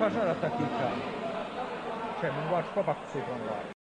pożarach 0.00 0.40
takich 0.40 0.58
tam. 0.58 0.94
Czemu? 2.20 2.52
Łatwo 2.52 2.84
bakcygon 2.84 3.40
łatwo. 3.40 3.79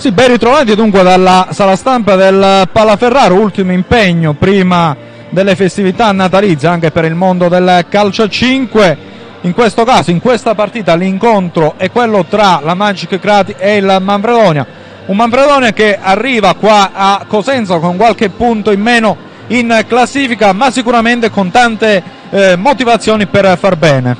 Sì, 0.00 0.12
ben 0.12 0.28
ritrovati 0.28 0.74
dunque 0.74 1.02
dalla 1.02 1.48
sala 1.50 1.76
stampa 1.76 2.16
del 2.16 2.66
Palaferraro, 2.72 3.34
ultimo 3.34 3.70
impegno 3.72 4.32
prima 4.32 4.96
delle 5.28 5.54
festività 5.54 6.10
natalizie 6.10 6.68
anche 6.68 6.90
per 6.90 7.04
il 7.04 7.14
mondo 7.14 7.48
del 7.48 7.84
calcio 7.86 8.22
a 8.22 8.28
5. 8.30 8.98
In 9.42 9.52
questo 9.52 9.84
caso, 9.84 10.10
in 10.10 10.20
questa 10.20 10.54
partita, 10.54 10.94
l'incontro 10.94 11.74
è 11.76 11.90
quello 11.90 12.24
tra 12.24 12.60
la 12.64 12.72
Magic 12.72 13.18
Crati 13.18 13.54
e 13.58 13.76
il 13.76 13.98
Manfredonia. 14.00 14.66
Un 15.04 15.16
Manfredonia 15.16 15.74
che 15.74 15.98
arriva 16.00 16.54
qua 16.54 16.92
a 16.94 17.26
Cosenza 17.28 17.78
con 17.78 17.98
qualche 17.98 18.30
punto 18.30 18.70
in 18.70 18.80
meno 18.80 19.14
in 19.48 19.84
classifica, 19.86 20.54
ma 20.54 20.70
sicuramente 20.70 21.28
con 21.28 21.50
tante 21.50 22.02
eh, 22.30 22.56
motivazioni 22.56 23.26
per 23.26 23.54
far 23.58 23.76
bene. 23.76 24.16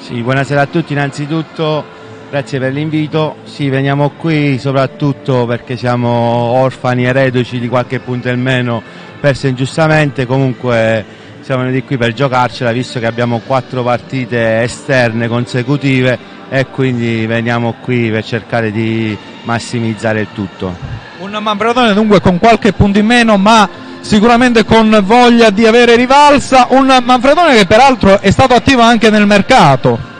Sì, 0.00 0.22
buonasera 0.22 0.62
a 0.62 0.66
tutti. 0.66 0.94
Innanzitutto 0.94 1.91
Grazie 2.32 2.58
per 2.60 2.72
l'invito. 2.72 3.36
Sì, 3.44 3.68
veniamo 3.68 4.12
qui 4.16 4.58
soprattutto 4.58 5.44
perché 5.44 5.76
siamo 5.76 6.08
orfani 6.08 7.04
e 7.04 7.12
reduci 7.12 7.58
di 7.58 7.68
qualche 7.68 8.00
punto 8.00 8.30
in 8.30 8.40
meno 8.40 8.82
perso 9.20 9.48
ingiustamente. 9.48 10.24
Comunque 10.24 11.04
siamo 11.42 11.62
venuti 11.62 11.82
qui 11.82 11.98
per 11.98 12.14
giocarcela 12.14 12.72
visto 12.72 12.98
che 13.00 13.04
abbiamo 13.04 13.42
quattro 13.44 13.82
partite 13.82 14.62
esterne 14.62 15.28
consecutive 15.28 16.18
e 16.48 16.68
quindi 16.68 17.26
veniamo 17.26 17.74
qui 17.82 18.10
per 18.10 18.24
cercare 18.24 18.72
di 18.72 19.14
massimizzare 19.42 20.20
il 20.20 20.28
tutto. 20.32 20.74
Un 21.18 21.38
Manfredone 21.38 21.92
dunque 21.92 22.22
con 22.22 22.38
qualche 22.38 22.72
punto 22.72 22.98
in 22.98 23.04
meno 23.04 23.36
ma 23.36 23.68
sicuramente 24.00 24.64
con 24.64 25.02
voglia 25.04 25.50
di 25.50 25.66
avere 25.66 25.96
rivalsa. 25.96 26.68
Un 26.70 26.98
Manfredone 27.04 27.54
che 27.54 27.66
peraltro 27.66 28.20
è 28.20 28.30
stato 28.30 28.54
attivo 28.54 28.80
anche 28.80 29.10
nel 29.10 29.26
mercato. 29.26 30.11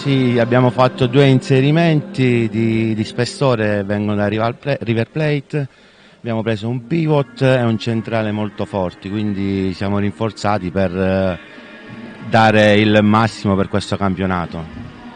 Sì, 0.00 0.38
abbiamo 0.38 0.70
fatto 0.70 1.06
due 1.06 1.26
inserimenti 1.26 2.48
di, 2.50 2.94
di 2.94 3.04
spessore, 3.04 3.84
vengono 3.84 4.16
da 4.16 4.28
River 4.28 5.10
Plate, 5.12 5.68
abbiamo 6.16 6.42
preso 6.42 6.70
un 6.70 6.86
pivot 6.86 7.42
e 7.42 7.60
un 7.60 7.78
centrale 7.78 8.32
molto 8.32 8.64
forti, 8.64 9.10
quindi 9.10 9.74
siamo 9.74 9.98
rinforzati 9.98 10.70
per 10.70 10.96
eh, 10.96 11.38
dare 12.30 12.78
il 12.78 13.00
massimo 13.02 13.54
per 13.56 13.68
questo 13.68 13.98
campionato. 13.98 14.64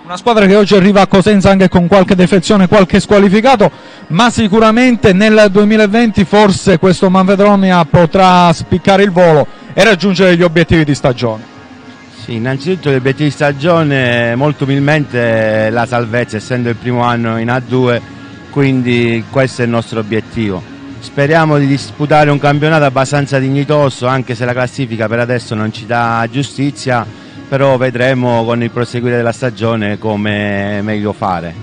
Una 0.05 0.19
squadra 0.19 0.45
che 0.45 0.55
oggi 0.55 0.75
arriva 0.75 1.01
a 1.01 1.07
Cosenza 1.07 1.49
anche 1.49 1.71
con 1.71 1.87
qualche 1.87 2.15
defezione, 2.15 2.69
qualche 2.69 3.01
squalificato, 3.01 3.71
ma 4.09 4.29
sicuramente 4.29 5.15
nel 5.15 5.49
2020 5.51 6.27
forse 6.27 6.79
questo 6.79 7.09
Manfredonia 7.09 7.83
potrà 7.87 8.53
spiccare 8.53 9.03
il 9.03 9.11
volo 9.11 9.47
e 9.73 9.83
raggiungere 9.83 10.37
gli 10.37 10.43
obiettivi 10.43 10.85
di 10.85 10.95
stagione. 10.95 11.54
Sì, 12.25 12.37
innanzitutto 12.37 12.91
l'obiettivo 12.91 13.29
di 13.29 13.35
stagione 13.35 14.35
molto 14.35 14.65
umilmente 14.65 15.69
la 15.69 15.85
salvezza, 15.85 16.39
essendo 16.39 16.71
il 16.71 16.77
primo 16.77 17.03
anno 17.03 17.37
in 17.39 17.49
A2, 17.49 18.01
quindi 18.49 19.23
questo 19.29 19.61
è 19.61 19.67
il 19.67 19.71
nostro 19.71 20.01
obiettivo. 20.01 20.63
Speriamo 21.01 21.59
di 21.59 21.67
disputare 21.67 22.31
un 22.31 22.39
campionato 22.39 22.85
abbastanza 22.85 23.39
dignitoso, 23.39 24.07
anche 24.07 24.35
se 24.35 24.47
la 24.47 24.55
classifica 24.55 25.07
per 25.07 25.19
adesso 25.19 25.55
non 25.55 25.71
ci 25.71 25.85
dà 25.85 26.27
giustizia, 26.31 27.07
però 27.47 27.77
vedremo 27.77 28.43
con 28.47 28.63
il 28.63 28.71
proseguire 28.71 29.17
della 29.17 29.33
stagione 29.33 29.99
come 29.99 30.81
meglio 30.81 31.13
fare. 31.13 31.55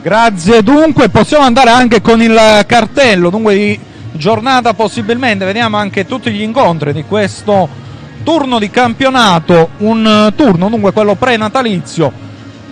Grazie, 0.00 0.62
dunque 0.62 1.10
possiamo 1.10 1.44
andare 1.44 1.68
anche 1.68 2.00
con 2.00 2.22
il 2.22 2.64
cartello, 2.66 3.28
dunque 3.28 3.78
giornata 4.12 4.72
possibilmente, 4.72 5.44
vediamo 5.44 5.76
anche 5.76 6.06
tutti 6.06 6.30
gli 6.30 6.40
incontri 6.40 6.94
di 6.94 7.04
questo 7.04 7.82
turno 8.22 8.58
di 8.58 8.70
campionato, 8.70 9.70
un 9.78 10.06
eh, 10.06 10.34
turno 10.34 10.68
dunque 10.68 10.92
quello 10.92 11.14
pre-natalizio. 11.14 12.12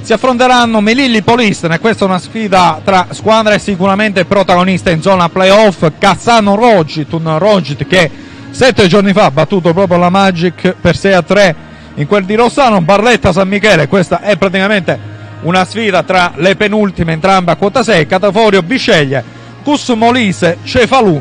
Si 0.00 0.12
affronteranno 0.12 0.80
Melilli 0.80 1.22
Polistene, 1.22 1.78
questa 1.78 2.04
è 2.04 2.08
una 2.08 2.18
sfida 2.18 2.80
tra 2.82 3.06
squadre 3.10 3.58
sicuramente 3.58 4.24
protagoniste 4.24 4.90
in 4.90 5.00
zona 5.00 5.28
playoff. 5.28 5.90
Cassano 5.98 6.56
Rogit, 6.56 7.12
un 7.12 7.38
Rogit 7.38 7.86
che 7.86 8.10
sette 8.50 8.88
giorni 8.88 9.12
fa 9.12 9.26
ha 9.26 9.30
battuto 9.30 9.72
proprio 9.72 9.98
la 9.98 10.10
Magic 10.10 10.74
per 10.80 10.96
6 10.96 11.12
a 11.12 11.22
3 11.22 11.56
in 11.94 12.06
quel 12.06 12.24
di 12.24 12.34
Rossano. 12.34 12.80
Barletta 12.80 13.32
San 13.32 13.46
Michele, 13.46 13.86
questa 13.86 14.20
è 14.20 14.36
praticamente 14.36 14.98
una 15.42 15.64
sfida 15.64 16.02
tra 16.02 16.32
le 16.34 16.56
penultime, 16.56 17.12
entrambe 17.12 17.52
a 17.52 17.56
quota 17.56 17.84
6. 17.84 18.06
Cataforio 18.06 18.62
Bisceglie, 18.62 19.22
Cus 19.62 19.88
Molise, 19.90 20.58
Cefalù, 20.64 21.20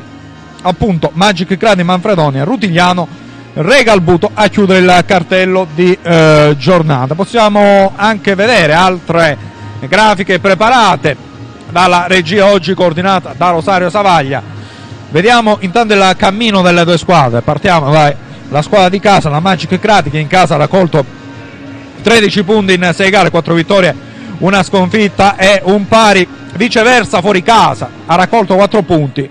appunto 0.63 1.11
Magic 1.13 1.55
Crani 1.55 1.83
Manfredonia, 1.83 2.43
Rutigliano 2.43 3.20
Regalbuto 3.53 4.31
a 4.33 4.47
chiudere 4.47 4.79
il 4.79 5.03
cartello 5.05 5.67
di 5.75 5.97
eh, 6.01 6.55
giornata. 6.57 7.15
Possiamo 7.15 7.91
anche 7.97 8.33
vedere 8.33 8.71
altre 8.71 9.37
grafiche 9.81 10.39
preparate 10.39 11.17
dalla 11.69 12.05
regia 12.07 12.45
oggi 12.45 12.73
coordinata 12.73 13.33
da 13.35 13.49
Rosario 13.49 13.89
Savaglia. 13.89 14.41
Vediamo 15.09 15.57
intanto 15.59 15.93
il 15.93 16.13
cammino 16.15 16.61
delle 16.61 16.85
due 16.85 16.97
squadre. 16.97 17.41
Partiamo 17.41 17.91
dalla 17.91 18.61
squadra 18.61 18.87
di 18.87 19.01
casa, 19.01 19.27
la 19.27 19.41
Magic 19.41 19.77
Crati 19.79 20.09
che 20.09 20.19
in 20.19 20.27
casa 20.27 20.55
ha 20.55 20.57
raccolto 20.57 21.03
13 22.01 22.43
punti 22.43 22.73
in 22.73 22.89
6 22.93 23.09
gare, 23.09 23.29
4 23.29 23.53
vittorie, 23.53 23.93
una 24.37 24.63
sconfitta 24.63 25.35
e 25.35 25.59
un 25.65 25.89
pari. 25.89 26.25
Viceversa 26.53 27.19
fuori 27.19 27.43
casa 27.43 27.89
ha 28.05 28.15
raccolto 28.15 28.55
4 28.55 28.81
punti 28.83 29.29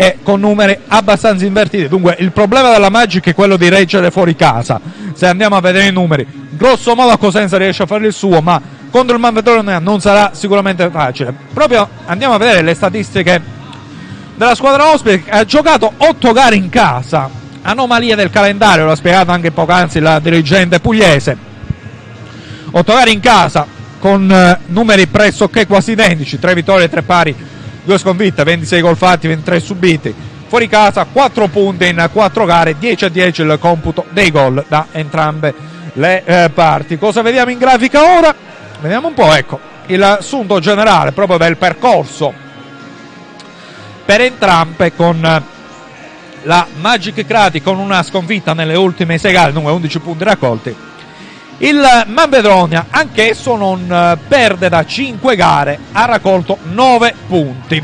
e 0.00 0.18
con 0.22 0.38
numeri 0.38 0.78
abbastanza 0.86 1.44
invertiti. 1.44 1.88
Dunque 1.88 2.14
il 2.20 2.30
problema 2.30 2.70
della 2.70 2.88
Magic 2.88 3.26
è 3.26 3.34
quello 3.34 3.56
di 3.56 3.68
reggere 3.68 4.12
fuori 4.12 4.36
casa. 4.36 4.80
Se 5.12 5.26
andiamo 5.26 5.56
a 5.56 5.60
vedere 5.60 5.88
i 5.88 5.92
numeri, 5.92 6.24
grosso 6.50 6.94
modo 6.94 7.10
a 7.10 7.18
Cosenza 7.18 7.56
riesce 7.56 7.82
a 7.82 7.86
fare 7.86 8.06
il 8.06 8.12
suo, 8.12 8.40
ma 8.40 8.62
contro 8.90 9.16
il 9.16 9.20
Manfredonia 9.20 9.80
non 9.80 10.00
sarà 10.00 10.30
sicuramente 10.34 10.88
facile. 10.90 11.34
Proprio 11.52 11.88
andiamo 12.04 12.34
a 12.34 12.38
vedere 12.38 12.62
le 12.62 12.74
statistiche 12.74 13.42
della 14.36 14.54
squadra 14.54 14.92
ospite 14.92 15.24
che 15.24 15.30
ha 15.30 15.44
giocato 15.44 15.92
8 15.96 16.32
gare 16.32 16.54
in 16.54 16.68
casa. 16.68 17.28
Anomalia 17.62 18.14
del 18.14 18.30
calendario, 18.30 18.86
l'ha 18.86 18.94
spiegato 18.94 19.32
anche 19.32 19.50
poc'anzi 19.50 19.98
la 19.98 20.20
dirigente 20.20 20.78
pugliese. 20.78 21.36
8 22.70 22.92
gare 22.92 23.10
in 23.10 23.18
casa 23.18 23.66
con 23.98 24.30
eh, 24.30 24.60
numeri 24.66 25.08
pressoché 25.08 25.66
quasi 25.66 25.90
identici, 25.90 26.38
3 26.38 26.54
vittorie, 26.54 26.88
3 26.88 27.02
pari, 27.02 27.34
2 27.88 27.96
sconfitte, 27.96 28.44
26 28.44 28.82
gol 28.82 28.96
fatti, 28.98 29.28
23 29.28 29.60
subiti. 29.60 30.14
Fuori 30.46 30.68
casa 30.68 31.06
4 31.10 31.48
punti 31.48 31.88
in 31.88 32.06
4 32.12 32.44
gare, 32.44 32.76
10 32.78 33.06
a 33.06 33.08
10 33.08 33.42
il 33.42 33.56
computo 33.58 34.04
dei 34.10 34.30
gol 34.30 34.62
da 34.68 34.88
entrambe 34.92 35.54
le 35.94 36.22
eh, 36.22 36.50
parti. 36.50 36.98
Cosa 36.98 37.22
vediamo 37.22 37.50
in 37.50 37.56
grafica 37.56 38.18
ora? 38.18 38.34
Vediamo 38.80 39.08
un 39.08 39.14
po', 39.14 39.32
ecco, 39.32 39.58
il 39.86 40.18
sunto 40.20 40.60
generale 40.60 41.12
proprio 41.12 41.38
del 41.38 41.56
percorso 41.56 42.30
per 44.04 44.20
entrambe 44.20 44.94
con 44.94 45.24
eh, 45.24 45.42
la 46.42 46.66
Magic 46.80 47.24
Crati 47.24 47.62
con 47.62 47.78
una 47.78 48.02
sconfitta 48.02 48.52
nelle 48.52 48.74
ultime 48.74 49.16
6 49.16 49.32
gare, 49.32 49.52
dunque 49.52 49.72
11 49.72 49.98
punti 50.00 50.24
raccolti. 50.24 50.76
Il 51.60 51.82
Manvedronia, 52.06 52.86
anch'esso 52.88 53.56
non 53.56 53.90
eh, 53.90 54.16
perde 54.28 54.68
da 54.68 54.84
5 54.84 55.34
gare, 55.34 55.78
ha 55.90 56.04
raccolto 56.04 56.56
9 56.62 57.14
punti. 57.26 57.82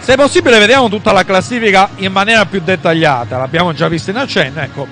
Se 0.00 0.16
possibile 0.16 0.58
vediamo 0.58 0.88
tutta 0.88 1.12
la 1.12 1.24
classifica 1.24 1.90
in 1.96 2.10
maniera 2.10 2.44
più 2.44 2.60
dettagliata, 2.60 3.38
l'abbiamo 3.38 3.72
già 3.72 3.86
vista 3.86 4.10
in 4.10 4.16
accenno, 4.16 4.60
ecco. 4.60 4.86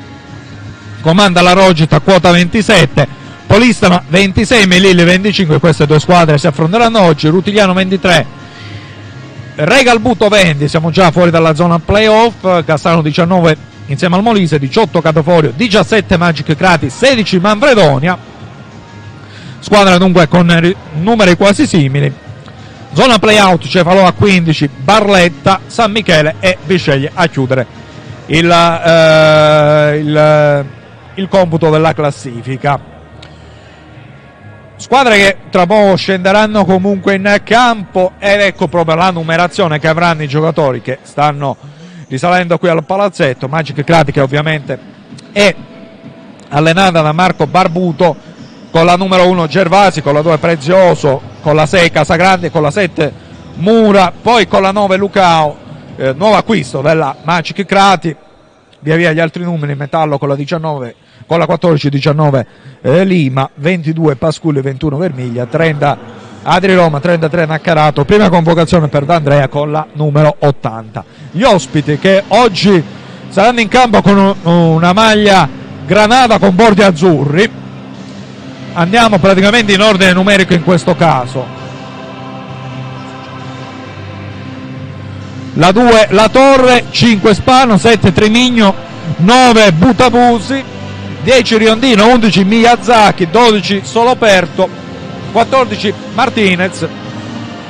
Comanda 1.00 1.43
la 1.43 1.52
Rogita 1.52 1.99
quota 1.99 2.31
27, 2.31 3.08
Polistama 3.49 4.00
26, 4.06 4.67
Melilli 4.69 5.02
25, 5.02 5.58
queste 5.58 5.87
due 5.87 5.99
squadre 5.99 6.38
si 6.38 6.47
affronteranno 6.47 7.00
oggi, 7.00 7.26
Rutigliano 7.26 7.73
23, 7.73 8.26
Regalbuto 9.56 10.29
20, 10.29 10.69
siamo 10.69 10.91
già 10.91 11.11
fuori 11.11 11.32
dalla 11.32 11.55
zona 11.56 11.81
playoff, 11.81 12.64
Cassano 12.64 13.02
19 13.02 13.69
insieme 13.92 14.16
al 14.16 14.22
Molise, 14.22 14.58
18 14.58 15.00
Catoforio, 15.00 15.52
17 15.54 16.16
Magic 16.16 16.56
Crati, 16.56 16.88
16 16.90 17.38
Manfredonia, 17.40 18.16
squadra 19.58 19.98
dunque 19.98 20.28
con 20.28 20.75
numeri 21.00 21.37
quasi 21.37 21.66
simili. 21.66 22.12
Zona 22.92 23.19
playout 23.19 23.66
Cefalò 23.66 24.06
a 24.06 24.12
15, 24.12 24.69
Barletta, 24.78 25.60
San 25.66 25.92
Michele 25.92 26.37
e 26.40 26.56
Bisceglie 26.64 27.10
a 27.12 27.26
chiudere 27.28 27.66
il, 28.26 28.50
eh, 28.50 29.98
il, 29.98 30.64
il 31.14 31.28
computo 31.28 31.70
della 31.70 31.92
classifica. 31.92 32.88
Squadre 34.76 35.16
che 35.16 35.37
tra 35.50 35.66
poco 35.66 35.94
scenderanno 35.96 36.64
comunque 36.64 37.14
in 37.14 37.40
campo 37.44 38.12
ed 38.19 38.40
ecco 38.40 38.66
proprio 38.66 38.96
la 38.96 39.10
numerazione 39.10 39.78
che 39.78 39.88
avranno 39.88 40.22
i 40.22 40.28
giocatori 40.28 40.81
che 40.81 40.98
stanno 41.02 41.56
risalendo 42.10 42.58
qui 42.58 42.68
al 42.68 42.84
palazzetto. 42.84 43.48
Magic 43.48 43.82
Crati 43.84 44.12
che 44.12 44.20
ovviamente 44.20 44.78
è 45.32 45.54
allenata 46.48 47.00
da 47.00 47.12
Marco 47.12 47.46
Barbuto 47.46 48.28
con 48.70 48.84
la 48.84 48.96
numero 48.96 49.26
1 49.28 49.46
Gervasi, 49.46 50.02
con 50.02 50.14
la 50.14 50.20
2 50.20 50.38
Prezioso, 50.38 51.22
con 51.40 51.54
la 51.54 51.66
6 51.66 51.90
Casagrande, 51.90 52.50
con 52.50 52.62
la 52.62 52.70
7 52.70 53.28
Mura, 53.54 54.12
poi 54.20 54.46
con 54.46 54.62
la 54.62 54.72
9 54.72 54.96
Lucao, 54.96 55.56
eh, 55.96 56.12
nuovo 56.12 56.36
acquisto 56.36 56.80
della 56.80 57.16
Magic 57.22 57.64
Crati, 57.64 58.14
via 58.80 58.96
via 58.96 59.12
gli 59.12 59.20
altri 59.20 59.44
numeri, 59.44 59.74
Metallo 59.74 60.18
con 60.18 60.28
la 60.28 60.34
19 60.34 60.94
con 61.26 61.38
la 61.38 61.46
14-19 61.46 62.46
eh, 62.80 63.04
Lima, 63.04 63.48
22 63.54 64.16
Pasculi, 64.16 64.60
21 64.60 64.96
Vermiglia, 64.96 65.46
30 65.46 65.98
Adri 66.42 66.75
Roma, 66.75 67.00
33 67.00 67.44
Naccarato, 67.44 68.06
prima 68.06 68.31
convocazione 68.31 68.88
per 68.88 69.04
D'Andrea 69.04 69.48
con 69.48 69.70
la 69.70 69.87
numero 69.92 70.37
80. 70.38 71.04
Gli 71.32 71.42
ospiti 71.42 71.98
che 71.98 72.25
oggi 72.28 72.82
saranno 73.28 73.60
in 73.60 73.69
campo 73.69 74.00
con 74.00 74.34
una 74.44 74.92
maglia 74.94 75.46
granata 75.84 76.38
con 76.38 76.54
bordi 76.54 76.82
azzurri. 76.82 77.50
Andiamo 78.72 79.19
praticamente 79.19 79.72
in 79.72 79.82
ordine 79.82 80.14
numerico 80.14 80.54
in 80.54 80.64
questo 80.64 80.96
caso. 80.96 81.44
La 85.54 85.72
2 85.72 86.06
La 86.10 86.28
Torre, 86.31 86.84
5 86.90 87.34
Spano, 87.34 87.76
7 87.76 88.12
Trimigno, 88.12 88.75
9 89.16 89.72
Butabusi, 89.72 90.64
10 91.22 91.56
Riondino, 91.58 92.06
11 92.06 92.44
Miyazaki, 92.44 93.28
12 93.28 93.81
Soloperto, 93.84 94.69
14 95.32 95.94
Martinez, 96.14 96.86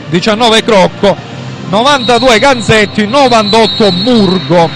19 0.08 0.62
Crocco, 0.62 1.16
92 1.68 2.38
Ganzetti, 2.38 3.06
98 3.06 3.92
Murgo, 3.92 4.68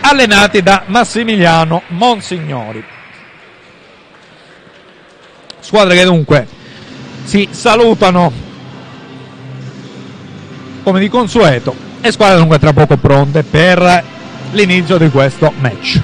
allenati 0.00 0.62
da 0.62 0.82
Massimiliano 0.86 1.82
Monsignori. 1.88 2.82
Squadre 5.60 5.96
che 5.96 6.04
dunque 6.04 6.46
si 7.24 7.48
salutano 7.50 8.32
come 10.82 11.00
di 11.00 11.08
consueto 11.08 11.74
e 12.00 12.10
squadre 12.10 12.38
dunque 12.38 12.58
tra 12.58 12.72
poco 12.72 12.96
pronte 12.96 13.44
per 13.44 14.04
l'inizio 14.52 14.98
di 14.98 15.08
questo 15.08 15.52
match. 15.60 16.00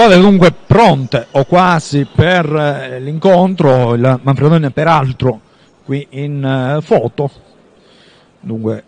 Squadre 0.00 0.18
dunque 0.18 0.50
pronte 0.50 1.26
o 1.32 1.44
quasi 1.44 2.06
per 2.10 2.46
eh, 2.46 3.00
l'incontro, 3.00 3.92
il 3.92 4.18
Manfredonia 4.22 4.70
peraltro 4.70 5.40
qui 5.84 6.06
in 6.12 6.42
eh, 6.42 6.80
foto, 6.80 7.30
dunque 8.40 8.82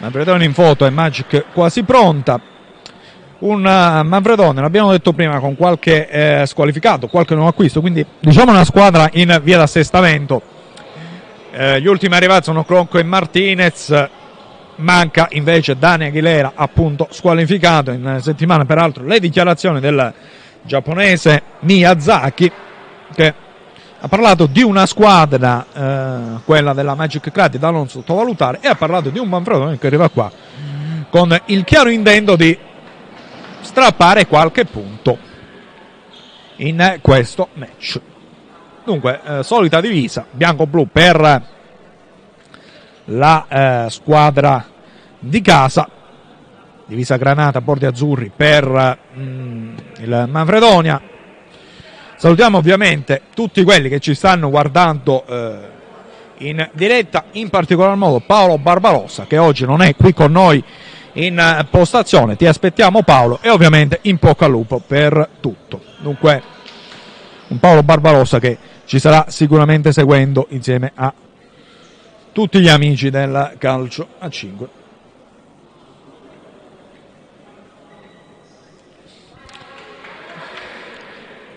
Manfredonia 0.00 0.44
in 0.44 0.54
foto 0.54 0.86
e 0.86 0.90
Magic 0.90 1.44
quasi 1.52 1.84
pronta, 1.84 2.40
un 3.38 3.60
uh, 3.60 4.04
Manfredonia, 4.04 4.60
l'abbiamo 4.60 4.90
detto 4.90 5.12
prima, 5.12 5.38
con 5.38 5.54
qualche 5.54 6.08
eh, 6.08 6.46
squalificato, 6.46 7.06
qualche 7.06 7.34
nuovo 7.34 7.50
acquisto, 7.50 7.80
quindi 7.80 8.04
diciamo 8.18 8.50
una 8.50 8.64
squadra 8.64 9.08
in 9.12 9.38
via 9.40 9.58
d'assestamento. 9.58 10.42
Eh, 11.52 11.80
gli 11.80 11.86
ultimi 11.86 12.16
arrivati 12.16 12.42
sono 12.42 12.64
Cronco 12.64 12.98
e 12.98 13.04
Martinez, 13.04 14.08
manca 14.76 15.28
invece 15.30 15.76
Dani 15.76 16.06
Aguilera 16.06 16.52
appunto 16.54 17.08
squalificato 17.10 17.90
in 17.90 18.18
settimana. 18.20 18.64
Peraltro 18.64 19.04
le 19.04 19.20
dichiarazioni 19.20 19.80
del 19.80 20.12
giapponese 20.62 21.42
Miyazaki 21.60 22.50
che 23.14 23.34
ha 24.00 24.08
parlato 24.08 24.46
di 24.46 24.62
una 24.62 24.86
squadra 24.86 25.66
eh, 25.72 26.40
quella 26.44 26.72
della 26.74 26.94
Magic 26.94 27.30
Crati 27.30 27.58
da 27.58 27.70
non 27.70 27.88
sottovalutare 27.88 28.58
e 28.60 28.68
ha 28.68 28.74
parlato 28.74 29.10
di 29.10 29.18
un 29.18 29.28
Manfredone 29.28 29.78
che 29.78 29.86
arriva 29.86 30.08
qua 30.08 30.30
con 31.10 31.40
il 31.46 31.64
chiaro 31.64 31.90
intento 31.90 32.36
di 32.36 32.58
strappare 33.60 34.26
qualche 34.26 34.64
punto 34.64 35.16
in 36.56 36.98
questo 37.00 37.48
match. 37.54 38.00
Dunque 38.84 39.20
eh, 39.24 39.42
solita 39.42 39.80
divisa 39.80 40.26
bianco-blu 40.30 40.88
per 40.92 41.52
la 43.06 43.46
eh, 43.48 43.90
squadra 43.90 44.64
di 45.18 45.40
casa 45.40 45.88
divisa 46.86 47.16
granata, 47.16 47.60
bordi 47.60 47.86
azzurri 47.86 48.30
per 48.34 48.98
mm, 49.16 49.76
il 49.98 50.26
Manfredonia 50.28 51.00
salutiamo 52.16 52.58
ovviamente 52.58 53.22
tutti 53.34 53.62
quelli 53.64 53.88
che 53.88 54.00
ci 54.00 54.14
stanno 54.14 54.50
guardando 54.50 55.24
eh, 55.26 55.72
in 56.38 56.68
diretta 56.72 57.24
in 57.32 57.48
particolar 57.48 57.96
modo 57.96 58.20
Paolo 58.20 58.58
Barbarossa 58.58 59.24
che 59.26 59.38
oggi 59.38 59.64
non 59.64 59.82
è 59.82 59.94
qui 59.96 60.12
con 60.12 60.32
noi 60.32 60.62
in 61.14 61.66
postazione. 61.70 62.36
Ti 62.36 62.46
aspettiamo 62.46 63.02
Paolo 63.02 63.38
e 63.40 63.50
ovviamente 63.50 64.00
in 64.02 64.16
bocca 64.20 64.46
al 64.46 64.50
lupo 64.50 64.80
per 64.84 65.28
tutto. 65.40 65.80
Dunque 65.98 66.42
un 67.48 67.58
Paolo 67.58 67.82
Barbarossa 67.82 68.38
che 68.38 68.56
ci 68.84 68.98
sarà 68.98 69.26
sicuramente 69.28 69.92
seguendo 69.92 70.46
insieme 70.50 70.92
a 70.94 71.12
tutti 72.34 72.58
gli 72.58 72.68
amici 72.68 73.10
del 73.10 73.54
calcio 73.58 74.08
a 74.18 74.28
5. 74.28 74.68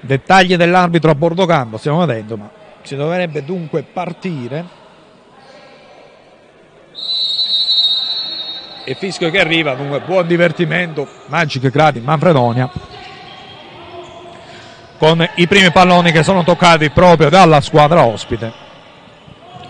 Dettagli 0.01 0.55
dell'arbitro 0.55 1.09
a 1.09 1.15
bordo 1.15 1.47
campo, 1.47 1.77
stiamo 1.77 2.05
vedendo, 2.05 2.37
ma 2.37 2.49
si 2.83 2.95
dovrebbe 2.95 3.43
dunque 3.43 3.81
partire. 3.81 4.65
E 8.85 8.93
fischio 8.93 9.31
che 9.31 9.39
arriva, 9.39 9.73
dunque 9.73 9.99
buon 10.01 10.27
divertimento, 10.27 11.07
Magic 11.25 11.71
Gradi, 11.71 11.99
Manfredonia. 12.01 12.69
Con 14.99 15.27
i 15.37 15.47
primi 15.47 15.71
palloni 15.71 16.11
che 16.11 16.21
sono 16.21 16.43
toccati 16.43 16.91
proprio 16.91 17.29
dalla 17.29 17.61
squadra 17.61 18.05
ospite. 18.05 18.65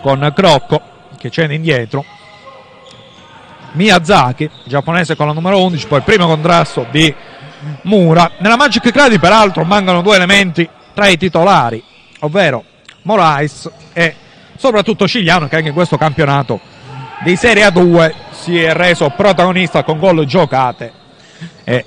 Con 0.02 0.30
Crocco 0.36 0.96
che 1.18 1.30
scende 1.30 1.54
indietro. 1.54 2.04
Miyazaki, 3.72 4.48
giapponese 4.64 5.14
con 5.14 5.26
la 5.26 5.32
numero 5.32 5.62
11, 5.62 5.86
poi 5.86 5.98
il 5.98 6.04
primo 6.04 6.26
contrasto 6.26 6.86
di 6.90 7.14
Mura. 7.82 8.30
Nella 8.38 8.56
Magic 8.56 8.90
Gradi 8.90 9.18
peraltro 9.18 9.64
mancano 9.64 10.00
due 10.00 10.16
elementi 10.16 10.68
tra 10.94 11.08
i 11.08 11.16
titolari, 11.16 11.82
ovvero 12.20 12.64
Morais 13.02 13.70
e 13.92 14.14
soprattutto 14.56 15.06
Cigliano 15.06 15.48
che 15.48 15.56
anche 15.56 15.68
in 15.68 15.74
questo 15.74 15.96
campionato 15.96 16.60
di 17.22 17.36
Serie 17.36 17.66
A2 17.66 18.12
si 18.30 18.58
è 18.58 18.72
reso 18.72 19.10
protagonista 19.10 19.82
con 19.82 19.98
gol 19.98 20.24
giocate 20.24 20.92
e 21.64 21.84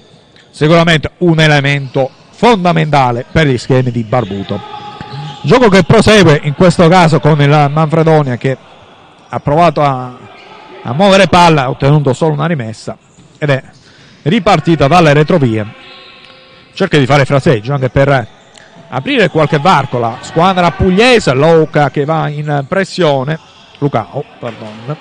sicuramente 0.49 1.11
un 1.19 1.39
elemento 1.39 2.09
fondamentale 2.31 3.25
per 3.29 3.47
gli 3.47 3.57
schemi 3.57 3.91
di 3.91 4.03
Barbuto. 4.03 4.59
Gioco 5.43 5.69
che 5.69 5.83
prosegue 5.83 6.39
in 6.43 6.53
questo 6.53 6.87
caso 6.87 7.19
con 7.19 7.41
il 7.41 7.69
Manfredonia 7.71 8.35
che 8.37 8.57
ha 9.33 9.39
provato 9.39 9.81
a, 9.81 10.17
a 10.83 10.93
muovere 10.93 11.27
palla, 11.27 11.63
ha 11.63 11.69
ottenuto 11.69 12.11
solo 12.13 12.33
una 12.33 12.47
rimessa 12.47 12.97
ed 13.37 13.49
è 13.49 13.63
ripartita 14.23 14.87
dalle 14.87 15.13
retrovie. 15.13 15.65
Cerca 16.73 16.97
di 16.97 17.05
fare 17.05 17.23
fraseggio 17.23 17.73
anche 17.73 17.89
per 17.89 18.27
aprire 18.89 19.29
qualche 19.29 19.57
varco 19.57 19.99
la 19.99 20.17
squadra 20.19 20.71
pugliese, 20.71 21.33
Loca 21.33 21.89
che 21.89 22.03
va 22.03 22.27
in 22.27 22.65
pressione, 22.67 23.39
Lucao, 23.77 24.23
pardon. 24.37 24.97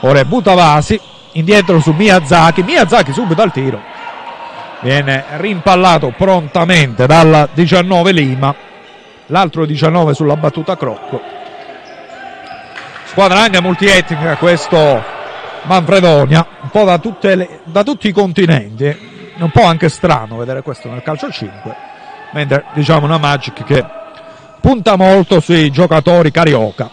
Ora 0.00 0.24
Butavasi, 0.24 0.98
indietro 1.32 1.80
su 1.80 1.92
Miyazaki, 1.92 2.62
Miyazaki 2.62 3.12
subito 3.12 3.42
al 3.42 3.52
tiro, 3.52 3.80
viene 4.80 5.24
rimpallato 5.36 6.14
prontamente 6.16 7.06
dal 7.06 7.50
19 7.52 8.12
Lima, 8.12 8.54
l'altro 9.26 9.66
19 9.66 10.14
sulla 10.14 10.36
battuta 10.36 10.76
Crocco. 10.76 11.37
Squadra 13.18 13.40
anche 13.40 13.60
multietnica 13.60 14.36
questo 14.36 15.02
Manfredonia, 15.62 16.46
un 16.60 16.70
po' 16.70 16.84
da, 16.84 17.00
le, 17.34 17.62
da 17.64 17.82
tutti 17.82 18.06
i 18.06 18.12
continenti, 18.12 18.84
è 18.84 18.96
un 19.40 19.50
po' 19.50 19.64
anche 19.64 19.88
strano 19.88 20.36
vedere 20.36 20.62
questo 20.62 20.88
nel 20.88 21.02
calcio 21.02 21.28
5 21.28 21.76
mentre 22.34 22.66
diciamo 22.74 23.06
una 23.06 23.18
Magic 23.18 23.64
che 23.64 23.84
punta 24.60 24.94
molto 24.94 25.40
sui 25.40 25.68
giocatori 25.70 26.30
carioca. 26.30 26.88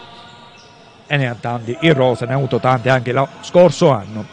E 1.06 1.16
ne 1.16 1.28
ha 1.28 1.36
tanti 1.40 1.78
il 1.82 1.94
Rose 1.94 2.26
ne 2.26 2.32
ha 2.32 2.36
avuto 2.36 2.58
tanti 2.58 2.88
anche 2.88 3.12
lo 3.12 3.28
scorso 3.42 3.92
anno. 3.92 4.26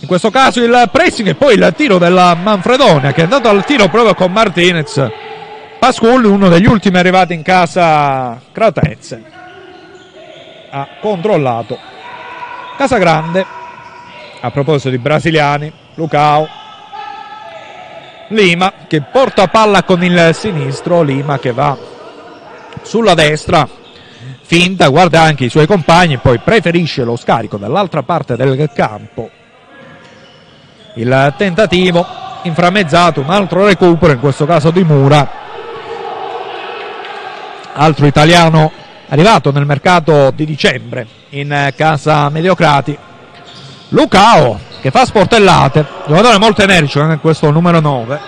In 0.00 0.06
questo 0.06 0.28
caso 0.28 0.62
il 0.62 0.90
pressing 0.92 1.28
e 1.28 1.34
poi 1.34 1.54
il 1.54 1.72
tiro 1.74 1.96
della 1.96 2.34
Manfredonia 2.34 3.14
che 3.14 3.22
è 3.22 3.24
andato 3.24 3.48
al 3.48 3.64
tiro 3.64 3.88
proprio 3.88 4.14
con 4.14 4.30
Martinez. 4.32 5.02
Pasculli 5.78 6.26
uno 6.26 6.50
degli 6.50 6.66
ultimi 6.66 6.98
arrivati 6.98 7.32
in 7.32 7.40
casa 7.40 8.38
Cratezze 8.52 9.35
ha 10.76 10.88
controllato 11.00 11.78
Casagrande. 12.76 13.46
A 14.40 14.50
proposito 14.50 14.90
di 14.90 14.98
brasiliani 14.98 15.72
Lucao 15.94 16.46
Lima 18.28 18.72
che 18.86 19.00
porta 19.00 19.46
palla 19.46 19.82
con 19.84 20.04
il 20.04 20.30
sinistro, 20.34 21.00
Lima 21.00 21.38
che 21.38 21.52
va 21.52 21.76
sulla 22.82 23.14
destra, 23.14 23.66
finta, 24.42 24.88
guarda 24.88 25.22
anche 25.22 25.44
i 25.44 25.48
suoi 25.48 25.66
compagni, 25.66 26.18
poi 26.18 26.38
preferisce 26.38 27.04
lo 27.04 27.16
scarico 27.16 27.56
dall'altra 27.56 28.02
parte 28.02 28.36
del 28.36 28.70
campo. 28.74 29.30
Il 30.94 31.34
tentativo 31.38 32.04
inframmezzato, 32.42 33.20
un 33.20 33.30
altro 33.30 33.64
recupero, 33.64 34.12
in 34.12 34.20
questo 34.20 34.44
caso 34.44 34.70
di 34.70 34.82
Mura, 34.84 35.28
altro 37.72 38.06
italiano 38.06 38.84
arrivato 39.08 39.52
nel 39.52 39.66
mercato 39.66 40.30
di 40.30 40.44
dicembre 40.44 41.06
in 41.30 41.72
casa 41.76 42.28
Mediocrati. 42.28 42.96
Lucao 43.90 44.58
che 44.80 44.90
fa 44.90 45.04
sportellate, 45.04 45.84
giocatore 46.06 46.38
molto 46.38 46.62
energico 46.62 47.02
anche 47.02 47.18
questo 47.18 47.50
numero 47.50 47.80
9, 47.80 48.20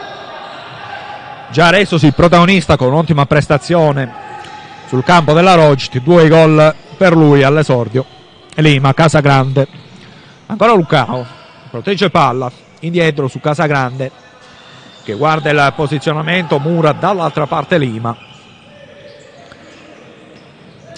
già 1.50 1.70
resosi 1.70 2.12
protagonista 2.12 2.76
con 2.76 2.88
un'ottima 2.88 3.26
prestazione 3.26 4.26
sul 4.87 5.04
campo 5.04 5.32
della 5.32 5.54
Rogiti, 5.54 6.02
due 6.02 6.28
gol 6.28 6.75
per 6.97 7.16
lui 7.16 7.42
all'esordio. 7.42 8.04
Lima, 8.54 8.92
Casagrande, 8.92 9.68
ancora 10.47 10.73
Lucao, 10.73 11.25
protegge 11.70 12.11
palla, 12.11 12.50
indietro 12.80 13.28
su 13.28 13.38
Casagrande 13.40 14.11
che 15.04 15.14
guarda 15.14 15.49
il 15.49 15.73
posizionamento, 15.75 16.58
Mura 16.58 16.92
dall'altra 16.92 17.47
parte 17.47 17.78
Lima. 17.78 18.27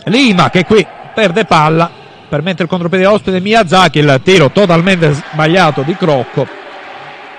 Lima 0.05 0.51
che 0.51 0.65
qui 0.65 0.87
perde 1.15 1.45
palla, 1.45 1.91
permette 2.29 2.63
il 2.63 2.69
contropiede 2.69 3.07
ospite 3.07 3.41
Miyazaki, 3.41 3.99
il 3.99 4.21
tiro 4.23 4.51
totalmente 4.51 5.13
sbagliato 5.13 5.83
di 5.83 5.95
Crocco 5.95 6.47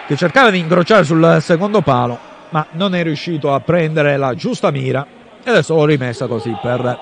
che 0.08 0.16
cercava 0.18 0.50
di 0.50 0.60
incrociare 0.60 1.04
sul 1.06 1.38
secondo 1.42 1.82
palo 1.82 2.20
ma 2.50 2.66
non 2.72 2.94
è 2.96 3.04
riuscito 3.04 3.54
a 3.54 3.62
prendere 3.62 4.18
la 4.18 4.36
giusta 4.36 4.72
mira 4.72 5.06
ed 5.44 5.56
è 5.56 5.64
solo 5.64 5.86
rimessa 5.86 6.28
così 6.28 6.54
per 6.62 7.00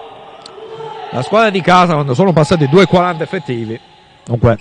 la 1.11 1.21
squadra 1.23 1.49
di 1.49 1.61
casa 1.61 1.93
quando 1.93 2.13
sono 2.13 2.33
passati 2.33 2.65
2,40 2.65 3.21
effettivi. 3.21 3.79
Dunque 4.25 4.59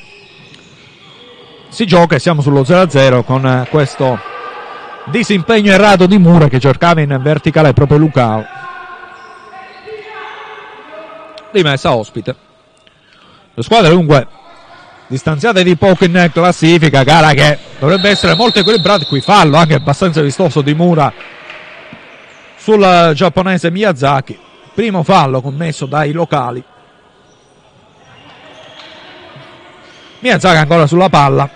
si 1.68 1.84
gioca 1.84 2.16
e 2.16 2.18
siamo 2.18 2.40
sullo 2.40 2.62
0-0 2.62 3.22
con 3.22 3.66
questo 3.68 4.18
disimpegno 5.04 5.70
errato 5.70 6.06
di 6.06 6.16
Mura 6.16 6.48
che 6.48 6.58
cercava 6.58 7.02
in 7.02 7.18
verticale 7.20 7.74
proprio 7.74 7.98
Lucao 7.98 8.46
rimessa 11.50 11.94
ospite 11.94 12.46
le 13.54 13.62
squadre 13.62 13.90
dunque 13.90 14.26
distanziate 15.08 15.64
di 15.64 15.74
poco 15.76 16.04
in 16.04 16.30
classifica, 16.32 17.02
gara 17.02 17.32
che 17.32 17.58
dovrebbe 17.78 18.10
essere 18.10 18.34
molto 18.34 18.60
equilibrata, 18.60 19.04
qui 19.06 19.20
fallo 19.20 19.56
anche 19.56 19.74
abbastanza 19.74 20.20
vistoso 20.20 20.60
di 20.60 20.74
Mura 20.74 21.12
sul 22.56 23.12
giapponese 23.14 23.70
Miyazaki, 23.70 24.38
primo 24.74 25.02
fallo 25.02 25.40
commesso 25.40 25.86
dai 25.86 26.12
locali. 26.12 26.62
Miyazaki 30.20 30.56
ancora 30.56 30.86
sulla 30.86 31.08
palla. 31.08 31.48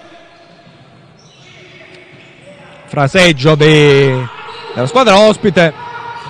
Fraseggio 2.87 3.54
di, 3.54 4.26
della 4.75 4.87
squadra 4.87 5.18
ospite 5.18 5.72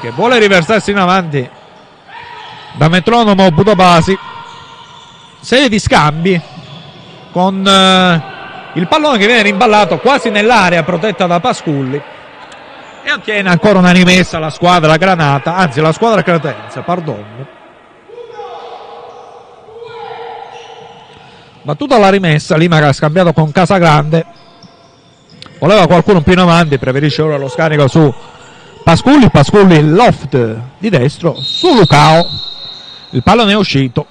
che 0.00 0.10
vuole 0.10 0.38
riversarsi 0.38 0.90
in 0.90 0.98
avanti 0.98 1.48
da 2.74 2.88
metronomo 2.88 3.50
Budobasi 3.50 4.18
serie 5.40 5.68
di 5.68 5.78
scambi 5.78 6.40
con 7.30 7.66
eh, 7.66 8.22
il 8.74 8.86
pallone 8.86 9.18
che 9.18 9.26
viene 9.26 9.42
rimballato 9.42 9.98
quasi 9.98 10.30
nell'area 10.30 10.82
protetta 10.82 11.26
da 11.26 11.40
Pasculli 11.40 12.00
e 13.04 13.12
ottiene 13.12 13.48
ancora 13.48 13.80
una 13.80 13.90
rimessa 13.90 14.38
la 14.38 14.50
squadra 14.50 14.96
Granata, 14.96 15.56
anzi 15.56 15.80
la 15.80 15.92
squadra 15.92 16.22
Cretenza, 16.22 16.82
pardon. 16.82 17.46
Battuta 21.62 21.98
la 21.98 22.10
rimessa, 22.10 22.56
Lima 22.56 22.78
che 22.78 22.84
ha 22.84 22.92
scambiato 22.92 23.32
con 23.32 23.50
Casagrande. 23.50 24.24
Voleva 25.58 25.86
qualcuno 25.86 26.20
più 26.22 26.32
in 26.32 26.38
avanti, 26.38 26.78
preferisce 26.78 27.22
ora 27.22 27.36
lo 27.36 27.48
scarico 27.48 27.88
su 27.88 28.12
Pasculli, 28.82 29.30
Pasculli 29.30 29.90
loft 29.90 30.56
di 30.78 30.88
destro, 30.88 31.34
su 31.34 31.72
Lucao. 31.74 32.26
Il 33.14 33.22
pallone 33.22 33.52
è 33.52 33.56
uscito. 33.56 34.06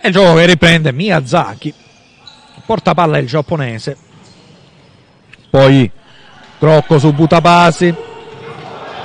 E 0.00 0.08
il 0.08 0.12
gioco 0.12 0.34
che 0.34 0.46
riprende 0.46 0.92
Miyazaki. 0.92 1.72
Porta 2.66 2.92
palla 2.92 3.18
il 3.18 3.26
giapponese. 3.26 3.96
Poi 5.48 5.90
Crocco 6.58 6.98
su 6.98 7.12
Butapasi. 7.12 7.94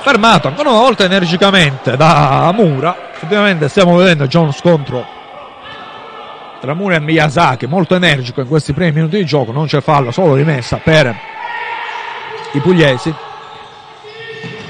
fermato 0.00 0.48
ancora 0.48 0.70
una 0.70 0.80
volta 0.80 1.04
energicamente 1.04 1.96
da 1.96 2.50
Mura. 2.52 3.12
Effettivamente 3.14 3.68
stiamo 3.68 3.94
vedendo 3.96 4.26
già 4.26 4.40
uno 4.40 4.52
scontro 4.52 5.18
tra 6.60 6.74
Mura 6.74 6.96
e 6.96 7.00
Miyazaki, 7.00 7.66
molto 7.66 7.94
energico 7.94 8.40
in 8.40 8.48
questi 8.48 8.72
primi 8.72 8.92
minuti 8.92 9.18
di 9.18 9.24
gioco. 9.24 9.52
Non 9.52 9.66
c'è 9.66 9.80
fallo, 9.80 10.10
solo 10.10 10.34
rimessa 10.34 10.78
per 10.78 11.14
i 12.52 12.60
pugliesi. 12.60 13.14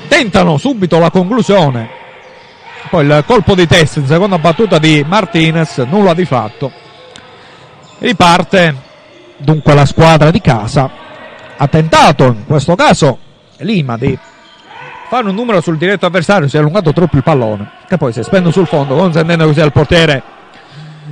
Tentano 0.08 0.58
subito 0.58 0.98
la 0.98 1.10
conclusione. 1.10 1.98
Poi 2.88 3.06
il 3.06 3.22
colpo 3.26 3.54
di 3.54 3.66
testa 3.66 4.00
in 4.00 4.06
seconda 4.06 4.38
battuta 4.38 4.78
di 4.78 5.04
Martinez, 5.06 5.78
nulla 5.78 6.14
di 6.14 6.24
fatto. 6.24 6.72
Riparte 7.98 8.74
dunque 9.36 9.74
la 9.74 9.86
squadra 9.86 10.30
di 10.30 10.40
casa. 10.40 10.90
Ha 11.56 11.68
tentato 11.68 12.24
in 12.24 12.46
questo 12.46 12.74
caso 12.74 13.18
Lima 13.58 13.98
di 13.98 14.18
fare 15.08 15.28
un 15.28 15.34
numero 15.34 15.60
sul 15.60 15.76
diretto 15.76 16.06
avversario, 16.06 16.48
si 16.48 16.56
è 16.56 16.60
allungato 16.60 16.92
troppo 16.92 17.16
il 17.16 17.22
pallone, 17.22 17.68
che 17.88 17.96
poi 17.96 18.12
si 18.12 18.20
è 18.20 18.22
spento 18.22 18.50
sul 18.50 18.66
fondo, 18.66 18.94
consentendo 18.94 19.44
così 19.44 19.60
al 19.60 19.72
portiere 19.72 20.22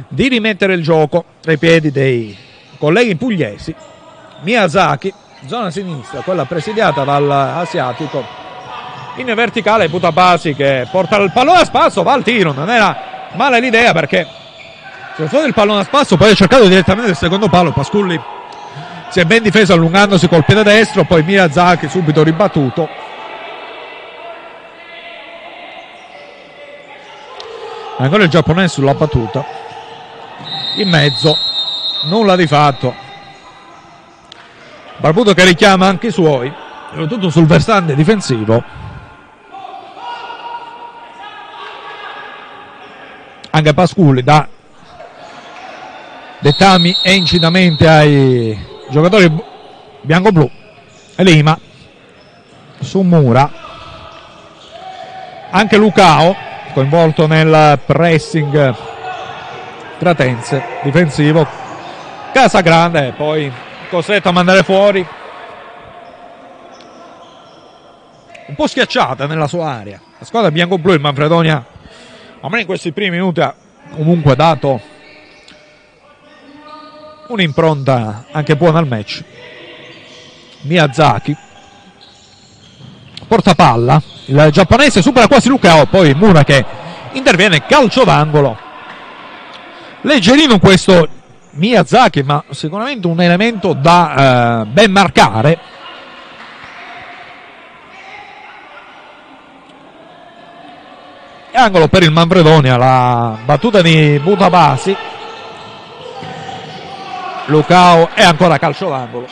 di 0.09 0.29
rimettere 0.29 0.75
il 0.75 0.83
gioco 0.83 1.25
tra 1.41 1.53
i 1.53 1.59
piedi 1.59 1.91
dei 1.91 2.37
colleghi 2.79 3.17
pugliesi. 3.17 3.75
Miyazaki, 4.43 5.13
zona 5.47 5.71
sinistra, 5.71 6.21
quella 6.21 6.45
presidiata 6.45 7.05
dall'asiatico, 7.05 8.25
in 9.17 9.33
verticale 9.35 9.89
Butabasi 9.89 10.55
che 10.55 10.87
porta 10.91 11.17
il 11.17 11.33
pallone 11.33 11.61
a 11.61 11.65
spasso, 11.65 12.03
va 12.03 12.13
al 12.13 12.23
tiro, 12.23 12.53
non 12.53 12.71
era 12.71 13.31
male 13.35 13.61
l'idea 13.61 13.93
perché 13.93 14.27
se 15.17 15.29
non 15.31 15.47
il 15.47 15.55
pallone 15.55 15.81
a 15.81 15.85
spasso 15.85 16.17
poi 16.17 16.31
ha 16.31 16.35
cercato 16.35 16.67
direttamente 16.67 17.11
il 17.11 17.17
secondo 17.17 17.49
palo, 17.49 17.73
Pasculli 17.73 18.21
si 19.11 19.21
è 19.21 19.25
ben 19.25 19.43
difeso 19.43 19.73
allungandosi 19.73 20.29
col 20.29 20.45
piede 20.45 20.63
destro, 20.63 21.05
poi 21.05 21.23
Miyazaki 21.23 21.89
subito 21.89 22.23
ribattuto. 22.23 22.89
Ancora 27.97 28.23
il 28.25 28.29
giapponese 28.29 28.75
sulla 28.75 28.95
battuta. 28.95 29.45
In 30.77 30.89
mezzo 30.89 31.37
nulla 32.05 32.37
di 32.37 32.47
fatto 32.47 32.95
Barbuto 34.99 35.33
che 35.33 35.45
richiama 35.45 35.87
anche 35.87 36.09
i 36.09 36.13
suoi 36.13 36.53
soprattutto 36.91 37.31
sul 37.31 37.47
versante 37.47 37.95
difensivo. 37.95 38.63
Anche 43.51 43.75
Pasculi 43.75 44.23
dà 44.23 44.47
dettami 46.41 46.95
e 47.03 47.15
incitamenti 47.15 47.87
ai 47.87 48.59
giocatori 48.91 49.33
bianco-blu. 50.01 50.51
Lima 51.17 51.59
su 52.81 53.01
Mura. 53.01 53.51
Anche 55.51 55.77
Lucao 55.77 56.37
coinvolto 56.73 57.27
nel 57.27 57.79
pressing 57.85 58.75
Tratense 59.99 60.63
difensivo. 60.83 61.47
Casa 62.33 62.61
Grande 62.61 63.13
poi 63.17 63.51
costretto 63.89 64.29
a 64.29 64.33
mandare 64.33 64.63
fuori. 64.63 65.07
Un 68.47 68.55
po' 68.55 68.67
schiacciata 68.67 69.27
nella 69.27 69.47
sua 69.47 69.71
area. 69.71 70.01
La 70.19 70.25
squadra 70.25 70.51
bianco-blu 70.51 70.93
il 70.93 71.01
Manfredonia 71.01 71.65
a 72.41 72.49
me 72.49 72.61
in 72.61 72.67
questi 72.67 72.93
primi 72.93 73.17
minuti 73.17 73.41
ha 73.41 73.55
comunque 73.91 74.37
dato 74.37 74.81
un'impronta 77.29 78.27
anche 78.31 78.57
buona 78.57 78.79
al 78.79 78.87
match. 78.87 79.25
Miyazaki 80.63 81.37
porta 83.29 83.55
palla. 83.55 84.03
Il 84.25 84.49
giapponese 84.51 85.03
supera 85.03 85.29
quasi 85.29 85.49
Lucao, 85.49 85.87
poi 85.87 86.15
Mura 86.15 86.43
che 86.43 86.65
interviene, 87.13 87.67
calcio 87.67 88.05
d'angolo. 88.05 88.59
Leggerino 90.01 90.59
questo 90.59 91.09
Miyazaki, 91.59 92.23
ma 92.23 92.43
sicuramente 92.51 93.07
un 93.07 93.21
elemento 93.21 93.73
da 93.73 94.63
eh, 94.63 94.67
ben 94.67 94.91
marcare. 94.91 95.59
Angolo 101.53 101.89
per 101.89 102.05
il 102.05 102.13
Manfredonia, 102.13 102.77
la 102.77 103.37
battuta 103.45 103.83
di 103.83 104.21
Butabasi. 104.23 104.97
Lucao 107.47 108.11
e 108.15 108.23
ancora 108.23 108.59
calcio 108.59 108.89
d'angolo. 108.89 109.27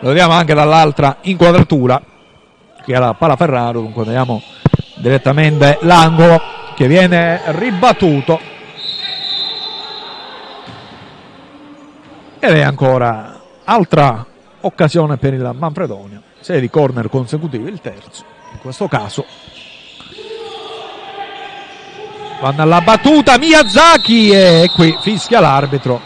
Lo 0.00 0.08
vediamo 0.08 0.32
anche 0.32 0.54
dall'altra 0.54 1.18
inquadratura 1.22 2.02
che 2.84 2.92
era 2.92 3.14
Palaferraro, 3.14 3.80
dunque 3.80 4.04
vediamo 4.04 4.42
direttamente 4.96 5.78
l'angolo 5.82 6.40
che 6.74 6.86
viene 6.86 7.40
ribattuto 7.46 8.52
ed 12.46 12.56
è 12.56 12.62
ancora 12.62 13.40
altra 13.64 14.26
occasione 14.60 15.16
per 15.16 15.32
il 15.32 15.54
Manfredonia, 15.58 16.20
serie 16.40 16.60
di 16.60 16.68
corner 16.68 17.08
consecutivi, 17.08 17.70
il 17.70 17.80
terzo 17.80 18.24
in 18.52 18.58
questo 18.60 18.86
caso. 18.86 19.24
Vanno 22.40 22.62
alla 22.62 22.82
battuta 22.82 23.38
Miyazaki 23.38 24.30
e 24.30 24.70
qui 24.74 24.94
fischia 25.00 25.40
l'arbitro. 25.40 26.00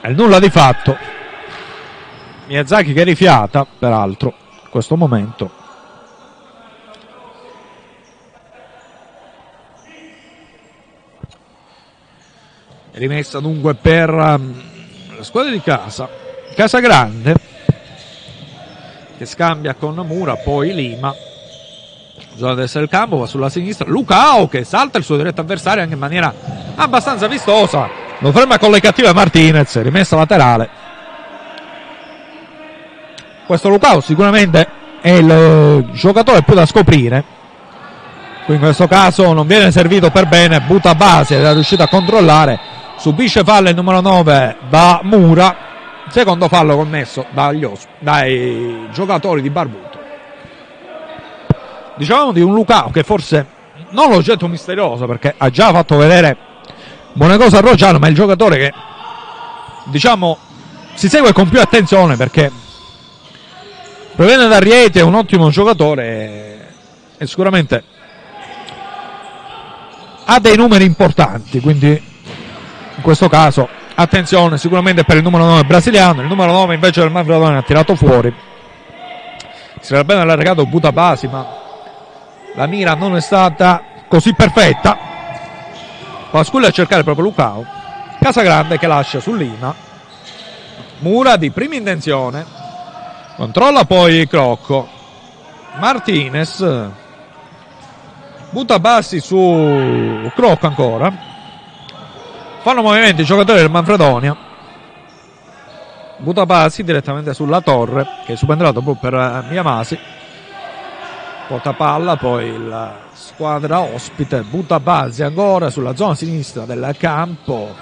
È 0.00 0.08
nulla 0.10 0.38
di 0.38 0.50
fatto. 0.50 0.96
Miyazaki 2.46 2.92
che 2.92 3.02
rifiata, 3.02 3.66
peraltro, 3.66 4.34
in 4.62 4.70
questo 4.70 4.96
momento. 4.96 5.59
Rimessa 12.92 13.40
dunque 13.40 13.74
per 13.74 14.10
um, 14.10 14.60
la 15.16 15.22
squadra 15.22 15.50
di 15.50 15.60
casa. 15.60 16.08
Casa 16.54 16.80
Grande 16.80 17.48
che 19.16 19.26
scambia 19.26 19.74
con 19.74 19.94
Mura, 19.96 20.36
poi 20.36 20.74
Lima. 20.74 21.14
Zona 22.36 22.54
destra 22.54 22.80
del 22.80 22.88
campo, 22.88 23.18
va 23.18 23.26
sulla 23.26 23.50
sinistra. 23.50 23.88
Lucao 23.88 24.48
che 24.48 24.64
salta 24.64 24.98
il 24.98 25.04
suo 25.04 25.16
diretto 25.16 25.40
avversario 25.40 25.82
anche 25.82 25.94
in 25.94 26.00
maniera 26.00 26.32
abbastanza 26.74 27.26
vistosa. 27.26 27.88
Lo 28.18 28.32
ferma 28.32 28.58
con 28.58 28.70
le 28.70 28.80
cattive 28.80 29.12
Martinez, 29.12 29.80
rimessa 29.82 30.16
laterale 30.16 30.80
questo 33.50 33.68
Lucao 33.68 34.00
sicuramente 34.00 34.64
è 35.00 35.08
il 35.08 35.88
giocatore 35.90 36.42
più 36.42 36.54
da 36.54 36.64
scoprire 36.66 37.24
qui 38.44 38.54
in 38.54 38.60
questo 38.60 38.86
caso 38.86 39.32
non 39.32 39.44
viene 39.44 39.72
servito 39.72 40.08
per 40.10 40.28
bene 40.28 40.60
butta 40.60 40.94
base 40.94 41.42
è 41.42 41.52
riuscito 41.52 41.82
a 41.82 41.88
controllare 41.88 42.60
subisce 43.00 43.42
fallo 43.42 43.70
il 43.70 43.74
numero 43.74 44.00
9 44.00 44.56
da 44.68 45.00
Mura. 45.02 45.68
Secondo 46.10 46.48
fallo 46.48 46.76
commesso 46.76 47.24
dagli, 47.30 47.66
dai 47.98 48.88
giocatori 48.92 49.40
di 49.40 49.48
Barbuto. 49.48 49.98
Diciamo 51.96 52.32
di 52.32 52.40
un 52.40 52.52
Lucao 52.52 52.90
che 52.90 53.02
forse 53.02 53.46
non 53.90 54.10
l'oggetto 54.10 54.46
misterioso 54.48 55.06
perché 55.06 55.34
ha 55.36 55.50
già 55.50 55.70
fatto 55.70 55.96
vedere 55.96 56.36
buone 57.12 57.36
cose 57.36 57.56
a 57.56 57.60
Roggiano 57.60 57.98
ma 57.98 58.06
è 58.06 58.10
il 58.10 58.14
giocatore 58.14 58.56
che 58.56 58.72
diciamo 59.84 60.38
si 60.94 61.08
segue 61.08 61.32
con 61.32 61.48
più 61.48 61.60
attenzione 61.60 62.16
perché 62.16 62.50
proviene 64.14 64.46
da 64.48 64.58
Rieti, 64.58 64.98
è 64.98 65.02
un 65.02 65.14
ottimo 65.14 65.50
giocatore 65.50 66.68
e 67.16 67.26
sicuramente 67.26 67.84
ha 70.24 70.38
dei 70.38 70.56
numeri 70.56 70.84
importanti, 70.84 71.60
quindi 71.60 72.09
in 73.00 73.02
questo 73.02 73.30
caso 73.30 73.66
attenzione 73.94 74.58
sicuramente 74.58 75.04
per 75.04 75.16
il 75.16 75.22
numero 75.22 75.44
9 75.44 75.64
brasiliano, 75.64 76.20
il 76.20 76.28
numero 76.28 76.52
9 76.52 76.74
invece 76.74 77.00
del 77.00 77.10
Manfredone 77.10 77.56
ha 77.56 77.62
tirato 77.62 77.96
fuori, 77.96 78.32
si 79.80 79.94
era 79.94 80.04
bene 80.04 80.20
allargato 80.20 80.66
Butabasi 80.66 81.26
ma 81.28 81.46
la 82.54 82.66
mira 82.66 82.94
non 82.94 83.16
è 83.16 83.20
stata 83.20 83.82
così 84.06 84.34
perfetta, 84.34 84.98
Pasculli 86.30 86.66
a 86.66 86.70
cercare 86.70 87.02
proprio 87.02 87.24
Lucao, 87.24 87.64
Casagrande 88.20 88.78
che 88.78 88.86
lascia 88.86 89.18
su 89.18 89.34
Lima, 89.34 89.74
Mura 90.98 91.36
di 91.36 91.50
prima 91.50 91.76
intenzione, 91.76 92.44
Controlla 93.36 93.86
poi 93.86 94.28
Crocco. 94.28 94.86
Martinez. 95.78 96.90
Butta 98.50 98.78
bassi 98.78 99.18
su 99.20 100.30
Crocco 100.34 100.66
ancora. 100.66 101.29
Fanno 102.62 102.82
movimenti 102.82 103.22
i 103.22 103.24
giocatori 103.24 103.60
del 103.60 103.70
Manfredonia. 103.70 104.36
Butta 106.18 106.44
direttamente 106.82 107.32
sulla 107.32 107.62
torre 107.62 108.06
che 108.26 108.34
è 108.34 108.36
subentrato 108.36 108.82
proprio 108.82 109.10
per 109.10 109.44
Miyamasi. 109.48 109.98
Porta 111.48 111.72
palla, 111.72 112.16
poi 112.16 112.68
la 112.68 112.94
squadra 113.12 113.80
ospite 113.80 114.42
butta 114.42 114.78
ancora 115.24 115.70
sulla 115.70 115.96
zona 115.96 116.14
sinistra 116.14 116.66
del 116.66 116.94
campo. 116.98 117.74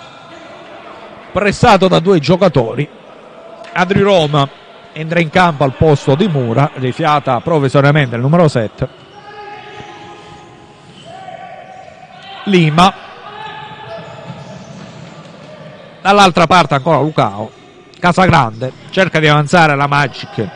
Pressato 1.32 1.88
da 1.88 1.98
due 1.98 2.20
giocatori 2.20 2.88
Adri 3.72 4.00
Roma 4.00 4.48
entra 4.92 5.20
in 5.20 5.30
campo 5.30 5.64
al 5.64 5.74
posto 5.74 6.14
di 6.14 6.28
Mura, 6.28 6.70
rifiata 6.74 7.40
provvisoriamente 7.40 8.14
il 8.14 8.22
numero 8.22 8.46
7. 8.46 8.88
Lima. 12.44 13.07
Dall'altra 16.00 16.46
parte 16.46 16.74
ancora 16.74 16.98
Lucao. 16.98 17.50
Casagrande 17.98 18.72
cerca 18.90 19.18
di 19.18 19.26
avanzare 19.26 19.74
la 19.74 19.86
Magic. 19.86 20.48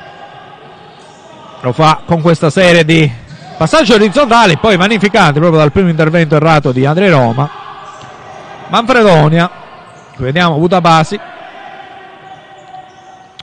Lo 1.60 1.72
fa 1.72 2.02
con 2.04 2.20
questa 2.20 2.50
serie 2.50 2.84
di 2.84 3.10
passaggi 3.56 3.92
orizzontali, 3.92 4.56
poi 4.58 4.76
magnificati 4.76 5.38
proprio 5.38 5.58
dal 5.60 5.72
primo 5.72 5.88
intervento 5.88 6.36
errato 6.36 6.72
di 6.72 6.86
Andrea 6.86 7.10
Roma. 7.10 7.50
Manfredonia. 8.68 9.50
Vediamo 10.16 10.56
Butabasi. 10.56 11.20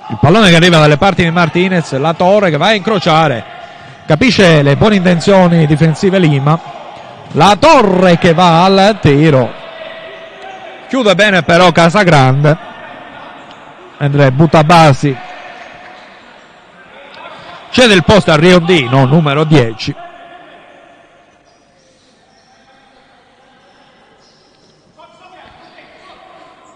Il 0.09 0.17
pallone 0.19 0.49
che 0.49 0.55
arriva 0.55 0.79
dalle 0.79 0.97
parti 0.97 1.23
di 1.23 1.29
Martinez, 1.29 1.95
la 1.97 2.13
torre 2.13 2.49
che 2.49 2.57
va 2.57 2.67
a 2.67 2.73
incrociare. 2.73 3.43
Capisce 4.05 4.63
le 4.63 4.75
buone 4.75 4.95
intenzioni 4.95 5.67
difensive 5.67 6.17
Lima. 6.17 6.59
La 7.33 7.55
torre 7.59 8.17
che 8.17 8.33
va 8.33 8.63
al 8.63 8.97
tiro. 9.01 9.67
Chiude 10.89 11.13
bene 11.13 11.43
però 11.43 11.71
Casagrande. 11.71 12.58
Mentre 13.99 14.32
Butabasi 14.32 15.15
cede 17.69 17.93
il 17.93 18.04
posto 18.04 18.32
a 18.32 18.36
Riondino, 18.36 19.06
numero 19.06 19.43
10. 19.43 19.95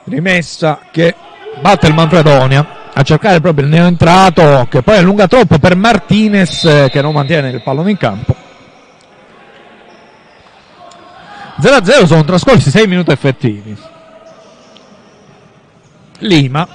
Rimessa 0.03 0.79
che 0.91 1.15
batte 1.59 1.87
il 1.87 1.95
Manfredonia 1.95 2.81
a 2.93 3.01
cercare 3.01 3.41
proprio 3.41 3.65
il 3.65 3.71
neoentrato 3.71 4.67
che 4.69 4.83
poi 4.83 4.97
allunga 4.97 5.27
troppo 5.27 5.57
per 5.57 5.75
Martinez 5.75 6.87
che 6.91 7.01
non 7.01 7.13
mantiene 7.13 7.49
il 7.49 7.63
pallone 7.63 7.89
in 7.89 7.97
campo 7.97 8.35
0-0 11.59 12.05
sono 12.05 12.23
trascorsi 12.23 12.69
6 12.69 12.85
minuti 12.85 13.11
effettivi 13.11 13.75
Lima. 16.23 16.67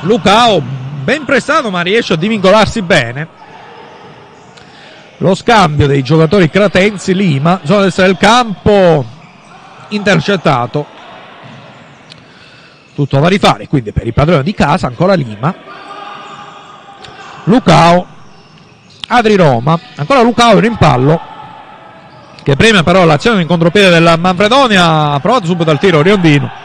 Lucao 0.00 0.60
ben 0.60 1.24
prestato 1.24 1.70
ma 1.70 1.82
riesce 1.82 2.14
a 2.14 2.16
divincolarsi 2.16 2.82
bene. 2.82 3.28
Lo 5.18 5.34
scambio 5.34 5.86
dei 5.86 6.02
giocatori 6.02 6.48
cretensi 6.50 7.14
Lima 7.14 7.60
zona 7.64 7.82
destra 7.82 8.06
del 8.06 8.16
campo 8.16 9.04
intercettato. 9.88 10.86
Tutto 12.94 13.18
da 13.18 13.28
rifare 13.28 13.68
quindi 13.68 13.92
per 13.92 14.06
i 14.06 14.12
padroni 14.12 14.42
di 14.42 14.54
casa 14.54 14.86
ancora 14.86 15.14
Lima. 15.14 15.54
Lucao 17.44 18.06
Adri 19.08 19.34
Roma 19.36 19.78
ancora 19.96 20.22
Lucao 20.22 20.54
in 20.54 20.60
rimpallo 20.60 21.20
che 22.42 22.56
prima 22.56 22.82
però 22.82 23.04
l'azione 23.04 23.42
in 23.42 23.46
contropiede 23.46 23.90
della 23.90 24.16
Manfredonia 24.16 25.12
ha 25.12 25.20
provato 25.20 25.46
subito 25.46 25.70
al 25.70 25.78
tiro 25.78 26.00
Riondino 26.00 26.63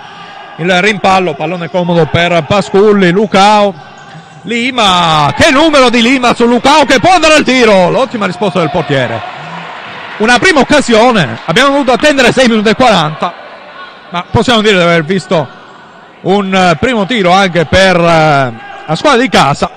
il 0.60 0.82
rimpallo 0.82 1.36
pallone 1.36 1.70
comodo 1.70 2.06
per 2.08 2.44
Pasculli 2.44 3.12
Lucao. 3.12 3.74
Lima 4.44 5.34
che 5.36 5.52
numero 5.52 5.90
di 5.90 6.02
Lima 6.02 6.34
su 6.34 6.46
Lucao 6.46 6.86
che 6.86 7.00
può 7.00 7.14
andare 7.14 7.36
al 7.36 7.44
tiro. 7.44 7.90
L'ottima 7.90 8.26
risposta 8.26 8.60
del 8.60 8.70
portiere. 8.70 9.38
Una 10.18 10.38
prima 10.38 10.60
occasione 10.60 11.40
abbiamo 11.46 11.72
dovuto 11.72 11.94
attendere 11.94 12.34
6 12.34 12.48
minuti 12.48 12.70
e 12.70 12.76
40 12.76 13.34
ma 14.10 14.26
possiamo 14.30 14.62
dire 14.62 14.76
di 14.76 14.82
aver 14.82 15.04
visto 15.06 15.48
un 16.22 16.54
eh, 16.54 16.76
primo 16.78 17.06
tiro 17.06 17.32
anche 17.32 17.66
per 17.66 17.96
eh, 17.96 18.54
la 18.86 18.96
squadra 18.96 19.22
di 19.22 19.30
casa. 19.30 19.72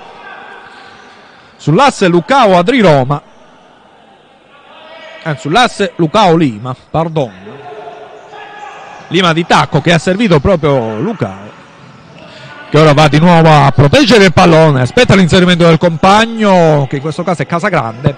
Sull'asse 1.57 2.09
Lucao 2.09 2.59
Adri 2.59 2.81
Roma. 2.81 3.23
Anzi 5.25 5.41
sull'asse 5.43 5.93
Lucao 5.97 6.35
Lima 6.35 6.75
pardon 6.91 7.53
Lima 9.13 9.35
di 9.35 9.45
tacco 9.45 9.83
che 9.83 9.93
ha 9.93 9.99
servito 9.99 10.41
proprio 10.41 10.99
Lucao 10.99 11.61
che 12.71 12.79
ora 12.79 12.95
va 12.95 13.09
di 13.09 13.19
nuovo 13.19 13.51
a 13.51 13.71
proteggere 13.71 14.25
il 14.25 14.33
pallone 14.33 14.81
aspetta 14.81 15.15
l'inserimento 15.15 15.67
del 15.67 15.77
compagno 15.77 16.87
che 16.89 16.97
in 16.97 17.03
questo 17.03 17.23
caso 17.23 17.43
è 17.43 17.47
Casagrande 17.47 18.17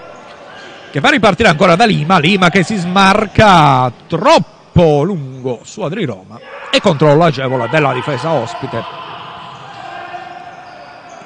che 0.91 1.01
fa 1.01 1.09
ripartire 1.09 1.49
ancora 1.49 1.75
da 1.75 1.85
Lima 1.85 2.17
Lima 2.17 2.49
che 2.49 2.63
si 2.63 2.77
smarca 2.77 3.91
troppo 4.07 5.03
lungo 5.03 5.59
su 5.63 5.81
Adri 5.81 6.05
Roma 6.05 6.39
e 6.71 6.79
controllo 6.79 7.25
agevole 7.25 7.67
della 7.67 7.91
difesa 7.91 8.31
ospite 8.31 8.83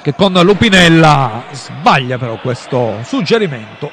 che 0.02 0.16
con 0.16 0.34
Lupinella 0.34 1.44
sbaglia 1.52 2.18
però 2.18 2.40
questo 2.40 3.00
suggerimento. 3.04 3.92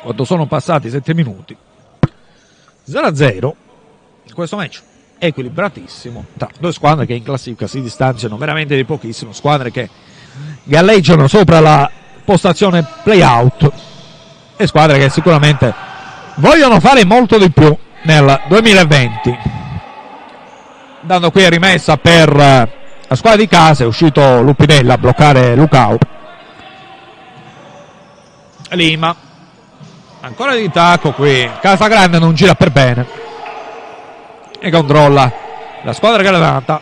Quando 0.00 0.24
sono 0.24 0.46
passati 0.46 0.88
7 0.88 1.14
minuti 1.14 1.56
0-0 2.88 3.52
questo 4.32 4.56
match 4.56 4.80
equilibratissimo 5.18 6.24
tra 6.36 6.48
due 6.58 6.72
squadre 6.72 7.04
che 7.06 7.14
in 7.14 7.22
classifica 7.22 7.66
si 7.66 7.82
distanziano 7.82 8.36
veramente 8.36 8.76
di 8.76 8.84
pochissimo 8.84 9.32
squadre 9.32 9.70
che 9.70 9.88
galleggiano 10.62 11.26
sopra 11.26 11.60
la 11.60 11.90
postazione 12.24 12.86
playout 13.02 13.72
e 14.56 14.66
squadre 14.66 14.98
che 14.98 15.10
sicuramente 15.10 15.74
vogliono 16.36 16.80
fare 16.80 17.04
molto 17.04 17.38
di 17.38 17.50
più 17.50 17.76
nel 18.04 18.40
2020 18.48 19.38
dando 21.02 21.30
qui 21.30 21.48
rimessa 21.48 21.96
per 21.96 22.78
la 23.10 23.16
squadra 23.16 23.40
di 23.40 23.48
casa 23.48 23.82
è 23.82 23.86
uscito 23.88 24.40
Lupinella 24.40 24.94
a 24.94 24.96
bloccare 24.96 25.56
Lucao. 25.56 25.98
Lima 28.70 29.16
ancora 30.20 30.54
di 30.54 30.70
tacco 30.70 31.12
qui. 31.12 31.48
Casagrande 31.60 32.18
non 32.18 32.34
gira 32.34 32.54
per 32.54 32.70
bene. 32.70 33.06
E 34.58 34.70
controlla 34.70 35.32
la 35.82 35.92
squadra 35.92 36.22
che 36.22 36.30
levanta. 36.30 36.80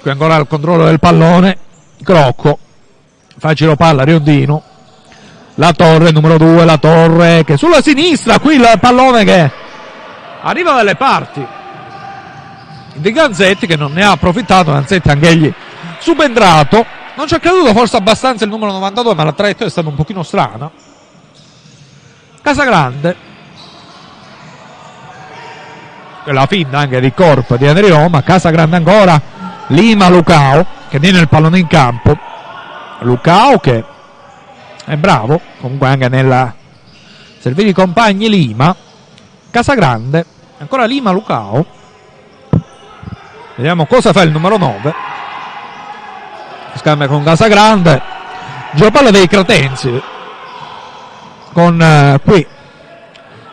Qui 0.00 0.10
ancora 0.10 0.36
il 0.36 0.46
controllo 0.46 0.84
del 0.84 0.98
pallone. 0.98 1.58
Crocco. 2.02 2.58
Facile 3.38 3.76
palla 3.76 4.04
Riondino. 4.04 4.62
La 5.56 5.72
torre 5.72 6.12
numero 6.12 6.38
2, 6.38 6.64
la 6.64 6.78
torre 6.78 7.44
che 7.44 7.58
sulla 7.58 7.82
sinistra, 7.82 8.38
qui 8.38 8.54
il 8.54 8.78
pallone 8.80 9.24
che 9.24 9.50
arriva 10.42 10.72
dalle 10.72 10.96
parti. 10.96 11.46
Di 12.94 13.12
Ganzetti 13.12 13.66
che 13.66 13.76
non 13.76 13.92
ne 13.92 14.02
ha 14.02 14.12
approfittato, 14.12 14.72
Ganzetti 14.72 15.10
anche 15.10 15.28
egli 15.28 15.52
subentrato, 15.98 16.84
non 17.14 17.26
ci 17.26 17.34
è 17.34 17.40
creduto 17.40 17.72
forse 17.72 17.96
abbastanza 17.96 18.44
il 18.44 18.50
numero 18.50 18.72
92 18.72 19.14
ma 19.14 19.24
la 19.24 19.32
traiettoria 19.32 19.68
è 19.68 19.70
stata 19.70 19.88
un 19.88 19.94
pochino 19.94 20.22
strana. 20.22 20.70
Casagrande, 22.40 23.16
la 26.24 26.46
finta 26.46 26.78
anche 26.78 27.00
di 27.00 27.12
corpo 27.12 27.56
di 27.56 27.66
Andrea 27.66 27.96
Roma, 27.96 28.22
Casagrande 28.22 28.76
ancora, 28.76 29.20
Lima 29.68 30.08
Lucao 30.08 30.66
che 30.88 30.98
tiene 30.98 31.20
il 31.20 31.28
pallone 31.28 31.58
in 31.58 31.66
campo, 31.66 32.16
Lucao 33.00 33.58
che 33.58 33.84
è 34.84 34.96
bravo, 34.96 35.40
comunque 35.60 35.88
anche 35.88 36.08
nella 36.08 36.52
servire 37.38 37.68
i 37.68 37.72
compagni 37.72 38.28
Lima, 38.28 38.74
Casagrande, 39.50 40.24
ancora 40.58 40.84
Lima 40.84 41.10
Lucao. 41.10 41.64
Vediamo 43.54 43.86
cosa 43.86 44.12
fa 44.12 44.22
il 44.22 44.30
numero 44.30 44.56
9. 44.56 45.11
Scambia 46.76 47.06
con 47.06 47.22
Casagrande. 47.22 48.00
Giopalla 48.72 49.10
dei 49.10 49.26
Cretensi. 49.26 50.02
Con 51.52 51.80
eh, 51.80 52.18
qui 52.24 52.46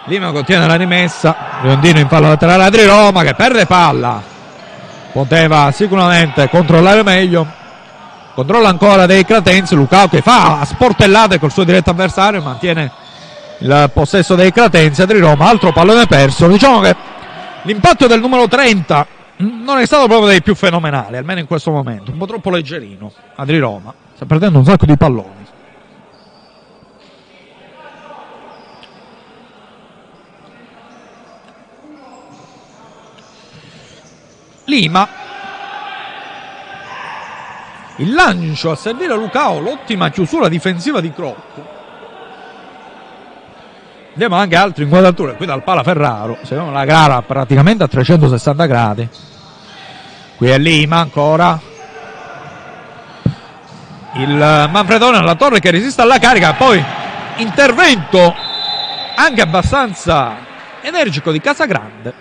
Lima 0.05 0.31
contiene 0.31 0.65
la 0.65 0.75
rimessa. 0.75 1.35
Riondino 1.61 1.99
in 1.99 2.07
palla 2.07 2.29
laterale 2.29 2.63
Adri 2.63 2.85
Roma 2.85 3.23
che 3.23 3.35
perde 3.35 3.65
palla. 3.65 4.21
Poteva 5.11 5.71
sicuramente 5.71 6.49
controllare 6.49 7.03
meglio 7.03 7.57
controlla 8.39 8.69
ancora 8.69 9.05
dei 9.05 9.25
Cratensi 9.25 9.75
Lucao 9.75 10.07
che 10.07 10.21
fa 10.21 10.63
sportellate 10.63 11.39
col 11.39 11.51
suo 11.51 11.65
diretto 11.65 11.89
avversario 11.89 12.41
mantiene 12.41 12.89
il 13.57 13.89
possesso 13.93 14.35
dei 14.35 14.53
Cratensi 14.53 15.01
Adri 15.01 15.19
Roma 15.19 15.49
altro 15.49 15.73
pallone 15.73 16.05
perso 16.05 16.47
diciamo 16.47 16.79
che 16.79 16.95
l'impatto 17.63 18.07
del 18.07 18.21
numero 18.21 18.47
30 18.47 19.05
non 19.41 19.77
è 19.77 19.85
stato 19.85 20.07
proprio 20.07 20.27
dei 20.27 20.41
più 20.41 20.53
fenomenali 20.53 21.15
almeno 21.15 21.39
in 21.39 21.45
questo 21.45 21.71
momento. 21.71 22.11
Un 22.11 22.17
po' 22.17 22.25
troppo 22.25 22.49
leggerino. 22.49 23.11
Adri 23.35 23.59
Roma 23.59 23.93
sta 24.13 24.25
perdendo 24.25 24.57
un 24.57 24.65
sacco 24.65 24.85
di 24.85 24.97
palloni. 24.97 25.47
Lima. 34.65 35.07
Il 37.97 38.13
lancio 38.13 38.71
a 38.71 38.75
servire 38.75 39.15
Lucao, 39.15 39.59
l'ottima 39.59 40.09
chiusura 40.09 40.47
difensiva 40.47 41.01
di 41.01 41.11
Crocco. 41.11 41.68
Vediamo 44.13 44.35
anche 44.35 44.55
altre 44.55 44.83
inquadrature 44.83 45.35
qui 45.35 45.45
dal 45.45 45.63
Pala 45.63 45.83
Ferraro. 45.83 46.39
Seguiamo 46.41 46.71
la 46.71 46.83
gara 46.83 47.21
praticamente 47.21 47.83
a 47.83 47.87
360 47.87 48.65
gradi. 48.65 49.07
Qui 50.35 50.49
è 50.49 50.57
Lima 50.57 50.97
ancora. 50.97 51.59
Il 54.13 54.67
Manfredone 54.71 55.17
alla 55.17 55.35
torre 55.35 55.59
che 55.59 55.69
resiste 55.69 56.01
alla 56.01 56.17
carica. 56.17 56.53
Poi 56.53 56.83
intervento 57.37 58.35
anche 59.15 59.41
abbastanza 59.41 60.35
energico 60.81 61.31
di 61.31 61.39
Casagrande. 61.39 62.13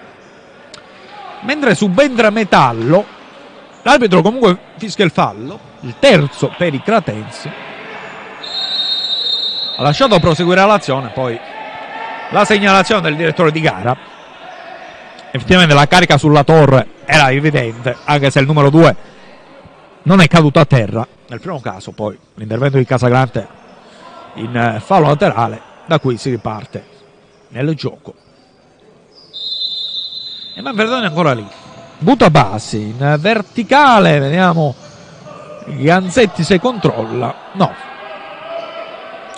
Mentre 1.41 1.75
subentra 1.75 2.31
Metallo. 2.31 3.17
L'arbitro 3.83 4.21
comunque 4.21 4.59
fischia 4.77 5.05
il 5.05 5.11
fallo. 5.11 5.59
Il 5.81 5.95
terzo 5.99 6.53
per 6.57 6.75
i 6.75 6.83
Cratensi. 6.83 7.51
Ha 9.77 9.83
lasciato 9.83 10.19
proseguire 10.19 10.67
l'azione. 10.67 11.09
Poi 11.09 11.41
la 12.31 12.45
segnalazione 12.45 13.03
del 13.03 13.17
direttore 13.17 13.51
di 13.51 13.61
gara. 13.61 13.97
Effettivamente 15.31 15.75
la 15.75 15.87
carica 15.87 16.19
sulla 16.19 16.45
torre 16.45 16.89
era 17.05 17.31
evidente, 17.31 17.97
anche 18.05 18.31
se 18.31 18.41
il 18.41 18.47
numero 18.47 18.71
2 18.71 18.97
non 20.03 20.21
è 20.21 20.27
caduto 20.27 20.59
a 20.59 20.65
terra. 20.65 21.07
Nel 21.29 21.41
primo 21.41 21.61
caso, 21.61 21.93
poi 21.93 22.19
l'intervento 22.35 22.79
di 22.79 22.85
Casagrande 22.85 23.47
in 24.35 24.57
eh, 24.57 24.81
fallo 24.81 25.09
laterale, 25.09 25.61
da 25.87 25.99
cui 25.99 26.17
si 26.17 26.31
riparte 26.31 26.85
nel 27.49 27.75
gioco. 27.75 28.15
E 30.55 30.63
Manfredoni 30.63 31.05
ancora 31.05 31.35
lì. 31.35 31.47
Butta 31.99 32.31
bassi 32.31 32.81
in 32.81 33.17
verticale, 33.19 34.19
vediamo. 34.19 34.75
Ganzetti 35.67 36.43
se 36.43 36.59
controlla. 36.59 37.35
No. 37.53 37.75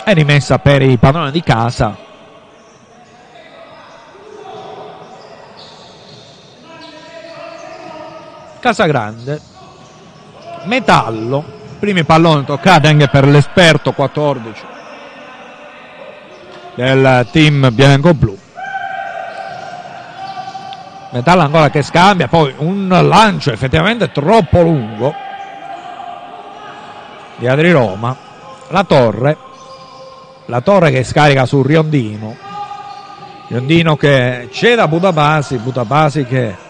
È 0.03 0.13
rimessa 0.13 0.59
per 0.59 0.81
i 0.81 0.97
padroni 0.97 1.31
di 1.31 1.41
casa. 1.41 2.09
Casagrande, 8.61 9.41
Metallo, 10.65 11.43
primi 11.79 12.03
palloni 12.03 12.45
toccati 12.45 12.85
anche 12.85 13.07
per 13.07 13.25
l'esperto 13.25 13.91
14 13.91 14.61
del 16.75 17.27
team 17.31 17.73
bianco-blu. 17.73 18.37
Metallo 21.09 21.41
ancora 21.41 21.71
che 21.71 21.81
scambia, 21.81 22.27
poi 22.27 22.53
un 22.57 22.87
lancio 22.87 23.51
effettivamente 23.51 24.11
troppo 24.11 24.61
lungo 24.61 25.11
di 27.37 27.47
Adri 27.47 27.71
Roma. 27.71 28.15
La 28.69 28.83
torre, 28.83 29.37
la 30.45 30.61
torre 30.61 30.91
che 30.91 31.03
scarica 31.03 31.47
su 31.47 31.63
Riondino. 31.63 32.37
Riondino 33.47 33.97
che 33.97 34.49
cede 34.51 34.81
a 34.81 34.87
Budabasi, 34.87 35.57
Budabasi 35.57 36.25
che 36.25 36.69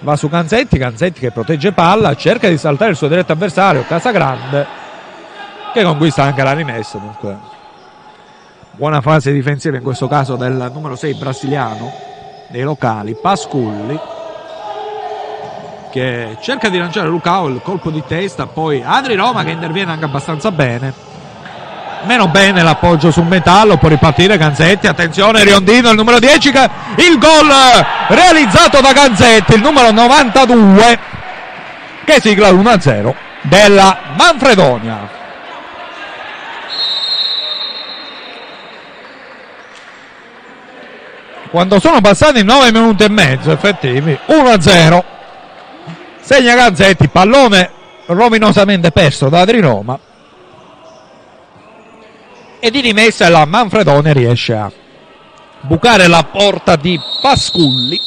va 0.00 0.16
su 0.16 0.28
Canzetti, 0.28 0.78
Canzetti 0.78 1.20
che 1.20 1.30
protegge 1.30 1.72
palla, 1.72 2.14
cerca 2.14 2.48
di 2.48 2.58
saltare 2.58 2.92
il 2.92 2.96
suo 2.96 3.08
diretto 3.08 3.32
avversario, 3.32 3.84
Casagrande, 3.86 4.66
che 5.72 5.82
conquista 5.82 6.22
anche 6.22 6.42
la 6.42 6.52
rimessa. 6.52 6.98
Dunque, 6.98 7.36
buona 8.72 9.00
fase 9.00 9.32
difensiva 9.32 9.76
in 9.76 9.82
questo 9.82 10.08
caso 10.08 10.36
del 10.36 10.70
numero 10.72 10.96
6 10.96 11.14
brasiliano 11.14 11.92
dei 12.48 12.62
locali, 12.62 13.16
Pasculli, 13.20 13.98
che 15.90 16.36
cerca 16.40 16.68
di 16.68 16.78
lanciare 16.78 17.08
Lucao 17.08 17.48
il 17.48 17.60
colpo 17.62 17.90
di 17.90 18.02
testa, 18.06 18.46
poi 18.46 18.82
Adri 18.84 19.14
Roma 19.14 19.42
che 19.42 19.50
interviene 19.50 19.92
anche 19.92 20.04
abbastanza 20.04 20.52
bene 20.52 21.07
meno 22.04 22.28
bene 22.28 22.62
l'appoggio 22.62 23.10
sul 23.10 23.26
metallo 23.26 23.76
può 23.76 23.88
ripartire 23.88 24.36
Ganzetti 24.36 24.86
attenzione 24.86 25.44
Riondino 25.44 25.90
il 25.90 25.96
numero 25.96 26.18
10 26.18 26.48
il 26.48 27.18
gol 27.18 27.50
realizzato 28.08 28.80
da 28.80 28.92
Ganzetti 28.92 29.54
il 29.54 29.60
numero 29.60 29.90
92 29.90 30.98
che 32.04 32.20
sigla 32.20 32.50
l'1-0 32.50 33.14
della 33.42 33.98
Manfredonia. 34.16 35.16
Quando 41.50 41.80
sono 41.80 42.00
passati 42.00 42.42
9 42.42 42.72
minuti 42.72 43.04
e 43.04 43.08
mezzo 43.10 43.50
effettivi 43.50 44.18
1-0 44.26 45.02
segna 46.20 46.54
Ganzetti 46.54 47.08
pallone 47.08 47.70
rovinosamente 48.06 48.90
perso 48.90 49.28
da 49.28 49.40
Adri 49.40 49.60
Roma 49.60 49.98
e 52.60 52.70
di 52.70 52.80
rimessa 52.80 53.28
la 53.28 53.44
Manfredone 53.44 54.12
riesce 54.12 54.54
a 54.54 54.70
bucare 55.60 56.06
la 56.08 56.24
porta 56.24 56.76
di 56.76 56.98
Pasculli. 57.20 58.00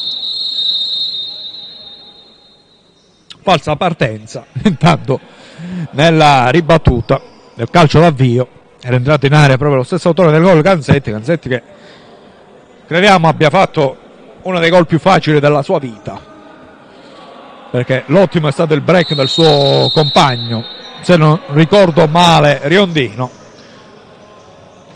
Falsa 3.42 3.74
partenza 3.76 4.44
intanto 4.64 5.18
nella 5.90 6.48
ribattuta 6.50 7.20
del 7.54 7.70
calcio 7.70 8.00
d'avvio. 8.00 8.48
Era 8.80 8.96
entrato 8.96 9.26
in 9.26 9.34
area 9.34 9.56
proprio 9.56 9.78
lo 9.78 9.84
stesso 9.84 10.08
autore 10.08 10.32
del 10.32 10.42
gol 10.42 10.60
Ganzetti 10.60 11.12
Ganzetti 11.12 11.48
che 11.48 11.62
crediamo 12.86 13.28
abbia 13.28 13.48
fatto 13.48 13.96
uno 14.42 14.58
dei 14.58 14.70
gol 14.70 14.86
più 14.86 14.98
facili 14.98 15.38
della 15.38 15.62
sua 15.62 15.78
vita. 15.78 16.30
Perché 17.70 18.04
l'ottimo 18.06 18.48
è 18.48 18.52
stato 18.52 18.74
il 18.74 18.80
break 18.80 19.14
del 19.14 19.28
suo 19.28 19.90
compagno 19.94 20.64
se 21.00 21.16
non 21.16 21.40
ricordo 21.48 22.06
male 22.06 22.60
Riondino 22.64 23.40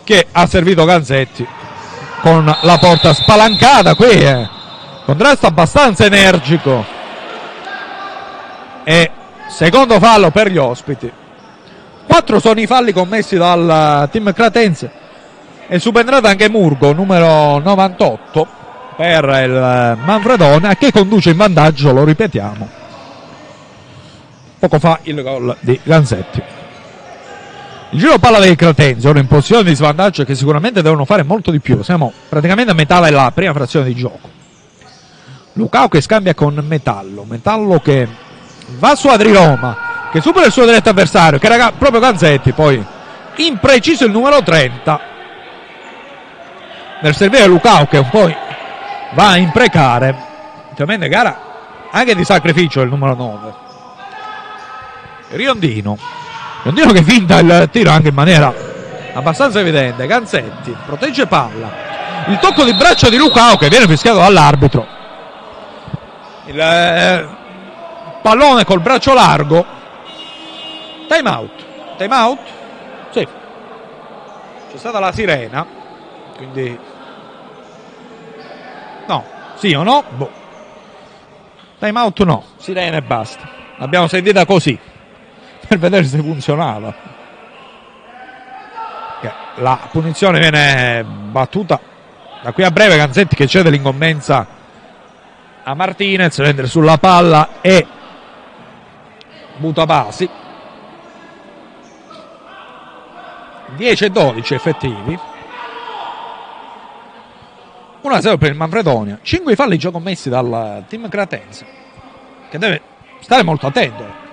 che 0.06 0.24
ha 0.30 0.46
servito 0.46 0.84
Ganzetti 0.84 1.44
con 2.20 2.44
la 2.44 2.78
porta 2.78 3.12
spalancata 3.12 3.96
qui 3.96 4.10
eh. 4.10 4.48
contrasto 5.04 5.48
abbastanza 5.48 6.04
energico. 6.04 6.84
E 8.84 9.10
secondo 9.48 9.98
fallo 9.98 10.30
per 10.30 10.48
gli 10.48 10.58
ospiti. 10.58 11.10
Quattro 12.06 12.38
sono 12.38 12.60
i 12.60 12.66
falli 12.68 12.92
commessi 12.92 13.36
dal 13.36 14.08
team 14.12 14.32
Cratense 14.32 14.90
è 15.66 15.78
subentrato 15.78 16.28
anche 16.28 16.48
Murgo 16.48 16.92
numero 16.92 17.58
98 17.58 18.46
per 18.96 19.24
il 19.24 19.98
Manfredone 20.04 20.76
che 20.76 20.92
conduce 20.92 21.30
in 21.30 21.36
vantaggio 21.36 21.92
lo 21.92 22.04
ripetiamo 22.04 22.68
poco 24.60 24.78
fa 24.78 25.00
il 25.02 25.20
gol 25.20 25.56
di 25.58 25.78
Ganzetti 25.82 26.40
il 27.90 28.00
giro 28.00 28.18
palla 28.18 28.40
dei 28.40 28.56
Cratensi, 28.56 29.06
ora 29.06 29.20
in 29.20 29.26
posizione 29.26 29.62
di 29.62 29.74
svantaggio 29.74 30.24
che 30.24 30.34
sicuramente 30.34 30.82
devono 30.82 31.04
fare 31.04 31.22
molto 31.22 31.50
di 31.50 31.60
più. 31.60 31.82
Siamo 31.82 32.12
praticamente 32.28 32.72
a 32.72 32.74
metà 32.74 33.00
della 33.00 33.30
prima 33.32 33.52
frazione 33.52 33.86
di 33.86 33.94
gioco. 33.94 34.28
Lucao 35.52 35.88
che 35.88 36.00
scambia 36.00 36.34
con 36.34 36.62
Metallo. 36.66 37.24
Metallo 37.24 37.78
che 37.78 38.08
va 38.78 38.94
su 38.96 39.08
Adri 39.08 39.32
Roma, 39.32 40.08
che 40.10 40.20
supera 40.20 40.46
il 40.46 40.52
suo 40.52 40.64
diretto 40.64 40.90
avversario, 40.90 41.38
che 41.38 41.46
era 41.46 41.72
proprio 41.72 42.00
Ganzetti. 42.00 42.52
Poi 42.52 42.84
impreciso 43.36 44.04
il 44.04 44.10
numero 44.10 44.42
30 44.42 45.00
nel 47.02 47.14
servire 47.14 47.46
Lucao 47.46 47.86
che 47.86 48.02
poi 48.02 48.34
va 49.12 49.30
a 49.30 49.36
imprecare. 49.36 50.24
Ovviamente 50.72 51.08
gara 51.08 51.40
anche 51.90 52.14
di 52.14 52.24
sacrificio 52.24 52.80
il 52.82 52.90
numero 52.90 53.14
9. 53.14 53.54
Riondino 55.30 55.96
Rondino 56.66 56.90
che 56.90 57.04
finta 57.04 57.38
il 57.38 57.68
tiro 57.70 57.92
anche 57.92 58.08
in 58.08 58.14
maniera 58.14 58.52
abbastanza 59.12 59.60
evidente. 59.60 60.04
Ganzetti 60.04 60.76
protegge 60.84 61.28
palla. 61.28 61.70
Il 62.26 62.40
tocco 62.40 62.64
di 62.64 62.74
braccio 62.74 63.08
di 63.08 63.16
Lucao 63.16 63.56
che 63.56 63.68
viene 63.68 63.86
fischiato 63.86 64.18
dall'arbitro. 64.18 64.84
Il 66.46 66.58
eh, 66.58 67.28
pallone 68.20 68.64
col 68.64 68.80
braccio 68.80 69.14
largo. 69.14 69.64
Time 71.06 71.30
out. 71.30 71.64
Time 71.98 72.16
out? 72.16 72.40
Sì. 73.10 73.28
C'è 74.72 74.76
stata 74.76 74.98
la 74.98 75.12
sirena. 75.12 75.64
Quindi. 76.36 76.76
No. 79.06 79.24
Sì 79.54 79.72
o 79.72 79.84
no? 79.84 80.02
Boh. 80.16 80.30
Time 81.78 82.00
out 82.00 82.24
no. 82.24 82.42
Sirena 82.56 82.96
e 82.96 83.02
basta. 83.02 83.48
L'abbiamo 83.76 84.08
sentita 84.08 84.44
così 84.44 84.76
per 85.66 85.78
vedere 85.78 86.04
se 86.04 86.18
funzionava. 86.18 87.14
La 89.58 89.88
punizione 89.90 90.38
viene 90.38 91.02
battuta 91.02 91.80
da 92.42 92.52
qui 92.52 92.62
a 92.62 92.70
breve. 92.70 92.96
Ganzetti 92.96 93.34
che 93.34 93.46
cede 93.46 93.70
l'incombenza 93.70 94.46
a 95.62 95.74
Martinez, 95.74 96.36
prende 96.36 96.66
sulla 96.66 96.98
palla 96.98 97.60
e 97.62 97.86
Butabasi. 99.56 100.28
10 103.76 104.04
e 104.04 104.10
12 104.10 104.54
effettivi. 104.54 105.18
1-0 108.02 108.38
per 108.38 108.50
il 108.50 108.56
Manfredonia. 108.56 109.18
5 109.22 109.56
falli 109.56 109.78
già 109.78 109.90
commessi 109.90 110.28
dal 110.28 110.84
team 110.86 111.08
Cratense, 111.08 111.66
che 112.50 112.58
deve 112.58 112.82
stare 113.20 113.42
molto 113.42 113.66
attento 113.66 114.25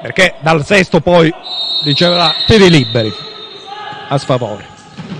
perché 0.00 0.34
dal 0.40 0.64
sesto 0.64 1.00
poi 1.00 1.32
riceverà 1.84 2.32
tiri 2.46 2.70
liberi 2.70 3.12
a 4.08 4.18
sfavore. 4.18 4.66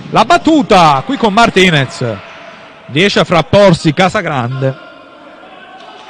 La 0.09 0.25
battuta 0.25 1.01
qui 1.05 1.17
con 1.17 1.33
Martinez 1.33 2.17
riesce 2.87 3.19
a 3.19 3.23
frapporsi 3.23 3.93
Casagrande. 3.93 4.89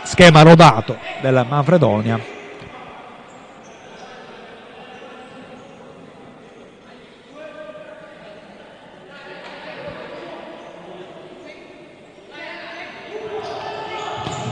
Schema 0.03 0.41
rodato 0.41 0.97
del 1.21 1.45
Manfredonia. 1.47 2.19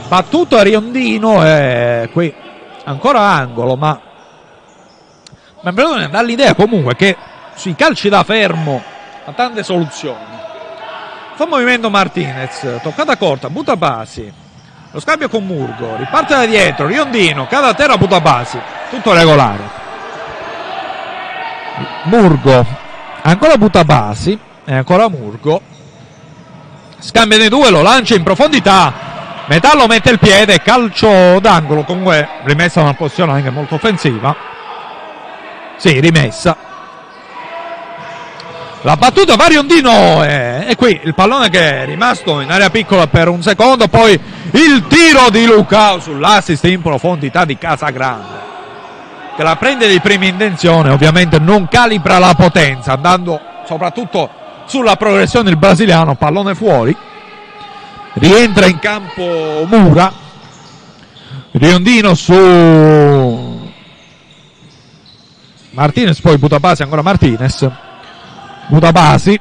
Battuto 0.06 0.56
a 0.56 0.62
Riondino 0.62 1.44
e 1.44 2.08
qui 2.12 2.32
ancora 2.84 3.20
angolo, 3.20 3.76
ma 3.76 4.00
Manfredonia 5.62 6.08
dà 6.08 6.22
l'idea 6.22 6.54
comunque 6.54 6.96
che 6.96 7.16
sui 7.54 7.74
calci 7.74 8.08
da 8.08 8.22
fermo 8.24 8.82
ha 9.24 9.32
tante 9.32 9.62
soluzioni. 9.62 10.38
Fa 11.34 11.46
movimento 11.46 11.90
Martinez, 11.90 12.80
toccata 12.82 13.16
corta, 13.16 13.50
butta 13.50 13.76
basi. 13.76 14.32
Lo 14.90 15.00
scambio 15.00 15.28
con 15.28 15.44
Murgo, 15.44 15.96
riparte 15.96 16.34
da 16.34 16.46
dietro, 16.46 16.86
Riondino, 16.86 17.46
cade 17.46 17.68
a 17.68 17.74
terra, 17.74 17.96
butta 17.96 18.20
basi. 18.20 18.58
Tutto 18.90 19.12
regolare. 19.12 19.78
Murgo, 22.04 22.66
ancora 23.22 23.56
butta 23.56 23.84
basi, 23.84 24.38
e 24.64 24.74
ancora 24.74 25.08
Murgo. 25.08 25.60
Scambia 26.98 27.38
dei 27.38 27.48
due, 27.48 27.70
lo 27.70 27.82
lancia 27.82 28.14
in 28.14 28.22
profondità. 28.22 28.92
Metallo 29.46 29.86
mette 29.86 30.10
il 30.10 30.18
piede, 30.18 30.60
calcio 30.60 31.38
d'angolo, 31.40 31.84
comunque 31.84 32.28
rimessa 32.44 32.80
una 32.80 32.94
posizione 32.94 33.32
anche 33.32 33.50
molto 33.50 33.76
offensiva. 33.76 34.49
Sì, 35.80 35.98
rimessa. 35.98 36.54
La 38.82 38.96
battuta 38.96 39.34
va 39.34 39.46
Riondino 39.46 40.22
e, 40.22 40.66
e, 40.68 40.76
qui 40.76 41.00
il 41.04 41.14
pallone 41.14 41.48
che 41.48 41.82
è 41.82 41.84
rimasto 41.86 42.40
in 42.40 42.50
area 42.50 42.68
piccola 42.68 43.06
per 43.06 43.28
un 43.28 43.42
secondo, 43.42 43.88
poi 43.88 44.12
il 44.12 44.86
tiro 44.88 45.30
di 45.30 45.46
Lucao 45.46 45.98
sull'assist 45.98 46.64
in 46.64 46.82
profondità 46.82 47.46
di 47.46 47.56
Casagrande 47.56 48.48
che 49.40 49.42
la 49.42 49.56
prende 49.56 49.88
di 49.88 50.00
prima 50.00 50.26
intenzione, 50.26 50.90
ovviamente 50.90 51.38
non 51.38 51.66
calibra 51.66 52.18
la 52.18 52.34
potenza, 52.34 52.92
andando 52.92 53.40
soprattutto 53.64 54.28
sulla 54.66 54.96
progressione 54.96 55.44
del 55.44 55.56
brasiliano, 55.56 56.14
pallone 56.14 56.54
fuori. 56.54 56.94
Rientra 58.12 58.66
in 58.66 58.78
campo 58.78 59.64
Mura. 59.66 60.12
Riondino 61.52 62.14
su 62.14 63.39
Martinez, 65.70 66.20
poi 66.20 66.36
butta 66.38 66.58
base 66.58 66.82
ancora 66.82 67.02
Martinez. 67.02 67.68
Butabasi. 68.66 69.40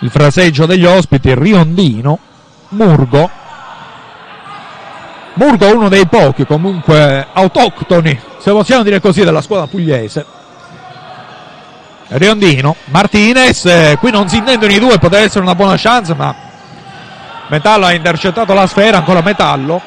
Il 0.00 0.10
fraseggio 0.10 0.66
degli 0.66 0.84
ospiti, 0.84 1.34
Riondino, 1.34 2.18
Murgo. 2.70 3.30
Murgo 5.34 5.66
è 5.66 5.72
uno 5.72 5.88
dei 5.88 6.06
pochi 6.06 6.44
comunque 6.44 7.26
autoctoni, 7.32 8.18
se 8.38 8.50
possiamo 8.50 8.82
dire 8.82 9.00
così, 9.00 9.22
della 9.22 9.40
squadra 9.40 9.66
pugliese. 9.66 10.24
Riondino, 12.08 12.74
Martinez, 12.86 13.64
eh, 13.66 13.96
qui 14.00 14.10
non 14.10 14.28
si 14.28 14.38
intendono 14.38 14.72
i 14.72 14.78
due, 14.78 14.98
potrebbe 14.98 15.26
essere 15.26 15.44
una 15.44 15.54
buona 15.54 15.76
chance, 15.76 16.14
ma 16.14 16.34
Metallo 17.48 17.86
ha 17.86 17.92
intercettato 17.92 18.54
la 18.54 18.66
sfera, 18.66 18.98
ancora 18.98 19.20
Metallo. 19.20 19.80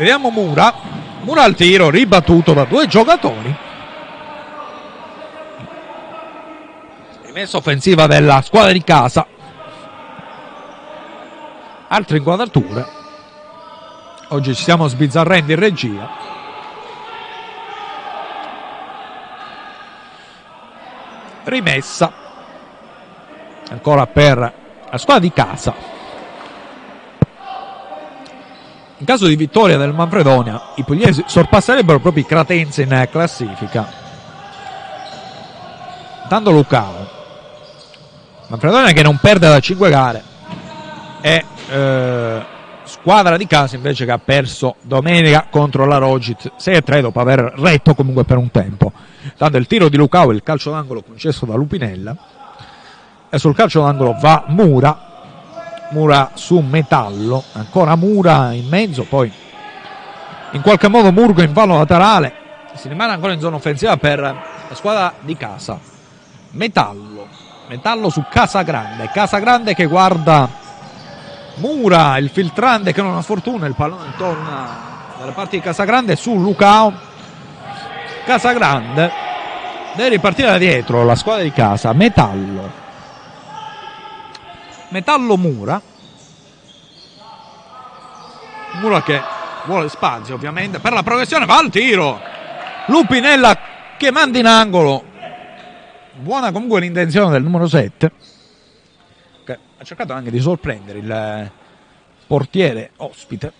Vediamo 0.00 0.30
Mura, 0.30 0.72
Mura 1.24 1.42
al 1.42 1.54
tiro, 1.54 1.90
ribattuto 1.90 2.54
da 2.54 2.64
due 2.64 2.86
giocatori. 2.86 3.54
Rimessa 7.26 7.58
offensiva 7.58 8.06
della 8.06 8.40
squadra 8.40 8.72
di 8.72 8.82
casa. 8.82 9.26
Altre 11.88 12.16
inquadrature. 12.16 12.86
Oggi 14.28 14.54
ci 14.54 14.62
stiamo 14.62 14.88
sbizzarrendo 14.88 15.52
in 15.52 15.58
regia. 15.58 16.08
Rimessa. 21.44 22.10
Ancora 23.68 24.06
per 24.06 24.38
la 24.38 24.96
squadra 24.96 25.22
di 25.22 25.32
casa. 25.34 25.99
In 29.00 29.06
caso 29.06 29.26
di 29.26 29.34
vittoria 29.34 29.78
del 29.78 29.94
Manfredonia, 29.94 30.72
i 30.74 30.84
pugliesi 30.84 31.24
sorpasserebbero 31.26 32.00
proprio 32.00 32.22
i 32.22 32.26
Cratense 32.26 32.82
in 32.82 33.08
classifica. 33.10 33.90
Intanto 36.24 36.50
Lucao. 36.50 37.08
Manfredonia 38.48 38.92
che 38.92 39.02
non 39.02 39.16
perde 39.16 39.48
da 39.48 39.58
5 39.58 39.88
gare. 39.88 40.22
E 41.22 41.44
eh, 41.70 42.44
squadra 42.84 43.38
di 43.38 43.46
casa 43.46 43.76
invece 43.76 44.04
che 44.04 44.10
ha 44.10 44.18
perso 44.18 44.76
domenica 44.82 45.46
contro 45.48 45.86
la 45.86 45.96
Rogit 45.96 46.52
6-3 46.58 47.00
dopo 47.00 47.20
aver 47.20 47.54
retto 47.56 47.94
comunque 47.94 48.24
per 48.24 48.36
un 48.36 48.50
tempo. 48.50 48.92
Tanto 49.34 49.56
il 49.56 49.66
tiro 49.66 49.88
di 49.88 49.96
Lucao 49.96 50.30
e 50.30 50.34
il 50.34 50.42
calcio 50.42 50.72
d'angolo 50.72 51.00
concesso 51.00 51.46
da 51.46 51.54
Lupinella. 51.54 52.14
E 53.30 53.38
sul 53.38 53.54
calcio 53.54 53.80
d'angolo 53.80 54.14
va 54.20 54.44
Mura 54.48 55.09
Mura 55.90 56.30
su 56.34 56.58
metallo, 56.60 57.42
ancora 57.52 57.96
Mura 57.96 58.52
in 58.52 58.68
mezzo, 58.68 59.02
poi 59.02 59.30
in 60.52 60.60
qualche 60.60 60.88
modo 60.88 61.10
Murgo 61.10 61.42
in 61.42 61.52
palo 61.52 61.76
laterale, 61.76 62.32
si 62.74 62.88
rimane 62.88 63.12
ancora 63.12 63.32
in 63.32 63.40
zona 63.40 63.56
offensiva 63.56 63.96
per 63.96 64.20
la 64.20 64.74
squadra 64.74 65.14
di 65.20 65.36
casa. 65.36 65.78
Metallo, 66.52 67.26
metallo 67.68 68.08
su 68.08 68.24
Casa 68.30 68.62
Grande, 68.62 69.10
Casa 69.12 69.40
Grande 69.40 69.74
che 69.74 69.86
guarda 69.86 70.48
Mura, 71.56 72.16
il 72.18 72.30
filtrante 72.30 72.92
che 72.92 73.02
non 73.02 73.16
ha 73.16 73.22
sfortuna, 73.22 73.66
il 73.66 73.74
pallone 73.74 74.12
torna 74.16 74.68
dalle 75.18 75.32
parti 75.32 75.56
di 75.56 75.62
Casa 75.62 75.82
Grande 75.84 76.14
su 76.14 76.38
Lucao. 76.38 76.92
Casa 78.24 78.52
Grande 78.52 79.10
deve 79.94 80.10
ripartire 80.10 80.50
da 80.50 80.58
dietro 80.58 81.02
la 81.04 81.16
squadra 81.16 81.42
di 81.42 81.50
casa, 81.50 81.92
Metallo 81.92 82.89
Metallo 84.90 85.36
Mura. 85.36 85.80
Mura 88.80 89.02
che 89.02 89.20
vuole 89.64 89.88
spazio 89.88 90.34
ovviamente 90.34 90.78
per 90.78 90.92
la 90.92 91.02
progressione, 91.02 91.46
va 91.46 91.58
al 91.58 91.70
tiro. 91.70 92.20
Lupinella 92.86 93.58
che 93.96 94.10
manda 94.10 94.38
in 94.38 94.46
angolo. 94.46 95.04
Buona 96.14 96.52
comunque 96.52 96.80
l'intenzione 96.80 97.30
del 97.30 97.42
numero 97.42 97.66
7. 97.66 98.12
Che 99.44 99.58
ha 99.78 99.84
cercato 99.84 100.12
anche 100.12 100.30
di 100.30 100.40
sorprendere 100.40 100.98
il 100.98 101.50
portiere 102.26 102.90
ospite. 102.96 103.52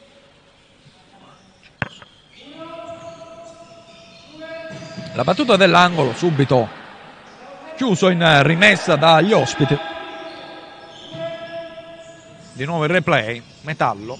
La 5.14 5.24
battuta 5.24 5.56
dell'angolo 5.56 6.12
subito 6.14 6.68
chiuso 7.76 8.08
in 8.10 8.42
rimessa 8.42 8.96
dagli 8.96 9.32
ospiti 9.32 9.78
di 12.60 12.66
nuovo 12.66 12.84
il 12.84 12.90
replay, 12.90 13.42
Metallo. 13.62 14.18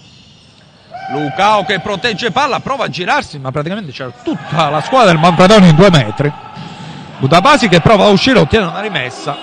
Lucao 1.13 1.63
che 1.65 1.79
protegge 1.81 2.31
palla, 2.31 2.61
prova 2.61 2.85
a 2.85 2.89
girarsi, 2.89 3.39
ma 3.39 3.51
praticamente 3.51 3.93
c'è 3.93 4.09
tutta 4.23 4.71
la 4.71 4.81
squadra 4.81 5.11
del 5.11 5.21
Manfredonia 5.21 5.69
in 5.69 5.77
due 5.77 5.91
metri. 5.91 6.33
Budabasi 7.19 7.69
che 7.69 7.83
prova 7.83 8.05
a 8.05 8.09
uscire, 8.09 8.39
ottiene 8.39 8.65
una 8.65 8.81
rimessa. 8.81 9.37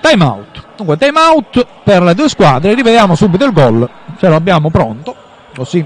Time 0.00 0.24
out. 0.24 0.64
Dunque, 0.76 0.96
time 0.96 1.18
out 1.18 1.66
per 1.82 2.04
le 2.04 2.14
due 2.14 2.28
squadre. 2.28 2.72
Rivediamo 2.72 3.16
subito 3.16 3.44
il 3.44 3.52
gol. 3.52 3.90
Ce 4.16 4.28
l'abbiamo 4.28 4.70
pronto. 4.70 5.16
Così 5.52 5.84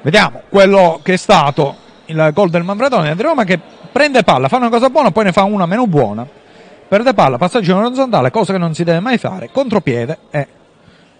vediamo 0.00 0.44
quello 0.48 1.00
che 1.02 1.12
è 1.12 1.18
stato 1.18 1.76
il 2.06 2.30
gol 2.32 2.48
del 2.48 2.62
Manfredonia 2.62 3.14
di 3.14 3.22
Roma 3.22 3.44
che 3.44 3.60
prende 3.92 4.22
palla, 4.22 4.48
fa 4.48 4.56
una 4.56 4.70
cosa 4.70 4.88
buona, 4.88 5.10
poi 5.10 5.24
ne 5.24 5.32
fa 5.32 5.42
una 5.42 5.66
meno 5.66 5.86
buona 5.86 6.26
perde 6.88 7.14
palla, 7.14 7.38
passaggio 7.38 7.72
in 7.72 7.78
orizzontale, 7.78 8.30
cosa 8.30 8.52
che 8.52 8.58
non 8.58 8.74
si 8.74 8.84
deve 8.84 9.00
mai 9.00 9.18
fare, 9.18 9.50
contropiede 9.50 10.18
e 10.30 10.46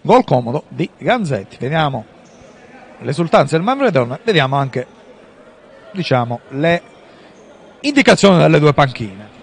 gol 0.01 0.25
comodo 0.25 0.65
di 0.69 0.89
Ganzetti. 0.99 1.57
Vediamo 1.59 2.05
le 3.01 3.11
esultanze 3.11 3.57
del 3.57 3.65
Manfredonia, 3.65 4.19
vediamo 4.23 4.57
anche 4.57 4.87
diciamo, 5.93 6.41
le 6.51 6.83
indicazioni 7.81 8.39
delle 8.39 8.59
due 8.59 8.73
panchine. 8.73 9.36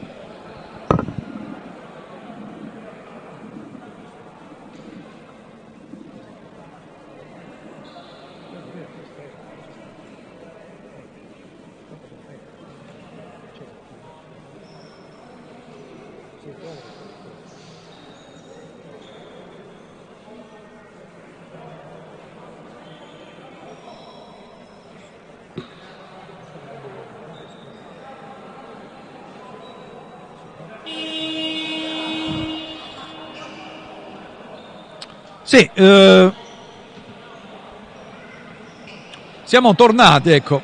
Sì, 35.53 35.69
eh, 35.71 36.33
siamo 39.43 39.75
tornati, 39.75 40.31
ecco, 40.31 40.59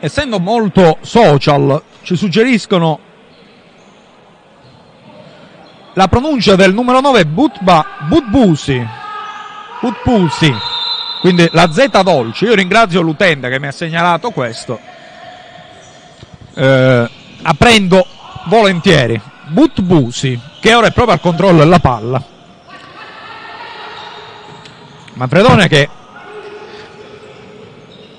essendo 0.00 0.38
molto 0.38 0.98
social, 1.00 1.82
ci 2.02 2.14
suggeriscono 2.14 2.98
la 5.94 6.08
pronuncia 6.08 6.56
del 6.56 6.74
numero 6.74 7.00
9 7.00 7.24
Butba, 7.24 7.86
Butbusi, 8.00 8.86
Butbusi, 9.80 10.54
quindi 11.22 11.48
la 11.52 11.72
Z 11.72 12.02
dolce. 12.02 12.44
Io 12.44 12.54
ringrazio 12.54 13.00
l'utente 13.00 13.48
che 13.48 13.58
mi 13.58 13.68
ha 13.68 13.72
segnalato 13.72 14.30
questo. 14.30 14.78
Eh, 16.52 17.10
apprendo 17.44 18.06
volentieri. 18.44 19.18
Butbusi, 19.46 20.38
che 20.60 20.74
ora 20.74 20.88
è 20.88 20.92
proprio 20.92 21.14
al 21.14 21.22
controllo 21.22 21.60
della 21.60 21.78
palla. 21.78 22.22
Manfredone 25.14 25.68
che 25.68 25.88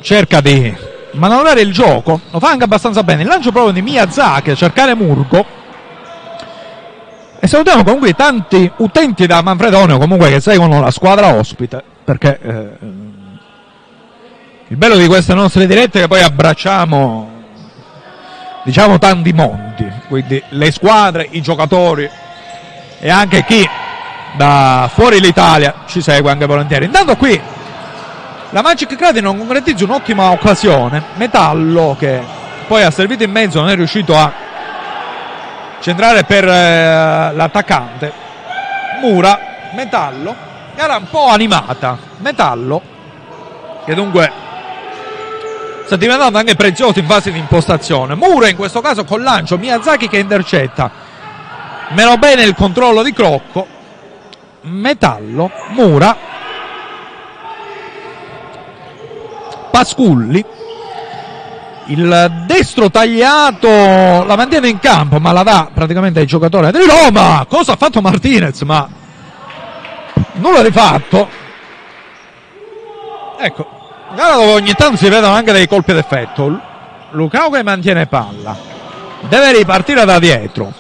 cerca 0.02 0.42
di 0.42 0.76
manovrare 1.14 1.62
il 1.62 1.72
gioco, 1.72 2.20
lo 2.30 2.40
fa 2.40 2.50
anche 2.50 2.66
abbastanza 2.66 3.04
bene. 3.04 3.22
Il 3.24 3.28
lancio 3.28 3.52
proprio 3.52 3.74
di 3.74 3.82
Miyazaki 3.82 4.52
a 4.52 4.56
cercare 4.56 4.96
Murgo. 4.96 5.62
E 7.40 7.48
salutiamo 7.48 7.84
comunque 7.84 8.14
tanti 8.14 8.72
utenti 8.78 9.26
da 9.26 9.42
Manfredonio 9.42 9.98
comunque 9.98 10.30
che 10.30 10.40
seguono 10.40 10.80
la 10.80 10.92
squadra 10.92 11.34
ospite, 11.34 11.84
perché 12.04 12.40
eh, 12.42 12.68
il 14.68 14.78
bello 14.78 14.96
di 14.96 15.08
queste 15.08 15.34
nostre 15.34 15.68
dirette 15.68 16.00
è 16.00 16.02
che 16.04 16.08
poi 16.08 16.22
abbracciamo 16.22 17.32
diciamo 18.64 18.98
tanti 18.98 19.34
mondi, 19.34 19.92
quindi 20.08 20.42
le 20.50 20.72
squadre, 20.72 21.28
i 21.32 21.42
giocatori 21.42 22.10
e 23.00 23.10
anche 23.10 23.44
chi 23.44 23.68
da 24.36 24.90
fuori 24.92 25.20
l'Italia 25.20 25.74
ci 25.86 26.02
segue 26.02 26.32
anche 26.32 26.46
volentieri. 26.46 26.86
Intanto 26.86 27.16
qui 27.16 27.40
la 28.50 28.62
Magic 28.62 28.96
Cradi 28.96 29.20
non 29.20 29.38
concretizza 29.38 29.84
un'ottima 29.84 30.32
occasione, 30.32 31.02
Metallo 31.16 31.96
che 31.98 32.22
poi 32.68 32.84
ha 32.84 32.92
servito 32.92 33.24
in 33.24 33.32
mezzo 33.32 33.60
non 33.60 33.70
è 33.70 33.76
riuscito 33.76 34.16
a 34.16 34.32
centrare 35.80 36.24
per 36.24 36.48
eh, 36.48 37.34
l'attaccante, 37.34 38.12
Mura, 39.02 39.40
Metallo, 39.74 40.36
gara 40.76 40.98
un 40.98 41.10
po' 41.10 41.28
animata, 41.28 41.98
Metallo 42.18 42.82
che 43.86 43.94
dunque 43.96 44.32
sta 45.86 45.96
diventando 45.96 46.38
anche 46.38 46.56
prezioso 46.56 47.00
in 47.00 47.06
fase 47.06 47.32
di 47.32 47.40
impostazione. 47.40 48.16
Mura 48.16 48.48
in 48.48 48.56
questo 48.56 48.82
caso 48.82 49.04
con 49.04 49.22
lancio, 49.22 49.58
Miyazaki 49.58 50.08
che 50.08 50.18
intercetta. 50.18 50.92
Meno 51.90 52.18
bene 52.18 52.44
il 52.44 52.56
controllo 52.56 53.04
di 53.04 53.12
Crocco. 53.12 53.68
Metallo, 54.64 55.52
Mura. 55.70 56.16
Pasculli. 59.72 60.44
Il 61.88 62.44
destro 62.46 62.90
tagliato 62.90 63.68
la 63.68 64.36
mantiene 64.38 64.70
in 64.70 64.80
campo, 64.80 65.20
ma 65.20 65.34
la 65.34 65.44
dà 65.44 65.70
praticamente 65.74 66.20
ai 66.20 66.26
giocatori 66.26 66.72
di 66.72 66.86
Roma. 66.86 67.46
Cosa 67.48 67.74
ha 67.74 67.76
fatto 67.76 68.02
Martinez? 68.02 68.62
Ma 68.62 68.88
nulla 70.34 70.62
di 70.62 70.72
fatto. 70.72 71.28
Ecco, 73.38 73.68
gara 74.16 74.36
dove 74.36 74.54
ogni 74.54 74.74
tanto 74.74 74.96
si 74.96 75.10
vedono 75.10 75.34
anche 75.34 75.52
dei 75.52 75.68
colpi 75.68 75.92
d'effetto. 75.92 76.72
Lucao 77.12 77.50
che 77.50 77.64
mantiene 77.64 78.06
palla, 78.06 78.56
deve 79.28 79.58
ripartire 79.58 80.06
da 80.06 80.20
dietro. 80.20 80.72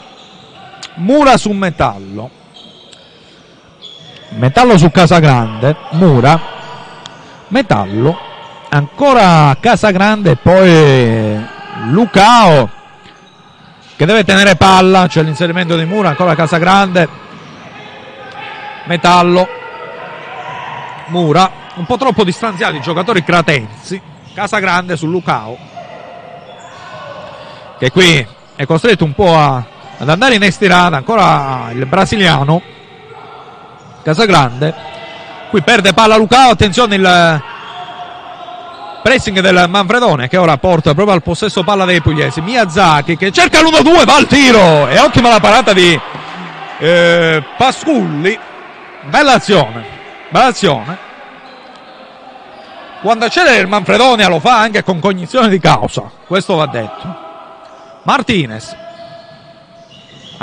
Mura 0.96 1.36
su 1.36 1.52
metallo, 1.52 2.30
metallo 4.36 4.78
su 4.78 4.90
Casagrande, 4.92 5.76
Mura, 5.92 6.40
metallo, 7.50 8.18
ancora 8.70 9.56
Casagrande, 9.60 10.36
poi 10.36 11.46
Lucao 11.90 12.70
che 13.96 14.06
deve 14.06 14.24
tenere 14.24 14.56
palla, 14.56 15.04
c'è 15.04 15.10
cioè 15.10 15.24
l'inserimento 15.24 15.78
di 15.78 15.86
Mura, 15.86 16.10
ancora 16.10 16.36
Casagrande, 16.36 17.08
metallo, 18.86 19.48
Mura, 21.08 21.52
un 21.76 21.86
po' 21.86 21.98
troppo 21.98 22.24
distanziati 22.24 22.78
i 22.78 22.82
giocatori 22.82 23.24
cretensi. 23.24 24.02
Casagrande 24.34 24.98
su 24.98 25.06
Lucao, 25.06 25.56
che 27.78 27.92
qui 27.92 28.26
è 28.56 28.66
costretto 28.66 29.04
un 29.04 29.14
po' 29.14 29.38
a, 29.38 29.64
ad 29.98 30.10
andare 30.10 30.36
in 30.36 30.44
estirata. 30.44 30.96
Ancora 30.96 31.70
il 31.72 31.86
brasiliano 31.86 32.62
Casagrande. 34.04 34.74
Qui 35.50 35.62
perde 35.62 35.94
palla 35.94 36.18
Lucao. 36.18 36.52
Attenzione 36.52 36.96
il 36.96 37.42
pressing 39.02 39.40
del 39.40 39.66
Manfredone 39.68 40.28
che 40.28 40.38
ora 40.38 40.58
porta 40.58 40.94
proprio 40.94 41.16
al 41.16 41.24
possesso 41.24 41.64
palla 41.64 41.86
dei 41.86 42.02
pugliesi. 42.02 42.42
Miyazaki 42.42 43.18
che 43.18 43.32
cerca 43.32 43.62
l'1-2, 43.62 44.06
va 44.06 44.16
al 44.16 44.28
tiro. 44.28 44.88
È 44.88 45.02
ottima 45.02 45.30
la 45.30 45.40
parata 45.40 45.74
di 45.74 46.00
eh, 46.80 47.44
Pasculli. 47.58 48.38
Bella 49.10 49.34
azione. 49.34 49.86
Bella 50.30 50.46
azione 50.46 51.12
quando 53.04 53.26
accede 53.26 53.58
il 53.58 53.68
Manfredonia 53.68 54.30
lo 54.30 54.40
fa 54.40 54.62
anche 54.62 54.82
con 54.82 55.02
cognizione 55.02 55.50
di 55.50 55.60
causa, 55.60 56.10
questo 56.26 56.56
va 56.56 56.68
detto. 56.68 57.16
Martinez. 58.04 58.78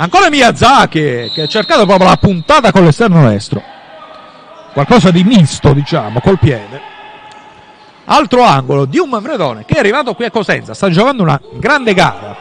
Ancora 0.01 0.31
Miyazaki 0.31 1.29
che 1.31 1.43
ha 1.43 1.47
cercato 1.47 1.85
proprio 1.85 2.09
la 2.09 2.17
puntata 2.17 2.71
con 2.71 2.83
l'esterno 2.83 3.29
destro. 3.29 3.61
Qualcosa 4.73 5.11
di 5.11 5.23
misto, 5.23 5.73
diciamo, 5.73 6.19
col 6.21 6.39
piede. 6.39 6.81
Altro 8.05 8.41
angolo 8.41 8.85
di 8.85 8.97
un 8.97 9.09
Manfredone 9.09 9.63
che 9.63 9.75
è 9.75 9.79
arrivato 9.79 10.15
qui 10.15 10.25
a 10.25 10.31
Cosenza, 10.31 10.73
sta 10.73 10.89
giocando 10.89 11.21
una 11.21 11.39
grande 11.53 11.93
gara. 11.93 12.35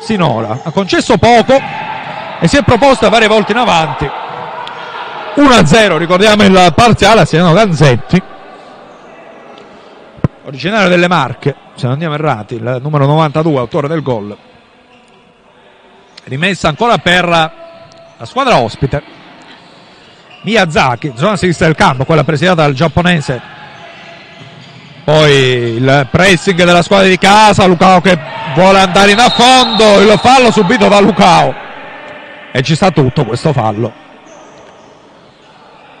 Sinora 0.00 0.60
ha 0.62 0.70
concesso 0.70 1.16
poco 1.16 1.58
e 2.38 2.46
si 2.46 2.58
è 2.58 2.62
proposta 2.62 3.08
varie 3.08 3.28
volte 3.28 3.52
in 3.52 3.58
avanti. 3.58 4.10
1-0, 5.36 5.96
ricordiamo 5.96 6.42
il 6.44 6.72
parziale, 6.74 7.24
siano 7.24 7.54
Ganzetti 7.54 8.22
originario 10.44 10.88
delle 10.88 11.08
Marche, 11.08 11.54
se 11.74 11.84
non 11.84 11.92
andiamo 11.92 12.14
errati, 12.14 12.54
il 12.54 12.78
numero 12.82 13.04
92, 13.06 13.58
autore 13.58 13.86
del 13.86 14.02
gol. 14.02 14.36
Rimessa 16.28 16.68
ancora 16.68 16.98
per 16.98 17.26
la 17.26 18.24
squadra 18.24 18.58
ospite. 18.58 19.02
Miyazaki, 20.42 21.14
zona 21.16 21.36
sinistra 21.36 21.66
del 21.66 21.74
campo, 21.74 22.04
quella 22.04 22.22
presidiata 22.22 22.62
dal 22.62 22.74
giapponese. 22.74 23.40
Poi 25.04 25.32
il 25.32 26.06
pressing 26.10 26.62
della 26.64 26.82
squadra 26.82 27.08
di 27.08 27.16
casa, 27.16 27.64
Lucao 27.64 28.02
che 28.02 28.18
vuole 28.54 28.78
andare 28.78 29.12
in 29.12 29.18
affondo, 29.18 30.00
il 30.00 30.18
fallo 30.18 30.50
subito 30.50 30.86
da 30.86 31.00
Lucao. 31.00 31.54
E 32.52 32.62
ci 32.62 32.74
sta 32.74 32.90
tutto 32.90 33.24
questo 33.24 33.52
fallo 33.52 34.06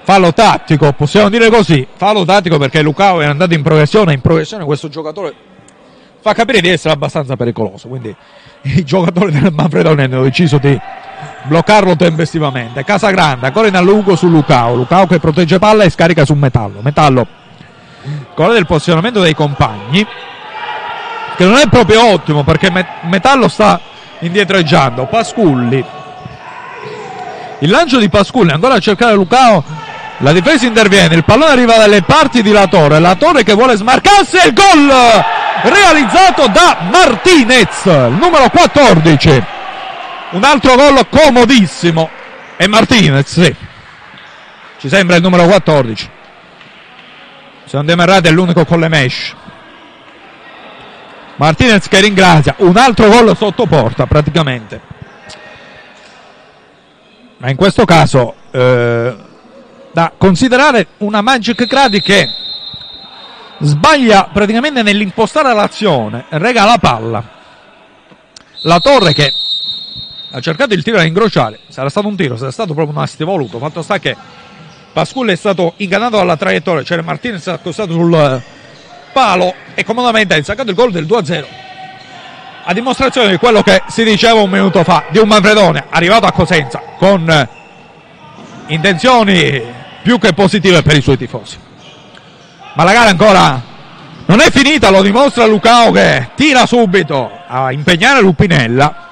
fallo 0.08 0.32
tattico, 0.32 0.90
possiamo 0.94 1.28
dire 1.28 1.50
così, 1.50 1.86
fallo 1.96 2.24
tattico 2.24 2.56
perché 2.56 2.80
Lucao 2.80 3.20
è 3.20 3.26
andato 3.26 3.52
in 3.52 3.60
progressione, 3.60 4.14
in 4.14 4.22
progressione 4.22 4.64
questo 4.64 4.88
giocatore 4.88 5.34
fa 6.28 6.34
capire 6.34 6.60
di 6.60 6.68
essere 6.68 6.92
abbastanza 6.92 7.36
pericoloso, 7.36 7.88
quindi 7.88 8.14
i 8.62 8.84
giocatori 8.84 9.32
del 9.32 9.52
Manfredone 9.52 10.04
hanno 10.04 10.22
deciso 10.22 10.58
di 10.58 10.78
bloccarlo 11.44 11.96
tempestivamente. 11.96 12.84
Casa 12.84 13.10
Grande, 13.10 13.46
ancora 13.46 13.68
in 13.68 13.76
allungo 13.76 14.14
su 14.14 14.28
Lucao, 14.28 14.74
Lucao 14.74 15.06
che 15.06 15.18
protegge 15.18 15.58
palla 15.58 15.84
e 15.84 15.90
scarica 15.90 16.24
su 16.24 16.34
Metallo, 16.34 16.80
Metallo 16.82 17.26
con 18.34 18.52
del 18.52 18.66
posizionamento 18.66 19.20
dei 19.20 19.34
compagni 19.34 20.06
che 21.36 21.44
non 21.44 21.56
è 21.56 21.68
proprio 21.68 22.12
ottimo 22.12 22.44
perché 22.44 22.70
Metallo 23.02 23.48
sta 23.48 23.80
indietreggiando, 24.20 25.06
Pasculli. 25.06 25.84
Il 27.60 27.70
lancio 27.70 27.98
di 27.98 28.08
Pasculli 28.08 28.52
ancora 28.52 28.74
a 28.74 28.78
cercare 28.78 29.14
Lucao 29.14 29.64
la 30.18 30.32
difesa 30.32 30.66
interviene, 30.66 31.14
il 31.14 31.24
pallone 31.24 31.52
arriva 31.52 31.76
dalle 31.76 32.02
parti 32.02 32.42
di 32.42 32.50
Latore, 32.50 32.98
Latore 32.98 33.44
che 33.44 33.54
vuole 33.54 33.76
smarcarsi 33.76 34.36
e 34.36 34.48
il 34.48 34.52
gol 34.52 34.92
realizzato 35.62 36.48
da 36.48 36.78
Martinez, 36.90 37.84
il 37.84 38.16
numero 38.20 38.48
14. 38.50 39.44
Un 40.30 40.44
altro 40.44 40.74
gol 40.74 41.06
comodissimo. 41.08 42.10
E 42.56 42.66
Martinez, 42.66 43.26
sì. 43.26 43.54
Ci 44.78 44.88
sembra 44.88 45.16
il 45.16 45.22
numero 45.22 45.46
14. 45.46 46.10
Se 47.64 47.76
non 47.76 47.86
demerrate 47.86 48.28
è 48.28 48.32
l'unico 48.32 48.64
con 48.64 48.80
le 48.80 48.88
mesh. 48.88 49.34
Martinez 51.36 51.86
che 51.86 52.00
ringrazia. 52.00 52.54
Un 52.58 52.76
altro 52.76 53.08
gol 53.08 53.36
sotto 53.36 53.66
porta 53.66 54.06
praticamente. 54.06 54.80
Ma 57.38 57.50
in 57.50 57.56
questo 57.56 57.84
caso 57.84 58.34
eh, 58.50 59.16
da 59.92 60.12
considerare 60.16 60.88
una 60.98 61.20
Magic 61.20 61.66
Cradi 61.66 62.00
che 62.00 62.28
sbaglia 63.60 64.28
praticamente 64.32 64.82
nell'impostare 64.82 65.52
l'azione, 65.54 66.26
rega 66.30 66.64
la 66.64 66.78
palla. 66.78 67.36
La 68.62 68.80
torre 68.80 69.12
che 69.12 69.32
ha 70.30 70.40
cercato 70.40 70.74
il 70.74 70.82
tiro 70.82 70.98
a 70.98 71.04
incrociare, 71.04 71.60
sarà 71.68 71.88
stato 71.88 72.06
un 72.06 72.16
tiro, 72.16 72.36
sarà 72.36 72.50
stato 72.50 72.74
proprio 72.74 72.96
un 72.96 73.02
asti 73.02 73.24
voluto, 73.24 73.58
fatto 73.58 73.82
sta 73.82 73.98
che 73.98 74.16
Pasculli 74.92 75.32
è 75.32 75.36
stato 75.36 75.74
ingannato 75.76 76.16
dalla 76.16 76.36
traiettoria, 76.36 76.82
cioè 76.82 77.00
Martinez 77.02 77.46
è 77.46 77.52
accostato 77.52 77.92
sul 77.92 78.42
palo 79.12 79.54
e 79.74 79.84
comodamente 79.84 80.34
ha 80.34 80.36
insaccato 80.36 80.70
il 80.70 80.74
gol 80.74 80.90
del 80.90 81.06
2-0. 81.06 81.44
A 82.64 82.72
dimostrazione 82.72 83.30
di 83.30 83.36
quello 83.36 83.62
che 83.62 83.82
si 83.88 84.02
diceva 84.02 84.40
un 84.40 84.50
minuto 84.50 84.82
fa 84.82 85.04
di 85.10 85.18
un 85.18 85.28
Manfredone 85.28 85.84
arrivato 85.88 86.26
a 86.26 86.32
Cosenza 86.32 86.82
con 86.98 87.48
intenzioni 88.66 89.62
più 90.08 90.18
che 90.18 90.32
positive 90.32 90.80
per 90.80 90.96
i 90.96 91.02
suoi 91.02 91.18
tifosi. 91.18 91.58
Ma 92.72 92.82
la 92.82 92.92
gara 92.94 93.10
ancora 93.10 93.60
non 94.24 94.40
è 94.40 94.50
finita, 94.50 94.88
lo 94.88 95.02
dimostra 95.02 95.44
Lucao 95.44 95.90
che 95.90 96.30
tira 96.34 96.64
subito 96.64 97.30
a 97.46 97.70
impegnare 97.72 98.22
Lupinella. 98.22 99.06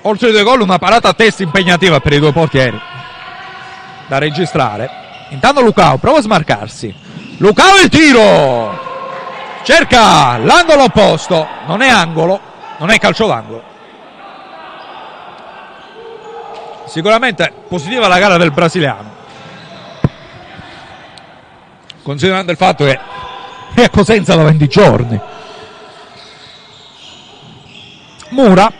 Oltre 0.00 0.28
ai 0.28 0.32
due 0.32 0.42
gol, 0.42 0.62
una 0.62 0.78
parata 0.78 1.10
a 1.10 1.12
testa 1.12 1.42
impegnativa 1.42 2.00
per 2.00 2.14
i 2.14 2.18
due 2.18 2.32
portieri 2.32 2.80
da 4.06 4.16
registrare. 4.16 4.88
Intanto 5.28 5.60
Lucao 5.60 5.98
prova 5.98 6.20
a 6.20 6.22
smarcarsi. 6.22 6.94
Lucao 7.36 7.76
il 7.82 7.90
tiro! 7.90 8.80
Cerca 9.62 10.38
l'angolo 10.38 10.84
opposto, 10.84 11.46
non 11.66 11.82
è 11.82 11.90
angolo, 11.90 12.40
non 12.78 12.88
è 12.88 12.98
calcio 12.98 13.26
d'angolo. 13.26 13.69
Sicuramente 16.90 17.52
positiva 17.68 18.08
la 18.08 18.18
gara 18.18 18.36
del 18.36 18.50
brasiliano. 18.50 19.14
Considerando 22.02 22.50
il 22.50 22.56
fatto 22.56 22.84
che 22.84 22.98
è 23.74 23.82
a 23.84 23.90
Cosenza 23.90 24.34
da 24.34 24.42
20 24.42 24.66
giorni. 24.66 25.20
Mura, 28.30 28.72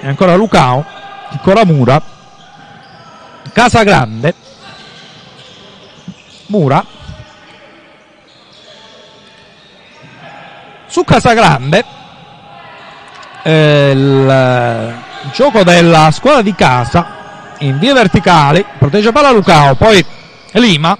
e 0.00 0.06
ancora 0.06 0.36
Lucao, 0.36 0.84
ancora 1.30 1.64
Mura, 1.64 2.00
Casagrande, 3.52 4.34
Mura, 6.46 6.84
su 10.86 11.02
Casagrande 11.02 11.84
eh, 13.42 13.90
il 13.92 14.94
gioco 15.32 15.64
della 15.64 16.12
squadra 16.12 16.42
di 16.42 16.54
casa 16.54 17.17
in 17.58 17.78
via 17.78 17.94
verticali, 17.94 18.64
protegge 18.78 19.12
palla 19.12 19.30
Lucao, 19.30 19.74
poi 19.74 20.04
Lima, 20.52 20.96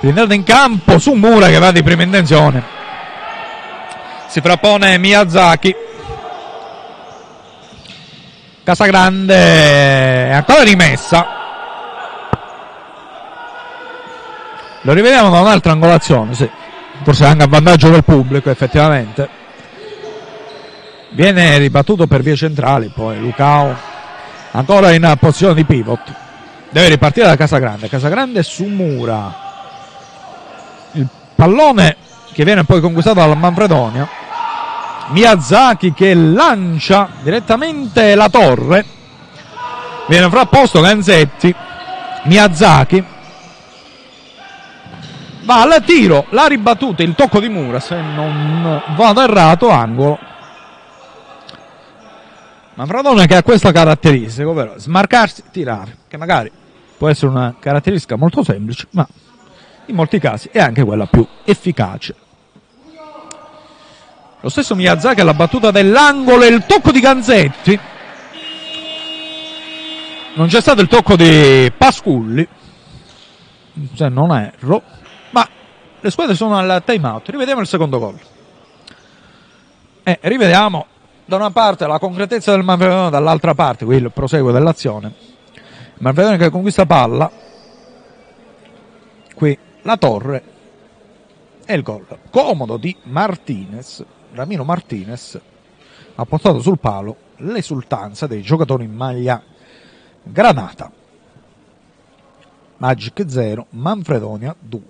rientrata 0.00 0.34
in 0.34 0.44
campo 0.44 0.98
su 0.98 1.12
Mura 1.12 1.48
che 1.48 1.58
va 1.58 1.70
di 1.70 1.82
prima 1.82 2.02
intenzione, 2.02 2.62
si 4.26 4.40
frappone 4.40 4.98
Miyazaki, 4.98 5.74
Casagrande 8.64 10.30
ancora 10.30 10.62
rimessa, 10.62 11.26
lo 14.82 14.92
rivediamo 14.92 15.30
da 15.30 15.40
un'altra 15.40 15.72
angolazione, 15.72 16.34
sì. 16.34 16.48
forse 17.02 17.24
anche 17.24 17.44
a 17.44 17.48
vantaggio 17.48 17.88
del 17.88 18.04
pubblico 18.04 18.50
effettivamente. 18.50 19.36
Viene 21.10 21.56
ribattuto 21.56 22.06
per 22.06 22.20
vie 22.20 22.36
centrali, 22.36 22.90
poi 22.94 23.18
Lucao 23.18 23.74
ancora 24.58 24.92
in 24.92 25.16
posizione 25.18 25.54
di 25.54 25.64
pivot. 25.64 26.12
Deve 26.70 26.88
ripartire 26.88 27.26
da 27.26 27.36
Casagrande. 27.36 27.88
Casagrande 27.88 28.42
su 28.42 28.64
Mura. 28.64 29.46
Il 30.92 31.06
pallone 31.34 31.96
che 32.32 32.44
viene 32.44 32.64
poi 32.64 32.80
conquistato 32.80 33.20
dal 33.20 33.36
Manfredonia. 33.36 34.08
Miyazaki 35.10 35.94
che 35.94 36.12
lancia 36.12 37.08
direttamente 37.22 38.14
la 38.14 38.28
torre. 38.28 38.84
Viene 40.08 40.28
frapposto 40.28 40.80
Ganzetti. 40.80 41.54
Miyazaki. 42.24 43.04
Va 45.44 45.62
al 45.62 45.82
tiro. 45.84 46.26
La 46.30 46.46
ribattuta 46.46 47.02
il 47.02 47.14
tocco 47.14 47.38
di 47.40 47.48
Mura 47.48 47.80
se 47.80 47.94
non 47.94 48.82
vado 48.96 49.22
errato 49.22 49.70
angolo 49.70 50.27
Manfredone 52.78 53.26
che 53.26 53.34
ha 53.34 53.42
questa 53.42 53.72
caratteristica, 53.72 54.48
ovvero 54.48 54.78
smarcarsi, 54.78 55.42
tirare, 55.50 55.96
che 56.06 56.16
magari 56.16 56.48
può 56.96 57.08
essere 57.08 57.32
una 57.32 57.56
caratteristica 57.58 58.14
molto 58.14 58.44
semplice, 58.44 58.86
ma 58.90 59.04
in 59.86 59.96
molti 59.96 60.20
casi 60.20 60.48
è 60.52 60.60
anche 60.60 60.84
quella 60.84 61.06
più 61.06 61.26
efficace. 61.42 62.14
Lo 64.40 64.48
stesso 64.48 64.76
Miyazaki 64.76 65.20
alla 65.20 65.34
battuta 65.34 65.72
dell'angolo 65.72 66.44
e 66.44 66.46
il 66.46 66.66
tocco 66.66 66.92
di 66.92 67.00
Ganzetti. 67.00 67.80
Non 70.36 70.46
c'è 70.46 70.60
stato 70.60 70.80
il 70.80 70.86
tocco 70.86 71.16
di 71.16 71.72
Pasculli, 71.76 72.46
se 73.92 74.08
non 74.08 74.30
erro, 74.36 74.82
ma 75.30 75.48
le 75.98 76.10
squadre 76.12 76.36
sono 76.36 76.56
al 76.56 76.80
time 76.86 77.08
out. 77.08 77.28
Rivediamo 77.28 77.60
il 77.60 77.66
secondo 77.66 77.98
gol. 77.98 78.20
E 80.04 80.18
rivediamo 80.22 80.86
da 81.28 81.36
una 81.36 81.50
parte 81.50 81.86
la 81.86 81.98
concretezza 81.98 82.52
del 82.52 82.64
Manfredone, 82.64 83.10
dall'altra 83.10 83.54
parte 83.54 83.84
qui 83.84 83.96
il 83.96 84.10
proseguo 84.10 84.50
dell'azione. 84.50 85.12
Manfredone 85.98 86.38
che 86.38 86.48
conquista 86.48 86.86
palla, 86.86 87.30
qui 89.34 89.58
la 89.82 89.96
torre 89.98 90.42
e 91.66 91.74
il 91.74 91.82
gol 91.82 92.06
comodo 92.30 92.78
di 92.78 92.96
Martinez, 93.04 94.02
Ramiro 94.32 94.64
Martinez 94.64 95.38
ha 96.14 96.24
portato 96.24 96.60
sul 96.60 96.78
palo 96.78 97.16
l'esultanza 97.36 98.26
dei 98.26 98.40
giocatori 98.40 98.84
in 98.84 98.94
maglia 98.94 99.42
granata. 100.22 100.90
Magic 102.78 103.24
0, 103.26 103.66
Manfredonia 103.70 104.56
2. 104.58 104.82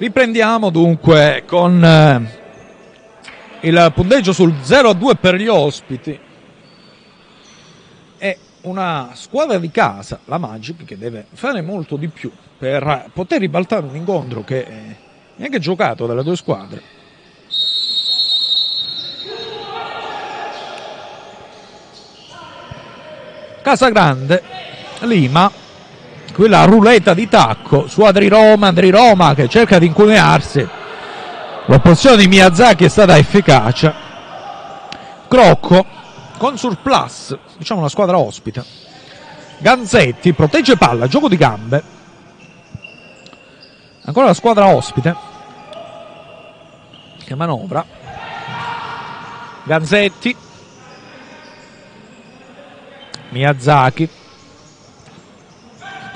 Riprendiamo 0.00 0.70
dunque 0.70 1.42
con 1.46 1.84
eh, 1.84 2.38
il 3.60 3.92
punteggio 3.94 4.32
sul 4.32 4.54
0-2 4.54 5.16
per 5.20 5.34
gli 5.34 5.46
ospiti. 5.46 6.18
È 8.16 8.38
una 8.62 9.10
squadra 9.12 9.58
di 9.58 9.70
casa, 9.70 10.20
la 10.24 10.38
Magic, 10.38 10.86
che 10.86 10.96
deve 10.96 11.26
fare 11.34 11.60
molto 11.60 11.96
di 11.96 12.08
più 12.08 12.32
per 12.56 13.10
poter 13.12 13.40
ribaltare 13.40 13.84
un 13.84 13.94
incontro 13.94 14.42
che 14.42 14.66
è 14.66 14.96
neanche 15.36 15.58
giocato 15.58 16.06
dalle 16.06 16.22
due 16.22 16.36
squadre. 16.36 16.80
Casagrande, 23.60 24.42
Lima, 25.00 25.59
qui 26.32 26.48
la 26.48 26.64
ruletta 26.64 27.14
di 27.14 27.28
tacco 27.28 27.86
su 27.86 28.02
Adri 28.02 28.28
Roma, 28.28 28.68
Adri 28.68 28.90
Roma 28.90 29.34
che 29.34 29.48
cerca 29.48 29.78
di 29.78 29.86
incunearsi. 29.86 30.66
L'opposizione 31.66 32.16
di 32.16 32.28
Miyazaki 32.28 32.84
è 32.84 32.88
stata 32.88 33.16
efficace. 33.16 33.92
Crocco 35.28 35.86
con 36.36 36.56
surplus, 36.58 37.36
diciamo 37.56 37.80
una 37.80 37.88
squadra 37.88 38.18
ospite. 38.18 38.64
Ganzetti 39.58 40.32
protegge 40.32 40.76
palla, 40.76 41.06
gioco 41.06 41.28
di 41.28 41.36
gambe. 41.36 41.82
Ancora 44.02 44.26
la 44.26 44.34
squadra 44.34 44.66
ospite 44.66 45.14
che 47.24 47.34
manovra. 47.36 47.84
Ganzetti. 49.62 50.36
Miyazaki 53.28 54.08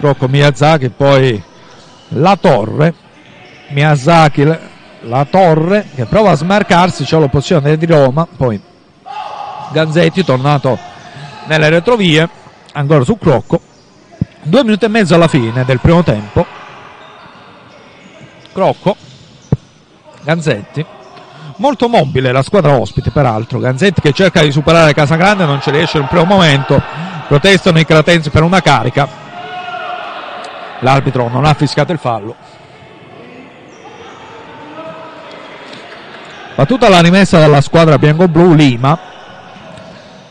Crocco 0.05 0.29
Miyazaki, 0.29 0.91
poi 0.91 1.43
la 2.09 2.37
torre, 2.37 2.93
Miyazaki, 3.69 4.59
la 5.01 5.25
torre 5.25 5.87
che 5.95 6.05
prova 6.05 6.33
a 6.33 6.35
smarcarsi, 6.35 7.05
c'è 7.05 7.19
l'opposizione 7.19 7.79
di 7.79 7.87
Roma, 7.87 8.29
poi 8.37 8.61
Ganzetti 9.73 10.23
tornato 10.23 10.79
nelle 11.47 11.71
retrovie, 11.71 12.29
ancora 12.73 13.03
su 13.03 13.17
Crocco, 13.17 13.59
due 14.43 14.63
minuti 14.63 14.85
e 14.85 14.89
mezzo 14.89 15.15
alla 15.15 15.27
fine 15.27 15.65
del 15.65 15.81
primo 15.81 16.03
tempo, 16.03 16.45
Crocco, 18.53 18.97
Ganzetti, 20.21 20.85
molto 21.57 21.89
mobile 21.89 22.31
la 22.31 22.43
squadra 22.43 22.79
ospite 22.79 23.11
peraltro. 23.11 23.59
Ganzetti 23.59 24.03
che 24.03 24.13
cerca 24.13 24.43
di 24.43 24.53
superare 24.53 24.93
Casagrande 24.93 25.47
non 25.47 25.63
ci 25.63 25.71
riesce 25.71 25.97
in 25.97 26.03
un 26.03 26.09
primo 26.11 26.27
momento. 26.27 26.79
Protestano 27.27 27.79
i 27.79 27.87
cratensi 27.87 28.29
per 28.29 28.43
una 28.43 28.61
carica 28.61 29.24
l'arbitro 30.85 31.29
non 31.29 31.47
ha 31.47 31.55
fiscato 31.55 31.91
il 31.93 31.99
fallo. 31.99 32.37
Battuta 36.55 36.89
la 36.89 37.01
rimessa 37.01 37.39
dalla 37.41 37.61
squadra 37.61 37.99
bianco-blu 37.99 38.55
Lima. 38.55 38.97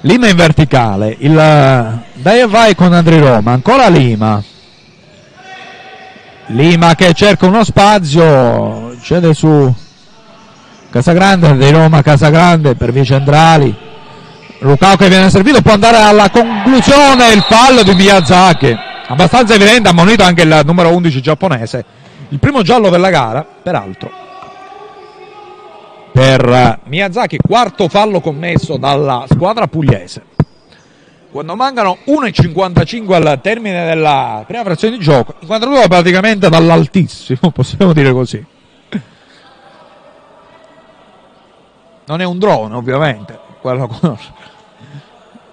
Lima 0.01 0.27
in 0.27 0.35
verticale. 0.35 1.15
Il 1.19 1.33
dai 1.33 2.39
e 2.39 2.47
vai 2.47 2.75
con 2.75 2.93
Andri 2.93 3.19
Roma. 3.19 3.51
Ancora 3.51 3.87
Lima. 3.87 4.41
Lima 6.47 6.95
che 6.95 7.13
cerca 7.13 7.47
uno 7.47 7.63
spazio. 7.63 8.95
Cede 9.01 9.33
su 9.33 9.73
Casagrande 10.89 11.57
di 11.57 11.71
Roma 11.71 12.01
Casagrande 12.01 12.75
per 12.75 12.91
via 12.91 13.03
centrali. 13.03 13.75
Lucao 14.59 14.95
che 14.95 15.09
viene 15.09 15.29
servito 15.29 15.61
può 15.61 15.73
andare 15.73 15.97
alla 15.97 16.29
conclusione. 16.29 17.33
Il 17.33 17.41
fallo 17.41 17.83
di 17.83 17.95
Miyazaki 17.95 18.91
abbastanza 19.14 19.53
evidente 19.53 19.89
ammonito 19.89 20.24
anche 20.24 20.41
il 20.41 20.61
numero 20.66 20.93
11 20.93 21.22
giapponese 21.22 21.86
il 22.30 22.39
primo 22.39 22.61
giallo 22.61 22.89
della 22.89 23.09
gara 23.09 23.45
peraltro 23.45 24.11
per 26.11 26.80
Miyazaki 26.86 27.38
quarto 27.38 27.88
fallo 27.88 28.20
commesso 28.20 28.78
dalla 28.78 29.26
squadra 29.30 29.68
pugliese 29.68 30.32
quando 31.34 31.55
mancano 31.55 31.97
1,55 32.05 33.14
al 33.14 33.41
termine 33.41 33.86
della 33.86 34.43
prima 34.45 34.61
frazione 34.61 34.95
di 34.95 35.03
gioco, 35.03 35.34
inquadratura 35.39 35.88
praticamente 35.88 36.47
dall'altissimo, 36.47 37.49
possiamo 37.49 37.91
dire 37.91 38.11
così. 38.11 38.45
Non 42.05 42.22
è 42.22 42.24
un 42.24 42.38
drone, 42.38 42.76
ovviamente, 42.76 43.39
quello 43.61 43.88
con, 43.99 44.16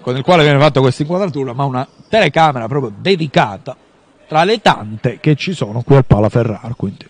con 0.01 0.15
il 0.17 0.23
quale 0.23 0.43
viene 0.43 0.59
fatta 0.59 0.79
questa 0.79 1.03
inquadratura, 1.03 1.53
ma 1.53 1.63
una 1.63 1.87
telecamera 2.09 2.67
proprio 2.67 2.93
dedicata 2.97 3.75
tra 4.27 4.43
le 4.43 4.61
tante 4.61 5.19
che 5.19 5.35
ci 5.35 5.53
sono 5.53 5.81
qui 5.81 5.95
al 5.95 6.05
Pala. 6.05 6.29
Quindi. 6.75 7.07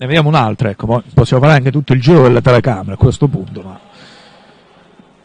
Ne 0.00 0.06
vediamo 0.06 0.28
un'altra, 0.28 0.70
ecco, 0.70 1.02
possiamo 1.12 1.42
fare 1.42 1.56
anche 1.56 1.70
tutto 1.70 1.92
il 1.92 2.00
giro 2.00 2.22
delle 2.22 2.40
telecamere 2.40 2.92
a 2.92 2.96
questo 2.96 3.26
punto, 3.26 3.62
ma 3.62 3.80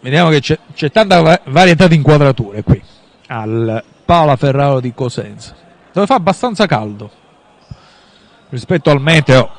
Vediamo 0.03 0.29
che 0.31 0.41
c'è, 0.41 0.91
tanta 0.91 1.21
va- 1.21 1.39
varietà 1.45 1.87
di 1.87 1.95
inquadrature 1.95 2.61
qui 2.61 2.81
al 3.27 3.81
Paola 4.03 4.35
Ferraro 4.35 4.81
di 4.81 4.93
Cosenza, 4.93 5.55
dove 5.93 6.05
fa 6.05 6.15
abbastanza 6.15 6.65
caldo 6.65 7.09
rispetto 8.49 8.89
al 8.89 8.99
meteo 8.99 9.49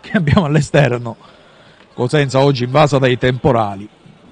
che 0.00 0.16
abbiamo 0.16 0.46
all'esterno. 0.46 1.16
Cosenza 1.98 2.38
oggi 2.38 2.62
invasa 2.62 2.98
dai 2.98 3.18
temporali. 3.18 3.88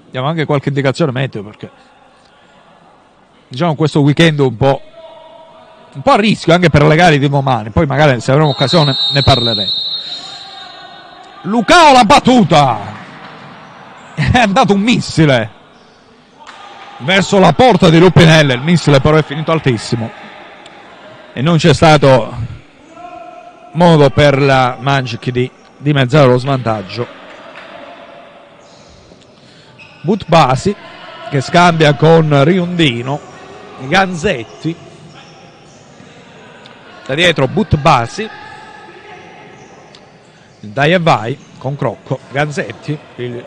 Diamo 0.09 0.29
anche 0.29 0.45
qualche 0.45 0.69
indicazione 0.69 1.11
meteo 1.11 1.43
perché 1.43 1.69
diciamo 3.49 3.75
questo 3.75 4.03
weekend 4.03 4.39
un 4.39 4.57
po', 4.57 4.81
un 5.95 6.01
po' 6.01 6.12
a 6.12 6.17
rischio 6.17 6.55
anche 6.55 6.71
per 6.71 6.85
le 6.85 6.95
gare 6.95 7.19
di 7.19 7.29
domani. 7.29 7.71
Poi 7.71 7.85
magari 7.87 8.21
se 8.21 8.31
avremo 8.31 8.51
occasione 8.51 8.95
ne 9.12 9.21
parleremo. 9.21 9.73
Lucao 11.43 11.93
la 11.93 12.05
battuta 12.05 12.79
è 14.14 14.39
andato 14.39 14.73
un 14.73 14.81
missile 14.81 15.51
verso 16.99 17.41
la 17.41 17.53
porta 17.53 17.91
di 17.91 17.99
Lupinelle. 17.99 18.55
Il 18.55 18.62
missile 18.62 19.01
però 19.01 19.17
è 19.17 19.25
finito 19.25 19.51
altissimo 19.51 20.09
e 21.33 21.43
non 21.43 21.57
c'è 21.57 21.75
stato 21.75 22.33
modo 23.73 24.09
per 24.11 24.41
la 24.41 24.77
Magic 24.79 25.31
di 25.31 25.51
dimezzare 25.79 26.29
lo 26.29 26.39
svantaggio. 26.39 27.25
Butbasi 30.07 30.72
che 31.28 31.40
scambia 31.40 31.94
con 31.94 32.44
Riondino, 32.44 33.18
Ganzetti, 33.88 34.74
da 37.04 37.14
dietro 37.14 37.48
Butbasi, 37.48 38.30
dai 40.61 40.92
e 40.92 41.00
vai 41.00 41.36
con 41.59 41.74
Crocco, 41.74 42.20
Ganzetti, 42.30 42.96
il 43.16 43.44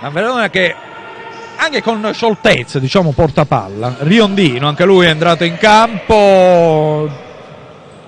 ma 0.00 0.08
Verona 0.10 0.48
che 0.48 0.74
anche 1.56 1.82
con 1.82 2.10
scioltezza 2.12 2.78
diciamo 2.78 3.12
porta 3.12 3.44
palla. 3.44 3.96
Riondino 3.98 4.66
anche 4.66 4.84
lui 4.84 5.06
è 5.06 5.10
entrato 5.10 5.44
in 5.44 5.58
campo. 5.58 7.10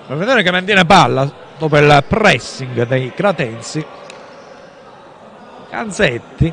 Per 0.06 0.16
vedere 0.16 0.42
che 0.42 0.50
mantiene 0.50 0.86
palla 0.86 1.30
dopo 1.59 1.76
il 1.76 2.04
pressing 2.09 2.86
dei 2.86 3.12
Cratensi 3.14 3.84
Canzetti 5.71 6.53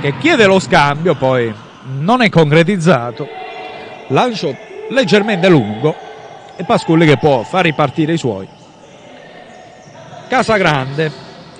che 0.00 0.18
chiede 0.18 0.44
lo 0.46 0.58
scambio 0.58 1.14
poi 1.14 1.54
non 1.98 2.20
è 2.20 2.28
concretizzato. 2.28 3.26
Lancio 4.08 4.54
leggermente 4.90 5.48
lungo 5.48 5.94
e 6.56 6.64
Pasculli 6.64 7.06
che 7.06 7.16
può 7.16 7.42
far 7.42 7.64
ripartire 7.64 8.12
i 8.12 8.18
suoi. 8.18 8.46
Casagrande 10.28 11.10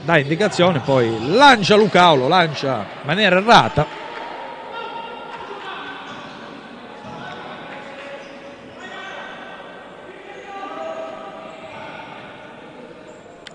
dà 0.03 0.19
indicazione, 0.19 0.81
poi 0.81 1.35
lancia 1.35 1.77
Lucao, 1.77 2.17
lo 2.17 2.29
lancia 2.29 2.85
in 3.01 3.07
maniera 3.07 3.37
errata. 3.37 4.03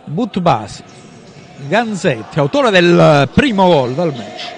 Butbasi, 0.05 0.83
Ganzetti, 1.67 2.39
autore 2.39 2.71
del 2.71 3.29
primo 3.33 3.67
gol 3.67 3.93
dal 3.93 4.13
match. 4.15 4.53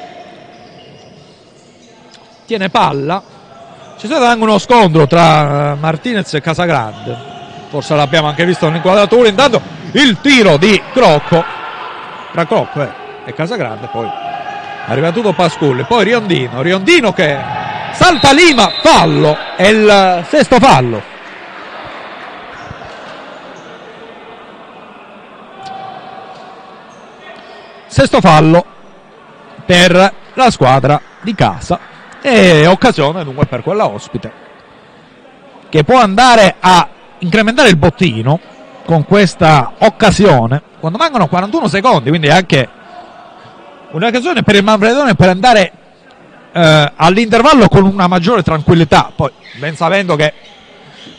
Tiene 2.45 2.69
palla. 2.69 3.23
C'è 3.97 4.05
stato 4.05 4.25
anche 4.25 4.43
uno 4.43 4.57
scontro 4.57 5.07
tra 5.07 5.75
Martinez 5.75 6.33
e 6.33 6.41
Casagrande. 6.41 7.29
Forse 7.69 7.95
l'abbiamo 7.95 8.27
anche 8.27 8.45
visto 8.45 8.65
nell'inquadratura. 8.65 9.27
Intanto 9.27 9.61
il 9.93 10.17
tiro 10.21 10.57
di 10.57 10.81
Crocco 10.93 11.43
tra 12.31 12.45
Crocco 12.45 12.81
eh, 12.81 12.89
e 13.25 13.33
Casagrande 13.33 13.87
poi 13.91 14.07
arriva 14.85 15.11
tutto 15.11 15.33
Pasculli 15.33 15.83
poi 15.83 16.05
Riondino 16.05 16.61
Riondino 16.61 17.11
che 17.11 17.37
salta 17.91 18.31
Lima 18.31 18.71
fallo 18.81 19.37
è 19.57 19.67
il 19.67 20.25
sesto 20.27 20.59
fallo 20.59 21.10
sesto 27.91 28.21
fallo 28.21 28.65
per 29.65 30.13
la 30.33 30.49
squadra 30.49 31.01
di 31.21 31.35
casa. 31.35 31.79
E 32.21 32.65
occasione 32.67 33.23
dunque 33.23 33.45
per 33.45 33.61
quella 33.63 33.87
ospite 33.87 34.31
che 35.69 35.83
può 35.83 35.99
andare 35.99 36.55
a 36.59 36.87
incrementare 37.19 37.69
il 37.69 37.77
bottino 37.77 38.39
con 38.85 39.05
questa 39.05 39.73
occasione. 39.79 40.61
Quando 40.79 40.97
mancano 40.97 41.27
41 41.27 41.67
secondi, 41.67 42.09
quindi 42.09 42.29
anche 42.29 42.67
un'occasione 43.91 44.43
per 44.43 44.55
il 44.55 44.63
Manfredone 44.63 45.15
per 45.15 45.29
andare 45.29 45.71
eh, 46.51 46.91
all'intervallo 46.95 47.67
con 47.67 47.85
una 47.85 48.07
maggiore 48.07 48.43
tranquillità, 48.43 49.11
poi 49.15 49.31
ben 49.59 49.75
sapendo 49.75 50.15
che 50.15 50.33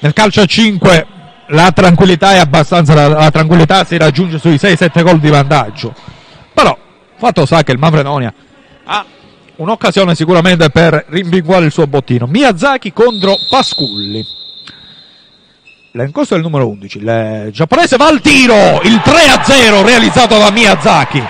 nel 0.00 0.12
calcio 0.12 0.40
a 0.40 0.46
5 0.46 1.06
la 1.48 1.70
tranquillità 1.72 2.32
è 2.32 2.38
abbastanza, 2.38 2.94
la, 2.94 3.08
la 3.08 3.30
tranquillità 3.30 3.84
si 3.84 3.96
raggiunge 3.96 4.38
sui 4.38 4.54
6-7 4.54 5.02
gol 5.02 5.18
di 5.18 5.30
vantaggio, 5.30 5.94
fatto 7.22 7.46
sa 7.46 7.62
che 7.62 7.70
il 7.70 7.78
Manfredonia 7.78 8.34
ha 8.84 9.04
un'occasione 9.54 10.16
sicuramente 10.16 10.70
per 10.70 11.04
rimpinguare 11.08 11.66
il 11.66 11.70
suo 11.70 11.86
bottino. 11.86 12.26
Miyazaki 12.26 12.92
contro 12.92 13.36
Pasculli. 13.48 14.26
L'encosto 15.92 16.34
è 16.34 16.38
il 16.38 16.42
numero 16.42 16.66
11. 16.66 16.98
Il 16.98 17.48
giapponese 17.52 17.96
va 17.96 18.08
al 18.08 18.20
tiro. 18.20 18.80
Il 18.82 19.00
3-0 19.04 19.84
realizzato 19.84 20.36
da 20.36 20.50
Miyazaki. 20.50 21.22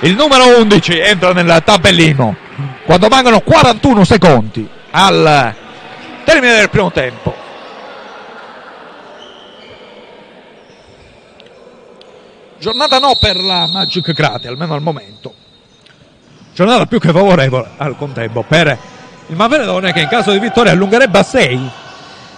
Il 0.00 0.14
numero 0.16 0.58
11 0.58 0.98
entra 0.98 1.32
nel 1.32 1.62
tabellino 1.64 2.36
quando 2.84 3.08
mancano 3.08 3.40
41 3.40 4.04
secondi 4.04 4.68
al 4.90 5.54
termine 6.24 6.56
del 6.56 6.68
primo 6.68 6.92
tempo. 6.92 7.43
Giornata 12.64 12.98
no 12.98 13.14
per 13.20 13.44
la 13.44 13.66
Magic 13.66 14.14
Crate, 14.14 14.48
almeno 14.48 14.72
al 14.72 14.80
momento. 14.80 15.34
Giornata 16.54 16.86
più 16.86 16.98
che 16.98 17.12
favorevole 17.12 17.68
al 17.76 17.94
contempo 17.94 18.42
per 18.42 18.78
il 19.26 19.36
Maveredone 19.36 19.92
che 19.92 20.00
in 20.00 20.08
caso 20.08 20.32
di 20.32 20.38
vittoria 20.38 20.72
allungherebbe 20.72 21.18
a 21.18 21.22
6 21.22 21.70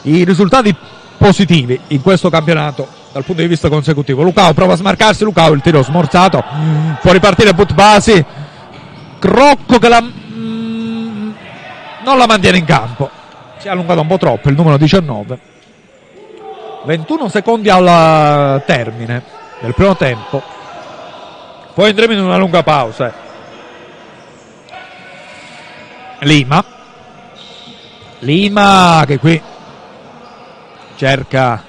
i 0.03 0.25
risultati 0.25 0.75
positivi 1.17 1.79
in 1.89 2.03
questo 2.03 2.29
campionato 2.29 2.89
dal 3.13 3.23
punto 3.23 3.41
di 3.41 3.47
vista 3.47 3.69
consecutivo. 3.69 4.25
Lucao 4.25 4.53
prova 4.53 4.73
a 4.73 4.77
smarcarsi, 4.77 5.23
Lucao 5.23 5.53
il 5.53 5.61
tiro 5.61 5.85
smorzato, 5.85 6.43
può 7.01 7.13
ripartire 7.13 7.55
Butbasi, 7.55 8.25
Crocco 9.21 9.79
che 9.79 9.89
la, 9.89 10.03
mm, 10.03 11.31
non 12.05 12.19
la 12.19 12.27
mantiene 12.27 12.59
in 12.59 12.65
campo, 12.65 13.09
si 13.59 13.69
è 13.69 13.71
allungato 13.71 14.01
un 14.01 14.09
po' 14.09 14.19
troppo 14.19 14.49
il 14.49 14.57
numero 14.57 14.77
19 14.77 15.39
21 16.85 17.29
secondi 17.29 17.71
al 17.71 18.61
termine 18.67 19.36
del 19.61 19.75
primo 19.75 19.97
tempo. 19.97 20.43
Poi 21.75 21.91
andremo 21.91 22.13
in 22.13 22.21
una 22.21 22.37
lunga 22.37 22.63
pausa. 22.63 23.13
Lima. 26.21 26.65
Lima 28.21 29.05
che 29.07 29.19
qui 29.19 29.41
cerca 30.97 31.63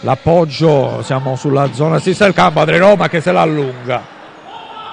l'appoggio, 0.00 1.02
siamo 1.02 1.34
sulla 1.36 1.72
zona 1.72 1.98
sinistra 1.98 2.26
del 2.26 2.34
campo, 2.34 2.60
Adre 2.60 2.76
Roma 2.78 3.08
che 3.08 3.20
se 3.20 3.32
la 3.32 3.40
allunga. 3.40 4.12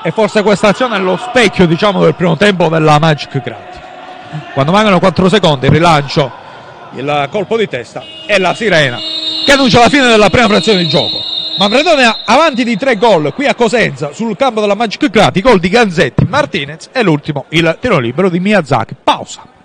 E 0.03 0.11
forse 0.11 0.41
questa 0.41 0.69
azione 0.69 0.95
è 0.95 0.99
lo 0.99 1.17
specchio, 1.17 1.67
diciamo, 1.67 2.03
del 2.03 2.15
primo 2.15 2.37
tempo 2.37 2.69
della 2.69 2.97
Magic 2.97 3.41
Grati. 3.41 3.79
Quando 4.53 4.71
mancano 4.71 4.99
4 4.99 5.29
secondi, 5.29 5.65
il 5.65 5.71
rilancio, 5.73 6.31
il 6.93 7.27
colpo 7.29 7.57
di 7.57 7.67
testa 7.67 8.01
e 8.25 8.39
la 8.39 8.53
sirena 8.53 8.97
che 9.45 9.51
annuncia 9.51 9.79
la 9.79 9.89
fine 9.89 10.07
della 10.07 10.29
prima 10.29 10.47
frazione 10.47 10.79
di 10.79 10.87
gioco. 10.87 11.30
Manfredone 11.61 12.23
avanti 12.25 12.63
di 12.63 12.75
tre 12.75 12.97
gol 12.97 13.35
qui 13.35 13.45
a 13.45 13.53
Cosenza 13.53 14.13
sul 14.13 14.35
campo 14.35 14.61
della 14.61 14.73
Magic 14.73 15.11
Grati, 15.11 15.41
gol 15.41 15.59
di 15.59 15.69
Ganzetti, 15.69 16.25
Martinez 16.27 16.89
e 16.91 17.03
l'ultimo 17.03 17.45
il 17.49 17.77
tiro 17.79 17.99
libero 17.99 18.31
di 18.31 18.39
Miyazaki. 18.39 18.95
Pausa. 19.03 19.60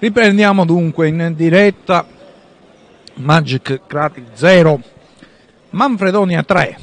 Riprendiamo 0.00 0.64
dunque 0.64 1.08
in 1.08 1.34
diretta 1.36 2.06
Magic 3.16 3.82
Crati 3.86 4.24
0, 4.32 4.80
Manfredonia 5.72 6.42
3. 6.42 6.78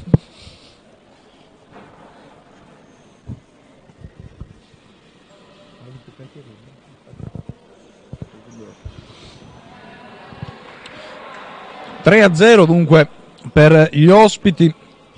Tre 12.02 12.22
a 12.22 12.32
0 12.32 12.66
dunque 12.66 13.08
per 13.52 13.88
gli 13.90 14.06
ospiti. 14.06 14.72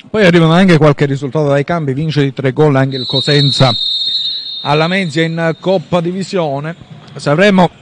Poi 0.08 0.24
arrivano 0.24 0.54
anche 0.54 0.78
qualche 0.78 1.04
risultato 1.04 1.48
dai 1.48 1.64
cambi, 1.64 1.92
vince 1.92 2.22
di 2.22 2.32
tre 2.32 2.54
gol 2.54 2.76
anche 2.76 2.96
il 2.96 3.04
Cosenza 3.04 3.70
alla 4.62 4.88
Mezia 4.88 5.22
in 5.22 5.54
Coppa 5.60 6.00
Divisione. 6.00 6.74
Se 7.14 7.28
avremo 7.28 7.79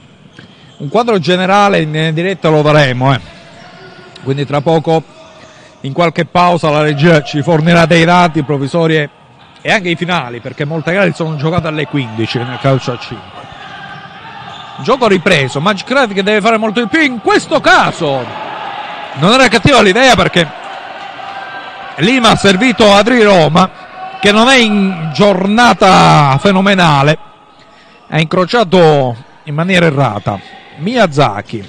un 0.79 0.87
quadro 0.87 1.19
generale 1.19 1.81
in 1.81 2.11
diretta 2.13 2.47
lo 2.47 2.61
daremo, 2.61 3.13
eh. 3.13 3.19
quindi 4.23 4.45
tra 4.45 4.61
poco 4.61 5.03
in 5.81 5.91
qualche 5.91 6.25
pausa 6.25 6.69
la 6.69 6.81
regia 6.81 7.21
ci 7.21 7.41
fornirà 7.41 7.85
dei 7.85 8.05
dati 8.05 8.43
provvisori 8.43 9.09
e 9.61 9.71
anche 9.71 9.89
i 9.89 9.95
finali, 9.95 10.39
perché 10.39 10.63
molte 10.63 10.93
gare 10.93 11.13
sono 11.13 11.35
giocate 11.35 11.67
alle 11.67 11.85
15 11.85 12.37
nel 12.39 12.59
calcio 12.61 12.93
a 12.93 12.97
5. 12.97 13.27
Gioco 14.81 15.07
ripreso, 15.07 15.59
Magic 15.59 16.13
che 16.13 16.23
deve 16.23 16.39
fare 16.39 16.57
molto 16.57 16.79
di 16.79 16.87
più 16.87 17.01
in 17.01 17.19
questo 17.19 17.59
caso. 17.59 18.25
Non 19.15 19.33
era 19.33 19.49
cattiva 19.49 19.81
l'idea 19.81 20.15
perché 20.15 20.47
Lima 21.97 22.29
ha 22.29 22.35
servito 22.37 22.93
Adri 22.93 23.21
Roma 23.21 23.69
che 24.21 24.31
non 24.31 24.47
è 24.47 24.55
in 24.55 25.11
giornata 25.13 26.37
fenomenale, 26.39 27.17
ha 28.07 28.19
incrociato 28.19 29.13
in 29.43 29.53
maniera 29.53 29.85
errata 29.85 30.58
Miyazaki, 30.79 31.63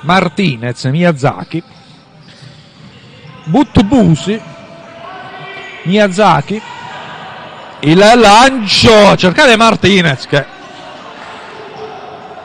Martinez, 0.00 0.84
Miyazaki, 0.84 1.62
Buttubusi, 3.44 4.40
Miyazaki, 5.84 6.60
il 7.80 7.98
lancio, 7.98 9.16
cercate 9.16 9.56
Martinez 9.56 10.26
che 10.26 10.44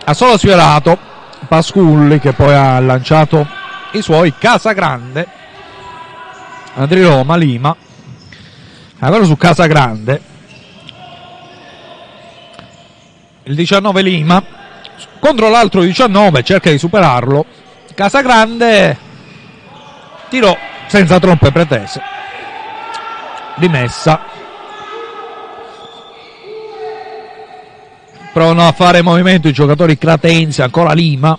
ha 0.03 0.13
solo 0.13 0.37
sfiorato 0.37 0.97
Pasculli 1.47 2.19
che 2.19 2.33
poi 2.33 2.53
ha 2.53 2.79
lanciato 2.79 3.47
i 3.93 4.01
suoi 4.01 4.33
Casagrande, 4.37 5.27
Andri 6.75 7.03
Roma, 7.03 7.35
Lima, 7.35 7.75
ancora 8.99 9.23
su 9.23 9.35
Casagrande, 9.35 10.21
il 13.43 13.55
19 13.55 14.01
Lima, 14.01 14.43
contro 15.19 15.49
l'altro 15.49 15.81
19 15.81 16.43
cerca 16.43 16.69
di 16.69 16.77
superarlo. 16.77 17.45
Casagrande 17.93 18.97
tiro 20.29 20.57
senza 20.87 21.19
troppe 21.19 21.51
pretese 21.51 22.01
rimessa 23.55 24.19
provano 28.31 28.65
a 28.65 28.71
fare 28.71 29.01
movimento 29.01 29.47
i 29.47 29.53
giocatori 29.53 29.97
cratensi 29.97 30.61
ancora 30.61 30.93
Lima. 30.93 31.37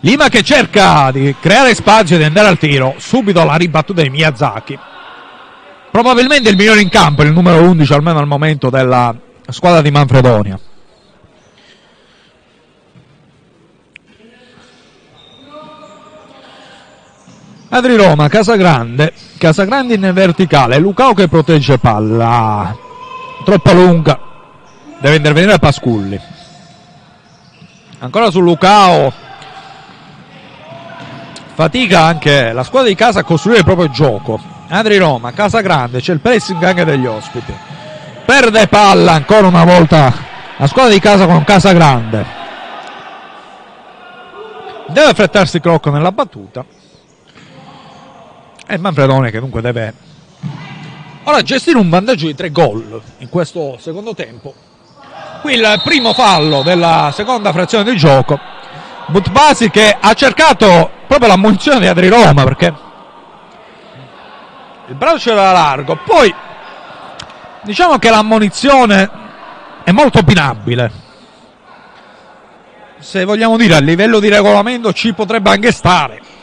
Lima 0.00 0.28
che 0.28 0.42
cerca 0.42 1.10
di 1.10 1.34
creare 1.40 1.74
spazio 1.74 2.14
e 2.14 2.18
di 2.18 2.24
andare 2.24 2.46
al 2.46 2.58
tiro. 2.58 2.94
Subito 2.98 3.42
la 3.44 3.56
ribattuta 3.56 4.02
di 4.02 4.10
Miyazaki. 4.10 4.78
Probabilmente 5.90 6.48
il 6.48 6.56
migliore 6.56 6.80
in 6.80 6.88
campo 6.88 7.22
il 7.22 7.32
numero 7.32 7.62
11 7.62 7.92
almeno 7.92 8.18
al 8.18 8.26
momento 8.26 8.70
della 8.70 9.14
squadra 9.48 9.80
di 9.80 9.90
Manfredonia 9.90 10.58
Adri 17.68 17.96
Roma, 17.96 18.28
Casagrande, 18.28 19.12
Casagrande 19.38 19.94
in 19.94 20.10
verticale, 20.12 20.78
Lucao 20.78 21.14
che 21.14 21.26
protegge 21.26 21.78
palla, 21.78 22.74
troppo 23.44 23.72
lunga, 23.72 24.18
deve 25.00 25.16
intervenire 25.16 25.58
Pasculli. 25.58 26.18
Ancora 27.98 28.30
su 28.30 28.38
Lucao, 28.38 29.12
fatica 31.54 32.02
anche 32.02 32.52
la 32.52 32.62
squadra 32.62 32.88
di 32.88 32.94
casa 32.94 33.20
a 33.20 33.24
costruire 33.24 33.58
il 33.60 33.64
proprio 33.64 33.90
gioco. 33.90 34.38
Adri 34.68 34.96
Roma, 34.98 35.32
Casagrande, 35.32 36.00
c'è 36.00 36.12
il 36.12 36.20
pressing 36.20 36.62
anche 36.62 36.84
degli 36.84 37.06
ospiti. 37.06 37.52
Perde 38.24 38.68
palla 38.68 39.12
ancora 39.12 39.48
una 39.48 39.64
volta 39.64 40.12
la 40.56 40.66
squadra 40.68 40.92
di 40.92 41.00
casa 41.00 41.26
con 41.26 41.42
Casagrande. 41.42 42.24
Deve 44.86 45.10
affrettarsi 45.10 45.58
Crocco 45.58 45.90
nella 45.90 46.12
battuta. 46.12 46.64
E 48.68 48.78
Manfredone 48.78 49.30
che 49.30 49.38
dunque 49.38 49.60
deve 49.60 49.94
ora 51.22 51.40
gestire 51.42 51.78
un 51.78 51.88
vantaggio 51.88 52.26
di 52.26 52.34
tre 52.34 52.50
gol 52.50 53.00
in 53.18 53.28
questo 53.28 53.78
secondo 53.78 54.12
tempo. 54.12 54.52
Qui 55.40 55.54
il 55.54 55.80
primo 55.84 56.12
fallo 56.12 56.62
della 56.62 57.12
seconda 57.14 57.52
frazione 57.52 57.84
del 57.84 57.96
gioco. 57.96 58.36
Butbasi 59.06 59.70
che 59.70 59.96
ha 59.98 60.12
cercato 60.14 60.90
proprio 61.06 61.28
la 61.28 61.36
munizione 61.36 61.78
di 61.78 61.86
Adri 61.86 62.08
Roma 62.08 62.42
perché 62.42 62.74
il 64.88 64.94
braccio 64.96 65.30
era 65.30 65.52
largo. 65.52 65.96
Poi 66.04 66.34
diciamo 67.62 67.98
che 67.98 68.10
l'ammonizione 68.10 69.10
è 69.84 69.92
molto 69.92 70.18
opinabile. 70.18 70.90
Se 72.98 73.24
vogliamo 73.24 73.56
dire 73.56 73.76
a 73.76 73.80
livello 73.80 74.18
di 74.18 74.28
regolamento 74.28 74.92
ci 74.92 75.12
potrebbe 75.12 75.50
anche 75.50 75.70
stare 75.70 76.34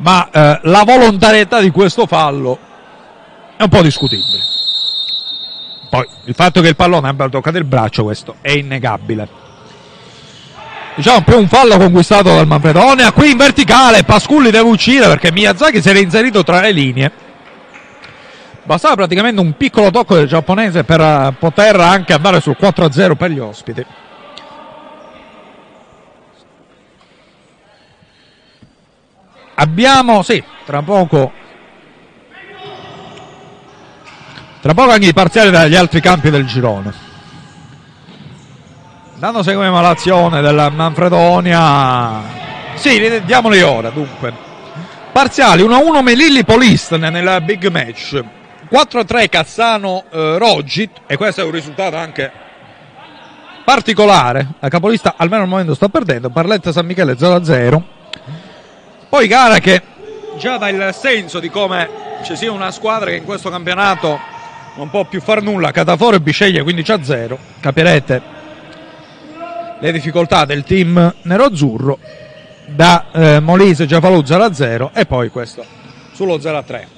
ma 0.00 0.28
eh, 0.30 0.60
la 0.64 0.82
volontarietà 0.84 1.60
di 1.60 1.70
questo 1.70 2.06
fallo 2.06 2.58
è 3.56 3.62
un 3.62 3.68
po' 3.68 3.82
discutibile. 3.82 4.48
Poi 5.88 6.06
il 6.24 6.34
fatto 6.34 6.60
che 6.60 6.68
il 6.68 6.76
pallone 6.76 7.08
abbia 7.08 7.28
toccato 7.28 7.58
il 7.58 7.64
braccio, 7.64 8.04
questo 8.04 8.36
è 8.40 8.50
innegabile. 8.50 9.28
Diciamo 10.94 11.22
più 11.22 11.38
un 11.38 11.48
fallo 11.48 11.76
conquistato 11.76 12.34
dal 12.34 12.46
Manfredonia. 12.46 13.12
Qui 13.12 13.30
in 13.30 13.36
verticale, 13.36 14.04
Pasculli 14.04 14.50
deve 14.50 14.68
uscire 14.68 15.06
perché 15.06 15.32
Miyazaki 15.32 15.80
si 15.80 15.88
era 15.88 15.98
inserito 15.98 16.42
tra 16.42 16.60
le 16.60 16.72
linee. 16.72 17.12
Bastava 18.64 18.94
praticamente 18.94 19.40
un 19.40 19.56
piccolo 19.56 19.90
tocco 19.90 20.14
del 20.14 20.28
giapponese 20.28 20.84
per 20.84 21.00
eh, 21.00 21.34
poter 21.38 21.78
anche 21.80 22.12
andare 22.12 22.40
sul 22.40 22.56
4-0 22.58 23.16
per 23.16 23.30
gli 23.30 23.38
ospiti. 23.38 23.84
Abbiamo, 29.60 30.22
sì, 30.22 30.42
tra 30.64 30.80
poco. 30.80 31.30
Tra 34.62 34.72
poco 34.72 34.90
anche 34.90 35.08
i 35.08 35.12
parziali 35.12 35.50
dagli 35.50 35.74
altri 35.74 36.00
campi 36.00 36.30
del 36.30 36.46
girone. 36.46 36.92
Intanto 39.12 39.42
seguiamo 39.42 39.82
l'azione 39.82 40.40
della 40.40 40.70
Manfredonia. 40.70 42.22
Sì, 42.76 43.20
diamoli 43.26 43.60
ora, 43.60 43.90
dunque. 43.90 44.32
Parziali 45.12 45.62
1-1 45.62 46.02
Melilli 46.02 46.42
Polisten 46.42 47.00
nel 47.00 47.42
big 47.44 47.68
match. 47.68 48.18
4-3 48.70 49.28
Cassano 49.28 50.04
eh, 50.10 50.38
Rogit 50.38 51.02
e 51.06 51.18
questo 51.18 51.42
è 51.42 51.44
un 51.44 51.50
risultato 51.50 51.96
anche 51.96 52.32
particolare. 53.62 54.54
La 54.58 54.70
capolista 54.70 55.14
almeno 55.18 55.42
al 55.42 55.48
momento 55.48 55.74
sta 55.74 55.90
perdendo. 55.90 56.30
Barletta 56.30 56.72
San 56.72 56.86
Michele 56.86 57.12
0-0. 57.12 57.98
Poi 59.10 59.26
gara 59.26 59.58
che 59.58 59.82
già 60.38 60.56
dà 60.56 60.68
il 60.68 60.94
senso 60.96 61.40
di 61.40 61.50
come 61.50 61.90
ci 62.22 62.36
sia 62.36 62.52
una 62.52 62.70
squadra 62.70 63.10
che 63.10 63.16
in 63.16 63.24
questo 63.24 63.50
campionato 63.50 64.16
non 64.76 64.88
può 64.88 65.04
più 65.04 65.20
far 65.20 65.42
nulla, 65.42 65.72
Cataforo 65.72 66.14
e 66.14 66.20
Bisceglie 66.20 66.62
15 66.62 66.92
a 66.92 67.02
0, 67.02 67.38
capirete 67.58 68.22
le 69.80 69.92
difficoltà 69.92 70.44
del 70.44 70.62
team 70.62 71.12
nero-azzurro. 71.22 71.98
Da 72.66 73.06
eh, 73.10 73.40
Molise 73.40 73.84
Giafalù 73.84 74.24
0 74.24 74.44
a 74.44 74.54
0 74.54 74.92
e 74.94 75.04
poi 75.06 75.28
questo 75.28 75.64
sullo 76.12 76.38
0 76.38 76.58
a 76.58 76.62
3. 76.62 76.88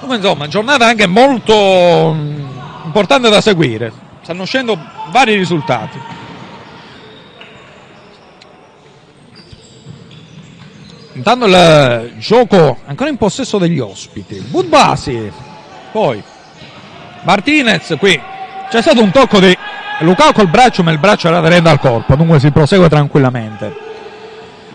Come 0.00 0.16
insomma, 0.16 0.48
giornata 0.48 0.86
anche 0.86 1.06
molto 1.06 2.14
mm, 2.14 2.48
importante 2.84 3.28
da 3.28 3.42
seguire, 3.42 3.92
stanno 4.22 4.44
uscendo 4.44 4.78
vari 5.10 5.36
risultati. 5.36 6.00
Intanto 11.18 11.46
il 11.46 12.12
gioco 12.18 12.78
ancora 12.86 13.10
in 13.10 13.16
possesso 13.16 13.58
degli 13.58 13.80
ospiti. 13.80 14.36
Budbasi, 14.36 15.32
poi 15.90 16.22
Martinez 17.24 17.96
qui. 17.98 18.18
C'è 18.70 18.80
stato 18.80 19.02
un 19.02 19.10
tocco 19.10 19.40
di 19.40 19.56
Lucao 20.00 20.32
col 20.32 20.48
braccio, 20.48 20.84
ma 20.84 20.92
il 20.92 20.98
braccio 20.98 21.26
era 21.26 21.38
aderente 21.38 21.70
al 21.70 21.80
corpo, 21.80 22.14
dunque 22.14 22.38
si 22.38 22.52
prosegue 22.52 22.88
tranquillamente. 22.88 23.76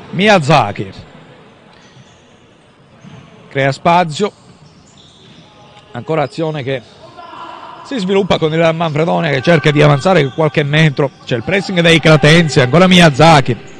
Miyazaki 0.09 0.91
crea 3.47 3.71
spazio. 3.71 4.31
Ancora 5.93 6.23
azione 6.23 6.61
che 6.61 6.81
si 7.85 7.97
sviluppa 7.99 8.37
con 8.37 8.51
il 8.51 8.71
Manfredone 8.73 9.29
che 9.29 9.41
cerca 9.41 9.71
di 9.71 9.81
avanzare 9.81 10.27
qualche 10.33 10.63
metro. 10.63 11.09
C'è 11.23 11.37
il 11.37 11.43
pressing 11.43 11.79
dei 11.79 12.01
Cratenzi, 12.01 12.59
ancora 12.59 12.87
Miyazaki 12.87 13.71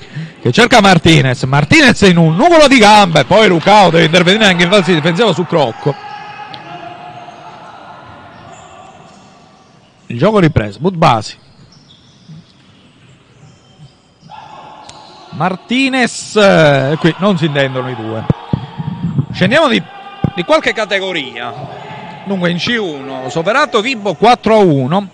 che 0.44 0.52
cerca 0.52 0.82
Martinez. 0.82 1.44
Martinez 1.44 2.02
in 2.02 2.18
un 2.18 2.36
nuvolo 2.36 2.68
di 2.68 2.78
gambe, 2.78 3.24
poi 3.24 3.48
Lucao 3.48 3.90
deve 3.90 4.04
intervenire 4.04 4.44
anche 4.44 4.64
in 4.64 4.70
fase 4.70 4.94
difensiva 4.94 5.32
su 5.32 5.46
Crocco. 5.46 5.96
Il 10.08 10.18
gioco 10.18 10.40
ripreso, 10.40 10.80
Budbasi. 10.80 11.38
Martinez, 15.30 16.36
eh, 16.36 16.98
qui 17.00 17.16
non 17.20 17.38
si 17.38 17.46
intendono 17.46 17.90
i 17.90 17.96
due. 17.96 18.26
Scendiamo 19.32 19.70
di, 19.70 19.82
di 20.36 20.44
qualche 20.44 20.74
categoria. 20.74 21.54
Dunque 22.26 22.50
in 22.50 22.58
C1, 22.58 23.30
Soverato 23.30 23.80
Vibo 23.80 24.14
4 24.16 24.54
a 24.54 24.58
1, 24.58 25.10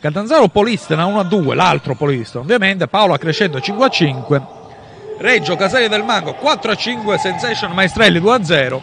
Catanzaro 0.00 0.48
Polistena 0.48 1.06
1 1.06 1.20
a 1.20 1.22
2, 1.22 1.54
l'altro 1.54 1.94
Polistena 1.94 2.42
ovviamente, 2.42 2.88
Paolo 2.88 3.16
Crescendo 3.16 3.60
5 3.60 3.86
a 3.86 3.88
5, 3.88 4.42
Reggio 5.22 5.54
Casale 5.54 5.88
del 5.88 6.02
Mango 6.02 6.34
4 6.34 6.72
a 6.72 6.74
5, 6.74 7.16
Sensation 7.16 7.70
Maestrelli 7.70 8.18
2 8.18 8.34
a 8.34 8.44
0, 8.44 8.82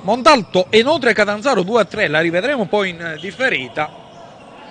Montalto 0.00 0.68
e 0.70 0.82
Notre 0.82 1.12
Catanzaro 1.12 1.62
2 1.62 1.80
a 1.82 1.84
3, 1.84 2.08
la 2.08 2.20
rivedremo 2.20 2.64
poi 2.64 2.88
in 2.88 3.18
differita, 3.20 3.92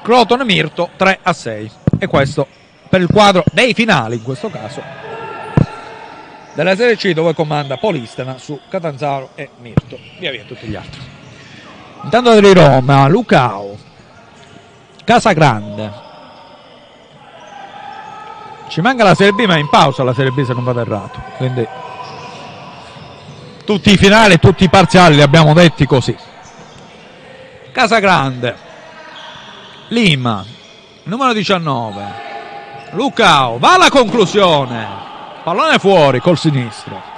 Croton 0.02 0.42
Mirto 0.48 0.90
3 0.96 1.20
a 1.22 1.32
6 1.32 1.72
e 2.00 2.08
questo 2.08 2.48
per 2.90 3.02
il 3.02 3.08
quadro 3.08 3.44
dei 3.54 3.76
finali 3.76 4.16
in 4.16 4.24
questo 4.24 4.50
caso 4.50 4.82
della 6.56 6.76
Serie 6.76 6.98
C 6.98 7.14
dove 7.14 7.36
comanda 7.36 7.78
Polistena 7.78 8.40
su 8.40 8.60
Catanzaro 8.68 9.30
e 9.36 9.50
Mirto, 9.62 10.00
via 10.18 10.32
via 10.32 10.44
tutti 10.44 10.66
gli 10.66 10.76
altri. 10.76 11.02
Intanto 12.02 12.40
di 12.40 12.52
Roma, 12.52 13.08
Lucao, 13.08 13.78
Casagrande. 15.04 16.13
Ci 18.74 18.82
manca 18.82 19.04
la 19.04 19.14
Serie 19.14 19.34
B, 19.34 19.46
ma 19.46 19.54
è 19.54 19.60
in 19.60 19.70
pausa 19.70 20.02
la 20.02 20.16
Serie 20.16 20.32
B 20.32 20.44
se 20.44 20.52
non 20.52 20.64
vado 20.64 20.80
errato. 20.80 21.22
Quindi 21.38 21.64
tutti 23.64 23.92
i 23.92 23.98
finali 23.98 24.40
tutti 24.40 24.64
i 24.64 24.70
parziali 24.70 25.14
li 25.14 25.22
abbiamo 25.22 25.54
detti 25.54 25.86
così. 25.86 26.18
Casagrande, 27.72 28.58
Lima, 29.90 30.44
numero 31.04 31.34
19. 31.34 32.04
Lucao, 32.94 33.60
va 33.60 33.76
alla 33.76 33.92
conclusione. 33.92 34.88
Pallone 35.44 35.78
fuori 35.78 36.20
col 36.20 36.40
sinistro. 36.40 37.13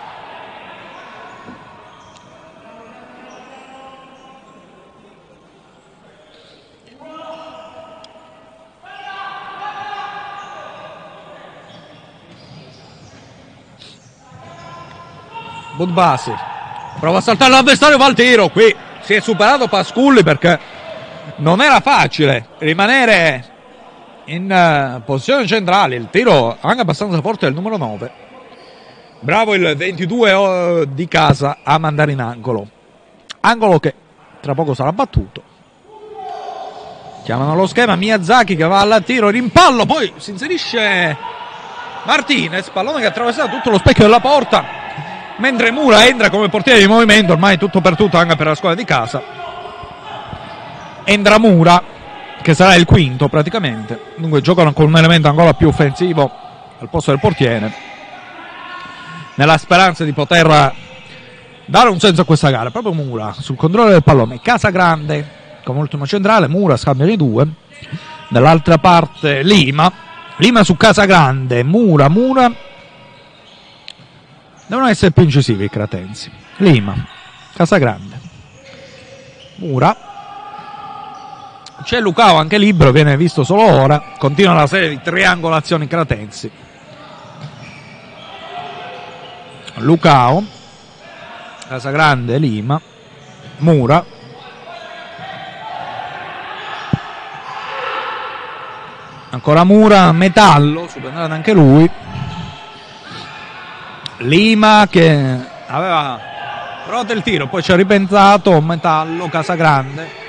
Budbasi. 15.76 16.34
Prova 17.00 17.18
a 17.18 17.22
saltare 17.22 17.52
l'avversario 17.52 17.98
va 17.98 18.06
al 18.06 18.16
tiro 18.16 18.48
qui. 18.50 18.74
Si 19.02 19.14
è 19.14 19.20
superato 19.20 19.68
Pasculli 19.68 20.24
perché 20.24 20.60
non 21.38 21.62
era 21.62 21.80
facile 21.80 22.48
rimanere 22.60 23.54
in 24.26 24.50
uh, 24.52 25.04
posizione 25.04 25.46
centrale. 25.46 25.96
Il 25.96 26.08
tiro 26.10 26.58
anche 26.60 26.82
abbastanza 26.82 27.22
forte 27.22 27.46
del 27.46 27.54
numero 27.54 27.78
9 27.78 28.24
bravo 29.20 29.56
il 29.56 29.76
22 29.76 30.32
uh, 30.32 30.86
di 30.86 31.08
casa 31.08 31.58
a 31.64 31.78
mandare 31.78 32.12
in 32.12 32.22
angolo. 32.22 32.68
Angolo 33.42 33.80
che 33.80 33.94
tra 34.40 34.54
poco 34.54 34.74
sarà 34.74 34.92
battuto. 34.94 35.42
Chiamano 37.24 37.56
lo 37.56 37.66
schema 37.66 37.96
Miyazaki 37.96 38.56
che 38.56 38.66
va 38.66 38.82
al 38.82 39.04
tiro 39.04 39.30
rimpallo 39.30 39.88
poi 39.88 40.14
si 40.18 40.30
inserisce 40.30 41.18
Martinez 42.04 42.70
pallone 42.70 43.00
che 43.00 43.06
ha 43.06 43.10
attraversato 43.10 43.50
tutto 43.50 43.72
lo 43.72 43.80
specchio 43.80 44.04
della 44.04 44.20
porta 44.20 44.85
mentre 45.38 45.72
Mura 45.72 46.06
entra 46.06 46.30
come 46.30 46.50
portiere 46.50 46.80
di 46.80 46.88
movimento, 46.88 47.34
ormai 47.34 47.58
tutto 47.58 47.82
per 47.82 47.96
tutto 47.96 48.18
anche 48.18 48.36
per 48.36 48.48
la 48.48 48.56
squadra 48.56 48.78
di 48.78 48.86
casa. 48.86 49.22
Entra 51.04 51.38
Mura, 51.38 51.84
che 52.42 52.54
sarà 52.54 52.76
il 52.76 52.86
quinto 52.86 53.28
praticamente, 53.28 54.14
dunque 54.18 54.42
giocano 54.42 54.74
con 54.74 54.88
un 54.88 54.98
elemento 54.98 55.28
ancora 55.28 55.54
più 55.54 55.68
offensivo 55.68 56.32
al 56.80 56.90
posto 56.90 57.12
del 57.12 57.20
portiere, 57.20 57.74
nella 59.36 59.58
speranza 59.58 60.04
di 60.04 60.14
poter 60.14 60.74
dare 61.66 61.90
un 61.90 62.00
senso 62.00 62.22
a 62.22 62.26
questa 62.26 62.50
gara. 62.50 62.72
Proprio 62.72 62.94
Mura 62.94 63.34
sul 63.38 63.56
controllo 63.56 63.90
del 63.90 64.04
pallone, 64.04 64.42
Casa 64.42 64.70
Grande 64.70 65.44
come 65.64 65.80
ultimo 65.80 66.06
centrale, 66.06 66.48
Mura 66.48 66.78
scambia 66.78 67.08
i 67.08 67.18
due, 67.18 67.48
dall'altra 68.30 68.78
parte 68.78 69.42
Lima, 69.42 69.92
Lima 70.38 70.64
su 70.64 70.78
Casa 70.78 71.06
Grande, 71.06 71.64
Mura, 71.64 72.08
Mura 72.08 72.52
Devono 74.68 74.88
essere 74.88 75.12
più 75.12 75.24
incisivi 75.24 75.66
i 75.66 75.70
Cratensi. 75.70 76.32
Lima, 76.58 76.96
Casagrande, 77.54 78.20
Mura. 79.58 79.96
C'è 81.84 82.00
Lucao 82.00 82.38
anche 82.38 82.58
libero, 82.58 82.92
viene 82.92 83.16
visto 83.16 83.44
solo 83.44 83.62
ora. 83.62 84.14
Continua 84.18 84.54
la 84.54 84.66
serie 84.66 84.90
di 84.90 85.00
triangolazioni 85.04 85.88
Cratensi. 85.88 86.50
Lucao, 89.76 90.44
Casagrande, 91.68 92.40
Lima, 92.40 92.82
Mura. 93.58 94.04
Ancora 99.30 99.64
Mura, 99.64 100.12
Metallo, 100.12 100.88
subentrato 100.88 101.34
anche 101.34 101.54
lui. 101.54 101.88
Lima 104.20 104.88
che 104.90 105.40
aveva 105.68 106.20
provato 106.86 107.12
il 107.12 107.22
tiro, 107.22 107.48
poi 107.48 107.62
ci 107.62 107.74
ha 107.74 107.76
ripensato, 107.76 108.62
Metallo, 108.62 109.28
Casagrande. 109.28 110.24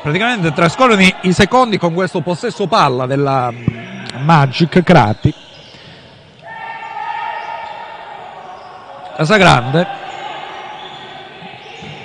Praticamente 0.00 0.52
trascorrono 0.52 1.06
i 1.20 1.32
secondi 1.32 1.76
con 1.76 1.92
questo 1.92 2.22
possesso 2.22 2.66
palla 2.66 3.04
della 3.04 3.50
mm, 3.50 4.24
Magic 4.24 4.82
Crati. 4.82 5.34
Casagrande, 9.14 9.86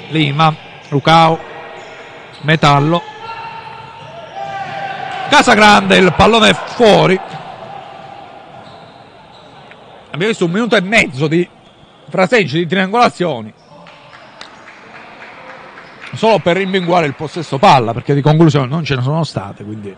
Lima, 0.10 0.54
Lucao, 0.90 1.40
Metallo. 2.42 3.02
Casagrande, 5.30 5.96
il 5.96 6.14
pallone 6.14 6.54
fuori 6.54 7.20
abbiamo 10.18 10.32
visto 10.32 10.46
un 10.46 10.52
minuto 10.52 10.76
e 10.76 10.82
mezzo 10.82 11.28
di 11.28 11.48
fraseggi, 12.10 12.58
di 12.58 12.68
triangolazioni. 12.68 13.54
Solo 16.14 16.40
per 16.40 16.58
rimbinguare 16.58 17.06
il 17.06 17.14
possesso 17.14 17.60
palla, 17.60 17.94
perché 17.94 18.16
di 18.16 18.22
conclusione 18.22 18.68
non 18.68 18.84
ce 18.84 18.96
ne 18.96 19.04
sono 19.04 19.24
state, 19.24 19.64
quindi 19.64 19.96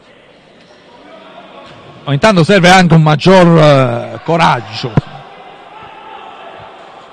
ogni 2.03 2.17
tanto 2.17 2.43
serve 2.43 2.69
anche 2.69 2.95
un 2.95 3.01
maggior 3.01 3.47
uh, 3.47 4.19
coraggio. 4.23 4.91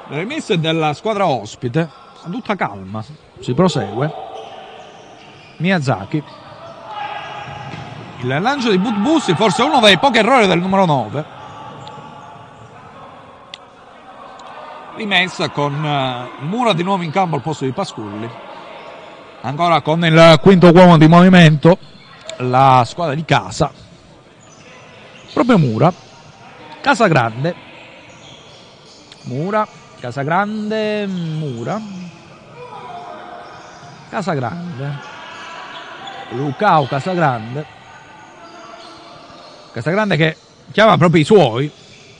Le 0.08 0.18
rimesse 0.18 0.58
della 0.58 0.92
squadra 0.92 1.26
ospite, 1.26 1.88
a 2.22 2.28
tutta 2.28 2.56
calma, 2.56 3.04
si 3.38 3.54
prosegue. 3.54 4.12
Miyazaki. 5.58 6.22
Il 8.22 8.40
lancio 8.40 8.70
di 8.70 8.78
Butbussi, 8.78 9.34
forse 9.34 9.62
uno 9.62 9.78
dei 9.78 9.98
pochi 9.98 10.18
errori 10.18 10.48
del 10.48 10.58
numero 10.58 10.86
9 10.86 11.35
rimessa 14.96 15.50
con 15.50 15.74
uh, 15.74 16.44
Mura 16.46 16.72
di 16.72 16.82
nuovo 16.82 17.02
in 17.02 17.10
campo 17.10 17.36
al 17.36 17.42
posto 17.42 17.64
di 17.64 17.72
Pasculli. 17.72 18.28
Ancora 19.42 19.80
con 19.82 20.04
il 20.04 20.38
quinto 20.40 20.72
uomo 20.72 20.96
di 20.96 21.06
movimento, 21.06 21.78
la 22.38 22.82
squadra 22.84 23.14
di 23.14 23.24
casa. 23.24 23.70
Proprio 25.32 25.58
Mura. 25.58 25.92
Casa 26.80 27.06
Grande. 27.06 27.54
Mura. 29.24 29.68
Casa 30.00 30.22
Grande. 30.22 31.06
Mura. 31.06 31.80
Casa 34.08 34.32
Grande. 34.34 35.14
Lucao 36.30 36.86
Casagrande. 36.86 37.66
Casagrande 39.72 40.16
che 40.16 40.36
chiama 40.72 40.96
proprio 40.96 41.20
i 41.20 41.24
suoi 41.24 41.70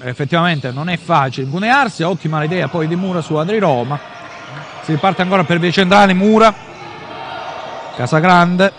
effettivamente 0.03 0.71
non 0.71 0.89
è 0.89 0.97
facile. 0.97 1.47
Impunearsi, 1.47 2.03
ottima 2.03 2.41
l'idea 2.41 2.69
poi 2.69 2.87
di 2.87 2.97
Mura 2.97 3.21
su 3.21 3.35
Adri 3.35 3.59
Roma, 3.59 3.99
si 4.83 4.93
riparte 4.93 5.23
ancora 5.23 5.45
per 5.45 5.59
via 5.59 5.71
centrale 5.71 6.15
Mura, 6.15 6.55
Casagrande, 7.97 8.73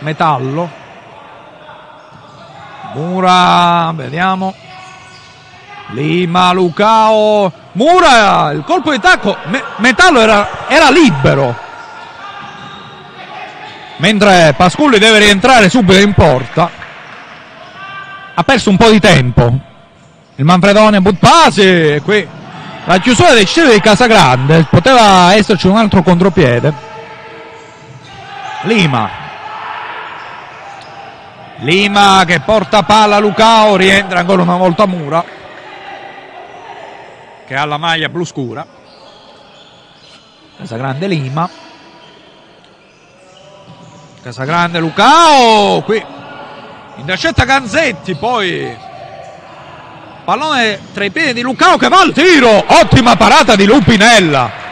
Metallo, 0.00 0.70
Mura, 2.94 3.90
vediamo, 3.94 4.54
Lima, 5.88 6.52
Lucao, 6.52 7.52
Mura, 7.72 8.52
il 8.52 8.62
colpo 8.64 8.92
di 8.92 9.00
tacco, 9.00 9.36
Me- 9.46 9.62
Metallo 9.76 10.20
era, 10.20 10.68
era 10.68 10.90
libero. 10.90 11.62
Mentre 13.96 14.54
Pasculli 14.56 14.98
deve 14.98 15.18
rientrare 15.18 15.68
subito 15.68 16.00
in 16.00 16.12
porta. 16.12 16.83
Ha 18.34 18.42
perso 18.42 18.70
un 18.70 18.76
po' 18.76 18.90
di 18.90 18.98
tempo. 18.98 19.58
Il 20.36 20.44
Manfredone 20.44 21.00
Buttasi, 21.00 22.00
qui 22.04 22.26
la 22.86 22.98
chiusura 22.98 23.42
cieli 23.44 23.74
di 23.74 23.80
Casagrande, 23.80 24.66
poteva 24.68 25.32
esserci 25.34 25.68
un 25.68 25.76
altro 25.76 26.02
contropiede. 26.02 26.72
Lima. 28.62 29.22
Lima 31.58 32.24
che 32.26 32.40
porta 32.40 32.82
palla 32.82 33.16
a 33.16 33.20
Lucao, 33.20 33.76
rientra 33.76 34.18
ancora 34.18 34.42
una 34.42 34.56
volta 34.56 34.86
Mura 34.86 35.24
che 37.46 37.54
ha 37.54 37.64
la 37.64 37.76
maglia 37.76 38.08
blu 38.08 38.24
scura. 38.24 38.66
Casagrande 40.56 41.06
Lima. 41.06 41.48
Casagrande 44.22 44.78
Lucao, 44.80 45.82
qui 45.82 46.13
intercetta 46.96 47.44
Ganzetti, 47.44 48.14
poi 48.14 48.76
pallone 50.24 50.80
tra 50.92 51.04
i 51.04 51.10
piedi 51.10 51.34
di 51.34 51.40
Lucao 51.42 51.76
che 51.76 51.88
va 51.88 52.00
al 52.00 52.12
tiro, 52.12 52.64
ottima 52.66 53.16
parata 53.16 53.56
di 53.56 53.64
Lupinella. 53.64 54.62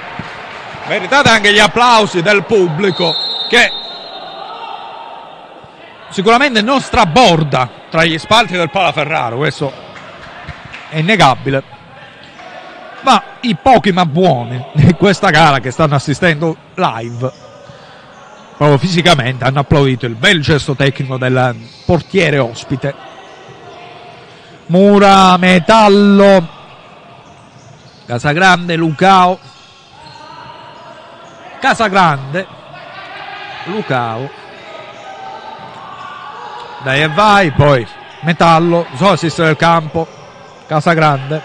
Meritate 0.87 1.29
anche 1.29 1.53
gli 1.53 1.59
applausi 1.59 2.23
del 2.23 2.45
pubblico 2.45 3.15
che 3.49 3.71
sicuramente 6.11 6.63
non 6.63 6.81
straborda 6.81 7.69
tra 7.91 8.05
gli 8.05 8.19
spalti 8.19 8.57
del 8.57 8.71
Palaferraro, 8.71 9.37
questo 9.37 9.73
è 10.89 10.99
innegabile 10.99 11.81
ma 13.03 13.23
i 13.41 13.57
pochi 13.61 13.93
ma 13.93 14.07
buoni 14.07 14.65
di 14.73 14.95
questa 14.95 15.31
gara 15.31 15.59
che 15.59 15.71
stanno 15.71 15.95
assistendo 15.95 16.57
live 16.75 17.42
proprio 18.57 18.79
fisicamente 18.79 19.45
hanno 19.45 19.61
applaudito 19.61 20.07
il 20.07 20.15
bel 20.15 20.41
gesto 20.41 20.75
tecnico 20.75 21.17
del 21.19 21.57
portiere 21.85 22.39
ospite. 22.39 22.95
Mura, 24.67 25.37
Metallo 25.37 26.61
Casagrande, 28.07 28.77
Lucao. 28.77 29.39
Casagrande 31.61 32.47
Lucao. 33.65 34.29
Dai 36.83 37.03
e 37.03 37.09
vai 37.09 37.53
poi 37.53 37.87
Metallo, 38.21 38.87
so 38.97 39.11
assistere 39.11 39.49
del 39.49 39.57
campo 39.57 40.07
Casagrande. 40.67 41.43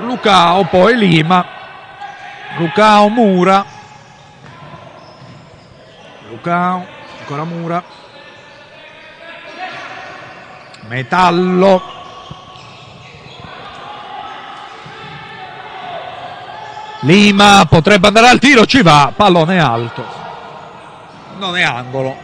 Lucao, 0.00 0.64
poi 0.64 0.96
Lima, 0.96 1.46
Lucao 2.56 3.08
Mura, 3.08 3.64
Lucao, 6.30 6.86
ancora 7.20 7.44
Mura, 7.44 7.82
Metallo, 10.88 11.82
Lima 17.02 17.64
potrebbe 17.68 18.08
andare 18.08 18.28
al 18.28 18.40
tiro, 18.40 18.66
ci 18.66 18.82
va, 18.82 19.12
pallone 19.14 19.60
alto, 19.60 20.04
non 21.38 21.56
è 21.56 21.62
angolo. 21.62 22.16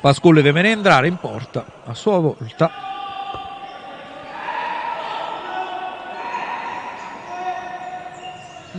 Pasculli 0.00 0.42
deve 0.42 0.68
entrare 0.68 1.08
in 1.08 1.16
porta 1.16 1.64
a 1.86 1.94
sua 1.94 2.18
volta. 2.18 2.89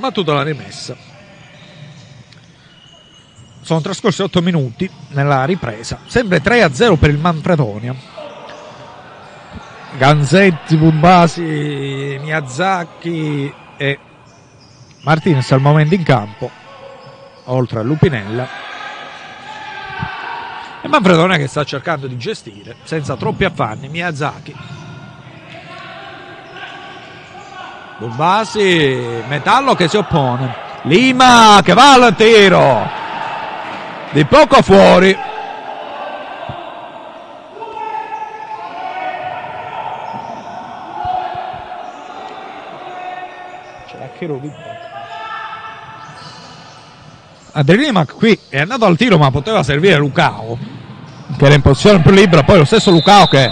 Battuto 0.01 0.33
la 0.33 0.43
rimessa. 0.43 0.97
Sono 3.61 3.79
trascorsi 3.79 4.21
8 4.21 4.41
minuti 4.41 4.89
nella 5.09 5.45
ripresa, 5.45 5.99
sempre 6.07 6.41
3-0 6.41 6.97
per 6.97 7.11
il 7.11 7.17
Manfredonia. 7.17 7.95
Ganzetti, 9.97 10.75
Bumbasi, 10.77 12.17
Miyazaki 12.19 13.53
e 13.77 13.99
Martinez 15.03 15.51
al 15.51 15.61
momento 15.61 15.93
in 15.93 16.03
campo, 16.03 16.49
oltre 17.45 17.79
a 17.79 17.83
Lupinella. 17.83 18.47
E 20.81 20.87
Manfredonia 20.87 21.37
che 21.37 21.47
sta 21.47 21.63
cercando 21.63 22.07
di 22.07 22.17
gestire 22.17 22.77
senza 22.83 23.15
troppi 23.15 23.45
affanni 23.45 23.87
Miyazaki 23.87 24.80
Bombasi, 28.01 29.21
Metallo 29.27 29.75
che 29.75 29.87
si 29.87 29.95
oppone. 29.95 30.55
Lima 30.85 31.59
che 31.63 31.75
va 31.75 31.93
al 31.93 32.15
tiro. 32.15 32.89
Di 34.09 34.25
poco 34.25 34.63
fuori. 34.63 35.15
La 43.99 44.09
Cherubin. 44.17 44.51
Adriano 47.51 48.05
qui 48.05 48.39
è 48.49 48.61
andato 48.61 48.85
al 48.85 48.97
tiro 48.97 49.19
ma 49.19 49.29
poteva 49.29 49.61
servire 49.61 49.97
Lucao 49.97 50.57
che 51.37 51.45
era 51.45 51.53
in 51.53 51.61
posizione 51.61 52.01
più 52.01 52.11
libera 52.11 52.43
poi 52.43 52.59
lo 52.59 52.65
stesso 52.65 52.89
Lucao 52.91 53.27
che 53.27 53.51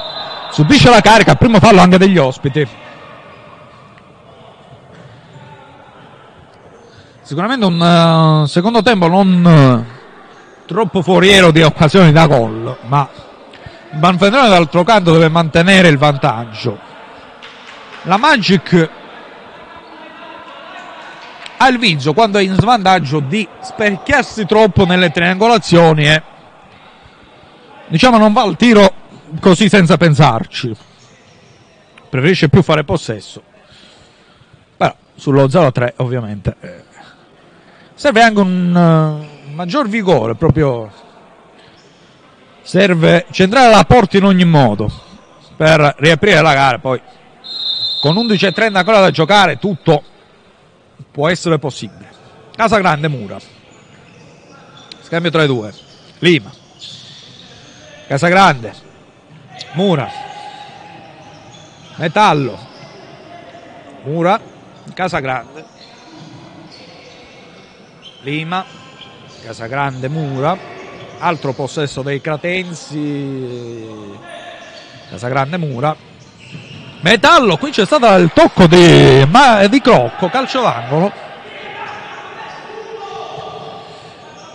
subisce 0.52 0.90
la 0.90 1.02
carica 1.02 1.36
primo 1.36 1.60
fallo 1.60 1.82
anche 1.82 1.98
degli 1.98 2.18
ospiti 2.18 2.66
Sicuramente 7.30 7.64
un 7.64 7.80
uh, 7.80 8.48
secondo 8.48 8.82
tempo 8.82 9.08
non 9.08 9.46
uh, 9.46 10.66
troppo 10.66 11.04
foriero 11.04 11.52
di 11.52 11.62
occasioni 11.62 12.12
da 12.12 12.26
gol, 12.26 12.76
ma 12.88 13.08
Banfendrone 13.92 14.50
d'altro 14.50 14.84
canto 14.84 15.12
deve 15.12 15.30
mantenere 15.30 15.90
il 15.90 16.00
vantaggio. 16.00 16.80
La 18.06 18.18
Magic 18.18 18.90
ha 21.58 21.68
il 21.68 21.78
vizio 21.78 22.16
quando 22.16 22.40
è 22.40 22.42
in 22.42 22.56
svantaggio 22.56 23.20
di 23.20 23.48
specchiarsi 23.62 24.48
troppo 24.48 24.88
nelle 24.88 25.12
triangolazioni 25.12 26.08
e 26.08 26.24
diciamo 27.90 28.18
non 28.18 28.34
va 28.34 28.42
al 28.42 28.58
tiro 28.58 28.92
così 29.40 29.70
senza 29.70 29.98
pensarci. 29.98 30.76
Preferisce 32.10 32.50
più 32.50 32.64
fare 32.64 32.84
possesso. 32.84 33.44
Però 34.76 34.96
sullo 35.14 35.46
0-3 35.46 35.94
ovviamente 35.98 36.56
eh, 36.60 36.88
serve 38.00 38.22
anche 38.22 38.40
un 38.40 38.74
uh, 38.74 39.52
maggior 39.56 39.90
vigore, 39.90 40.34
proprio 40.36 40.90
serve 42.62 43.26
centrare 43.32 43.70
la 43.70 43.84
porta 43.84 44.16
in 44.16 44.24
ogni 44.24 44.46
modo 44.46 44.90
per 45.58 45.96
riaprire 45.98 46.42
la 46.42 46.54
gara. 46.54 46.80
Poi 46.80 47.02
con 48.00 48.16
11.30 48.16 48.78
ancora 48.78 49.02
da 49.02 49.12
giocare, 49.12 49.60
tutto 49.60 50.02
può 51.12 51.28
essere 51.28 51.60
possibile. 51.60 52.08
Casa 52.56 52.78
Grande 52.78 53.10
Mura, 53.10 53.38
scambio 55.02 55.30
tra 55.30 55.44
i 55.44 55.48
due, 55.48 55.74
Lima, 56.20 56.50
Casa 58.08 58.30
Grande, 58.30 58.74
Mura, 59.74 60.10
Metallo, 61.98 62.58
Mura, 64.04 64.40
Casa 64.94 65.20
Grande. 65.20 65.69
Lima, 68.22 68.66
Casagrande 69.42 70.10
Mura, 70.10 70.58
altro 71.20 71.54
possesso 71.54 72.02
dei 72.02 72.20
Cratensi, 72.20 73.88
Casagrande 75.10 75.58
Mura. 75.58 75.96
Metallo, 77.02 77.56
qui 77.56 77.72
c'è 77.72 77.86
stato 77.86 78.08
il 78.16 78.32
tocco 78.34 78.68
di, 78.68 79.26
ma, 79.30 79.66
di 79.68 79.80
Crocco, 79.80 80.30
calcio 80.30 80.62
d'angolo. 80.62 81.12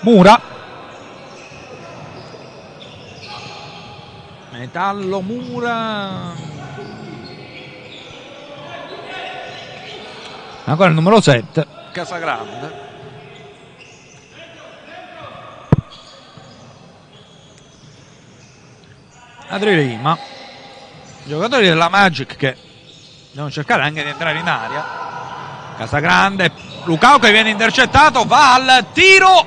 Mura. 0.01 0.39
Metallo 4.51 5.21
Mura. 5.23 6.53
Ancora 10.67 10.89
il 10.89 10.95
numero 10.95 11.21
7, 11.21 11.67
Casagrande. 11.93 12.84
Adri 19.55 20.01
giocatori 21.23 21.69
della 21.69 21.89
Magic 21.89 22.35
che 22.35 22.57
devono 23.31 23.53
cercare 23.53 23.83
anche 23.83 24.03
di 24.03 24.09
entrare 24.09 24.41
in 24.41 24.49
aria. 24.49 24.85
Casagrande, 25.77 26.51
Lucao 26.83 27.21
che 27.21 27.31
viene 27.31 27.51
intercettato, 27.51 28.25
va 28.25 28.55
al 28.55 28.87
tiro. 28.93 29.47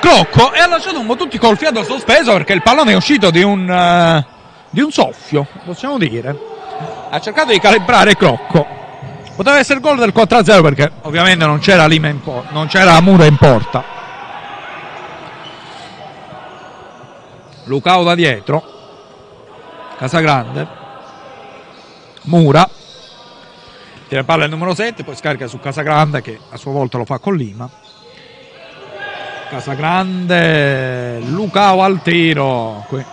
Crocco 0.00 0.52
e 0.52 0.58
ha 0.58 0.66
lasciato 0.66 1.00
un 1.00 1.06
po' 1.06 1.16
tutti 1.16 1.38
col 1.38 1.56
fiato 1.56 1.82
sospeso 1.82 2.32
perché 2.32 2.52
il 2.52 2.62
pallone 2.62 2.92
è 2.92 2.96
uscito 2.96 3.30
di 3.30 3.42
un, 3.42 3.66
uh, 3.66 4.22
di 4.68 4.82
un 4.82 4.90
soffio, 4.90 5.46
possiamo 5.64 5.96
dire. 5.96 6.36
Ha 7.08 7.18
cercato 7.20 7.52
di 7.52 7.58
calibrare 7.58 8.16
Crocco. 8.16 8.66
Poteva 9.34 9.58
essere 9.58 9.78
il 9.78 9.84
gol 9.84 9.96
del 9.96 10.12
4-0 10.14 10.60
perché 10.60 10.92
ovviamente 11.02 11.46
non 11.46 11.58
c'era 11.58 11.86
Lima 11.86 12.08
in 12.08 12.20
po- 12.20 12.44
non 12.50 12.66
c'era 12.66 13.00
Mura 13.00 13.24
in 13.24 13.36
porta. 13.38 14.01
Lucao 17.64 18.02
da 18.04 18.14
dietro. 18.14 18.62
Casagrande. 19.96 20.66
Mura. 22.22 22.68
Tira 24.08 24.24
palla 24.24 24.44
il 24.44 24.50
numero 24.50 24.74
7, 24.74 25.04
poi 25.04 25.16
scarica 25.16 25.46
su 25.46 25.58
Casagrande 25.58 26.20
che 26.20 26.38
a 26.50 26.56
sua 26.56 26.72
volta 26.72 26.98
lo 26.98 27.04
fa 27.04 27.18
con 27.18 27.34
Lima. 27.34 27.70
Casagrande, 29.48 31.20
Lucao 31.20 31.82
al 31.82 32.02
tiro. 32.02 32.84
Qui. 32.88 33.04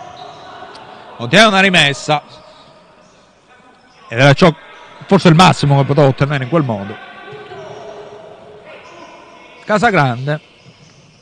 Ottiene 1.18 1.46
una 1.46 1.60
rimessa. 1.60 2.22
Ed 4.08 4.18
era 4.18 4.32
ciò, 4.32 4.52
forse 5.06 5.28
il 5.28 5.34
massimo 5.34 5.78
che 5.78 5.84
poteva 5.86 6.08
ottenere 6.08 6.44
in 6.44 6.50
quel 6.50 6.64
modo. 6.64 6.96
Casagrande, 9.64 10.40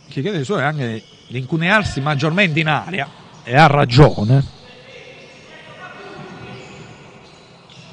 che 0.08 0.22
chiede 0.22 0.38
ai 0.38 0.44
suoi 0.44 0.62
anche 0.62 1.02
di 1.28 1.38
incunearsi 1.38 2.00
maggiormente 2.00 2.58
in 2.58 2.68
aria, 2.68 3.06
e 3.44 3.56
ha 3.56 3.66
ragione. 3.66 4.56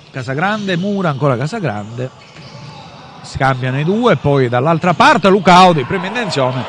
Casagrande, 0.09 0.77
Mura, 0.77 1.09
ancora 1.09 1.35
Casagrande. 1.35 2.09
Scambiano 3.21 3.79
i 3.79 3.83
due, 3.83 4.15
poi 4.15 4.47
dall'altra 4.47 4.93
parte 4.93 5.27
Lucao 5.27 5.73
di 5.73 5.83
prima 5.83 6.07
intenzione. 6.07 6.63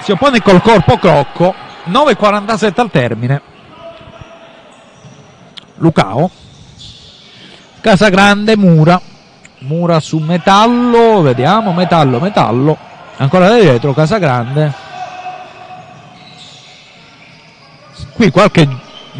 Si 0.00 0.12
oppone 0.12 0.42
col 0.42 0.60
corpo 0.60 0.98
Crocco 0.98 1.54
9.47 1.86 2.80
al 2.80 2.90
termine. 2.90 3.42
Lucao. 5.76 6.30
Casagrande 7.80 8.56
Mura. 8.56 9.00
Mura 9.60 9.98
su 10.00 10.18
metallo 10.18 11.22
vediamo 11.22 11.72
metallo 11.72 12.20
metallo. 12.20 12.76
Ancora 13.16 13.48
da 13.48 13.58
dietro 13.58 13.94
Casagrande 13.94 14.86
qui 18.18 18.32
qualche 18.32 18.68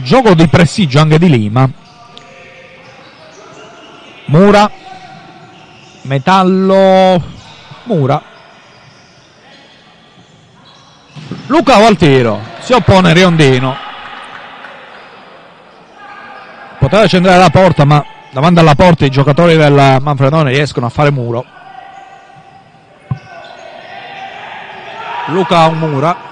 gioco 0.03 0.35
di 0.35 0.49
prestigio 0.49 0.99
anche 0.99 1.21
di 1.21 1.29
Lima. 1.29 1.71
Mura. 4.25 4.69
Metallo. 6.03 7.23
Mura. 7.85 8.21
Luca 11.47 11.77
al 11.77 11.97
tiro, 11.97 12.41
si 12.59 12.73
oppone 12.73 13.13
Riondino. 13.13 13.77
Poteva 16.81 17.07
centrare 17.07 17.39
la 17.39 17.51
porta, 17.51 17.85
ma 17.85 18.05
davanti 18.33 18.59
alla 18.59 18.75
porta 18.75 19.05
i 19.05 19.11
giocatori 19.11 19.57
del 19.57 19.99
Manfredone 20.01 20.51
riescono 20.51 20.87
a 20.87 20.91
fare 20.91 21.13
muro. 21.13 21.45
Luca 25.27 25.69
Mura, 25.71 26.28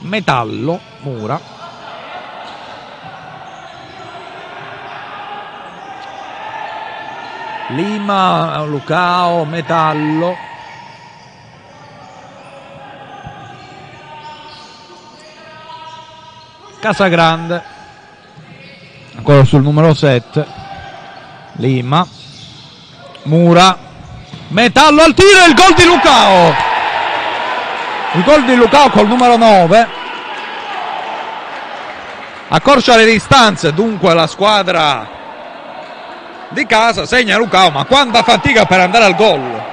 Metallo, 0.00 0.80
Mura. 1.00 1.40
Lima, 7.68 8.62
Lucao, 8.64 9.44
Metallo. 9.44 10.36
Casagrande. 16.80 17.62
Ancora 19.16 19.44
sul 19.44 19.62
numero 19.62 19.92
7 19.92 20.46
Lima. 21.54 22.06
Mura. 23.24 23.76
Metallo 24.48 25.02
al 25.02 25.14
tiro 25.14 25.44
e 25.44 25.48
il 25.48 25.54
gol 25.54 25.74
di 25.74 25.84
Lucao 25.84 26.69
il 28.12 28.24
gol 28.24 28.44
di 28.44 28.56
Lucao 28.56 28.90
col 28.90 29.06
numero 29.06 29.36
9 29.36 29.88
accorcia 32.48 32.96
le 32.96 33.04
distanze 33.04 33.72
dunque 33.72 34.12
la 34.14 34.26
squadra 34.26 35.08
di 36.48 36.66
casa 36.66 37.06
segna 37.06 37.36
Lucao 37.36 37.70
ma 37.70 37.84
quanta 37.84 38.24
fatica 38.24 38.64
per 38.64 38.80
andare 38.80 39.04
al 39.04 39.14
gol. 39.14 39.68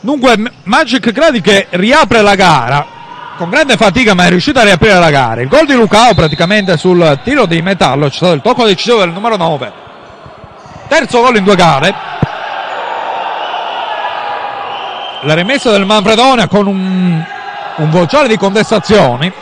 Dunque 0.00 0.52
Magic 0.64 1.10
Gradi 1.10 1.40
che 1.40 1.66
riapre 1.70 2.22
la 2.22 2.36
gara 2.36 2.95
con 3.36 3.50
grande 3.50 3.76
fatica 3.76 4.14
ma 4.14 4.24
è 4.24 4.28
riuscito 4.30 4.58
a 4.58 4.64
riaprire 4.64 4.98
la 4.98 5.10
gara. 5.10 5.40
Il 5.40 5.48
gol 5.48 5.66
di 5.66 5.74
Lucao 5.74 6.14
praticamente 6.14 6.76
sul 6.76 7.20
tiro 7.22 7.46
di 7.46 7.62
metallo, 7.62 8.08
c'è 8.08 8.16
stato 8.16 8.32
il 8.32 8.40
tocco 8.40 8.64
decisivo 8.64 9.00
del 9.00 9.12
numero 9.12 9.36
9. 9.36 9.72
Terzo 10.88 11.20
gol 11.20 11.36
in 11.36 11.44
due 11.44 11.54
gare. 11.54 11.94
La 15.22 15.34
rimessa 15.34 15.70
del 15.70 15.84
Manfredonia 15.84 16.46
con 16.46 16.66
un, 16.66 17.24
un 17.76 17.90
vociare 17.90 18.28
di 18.28 18.36
contestazioni 18.36 19.32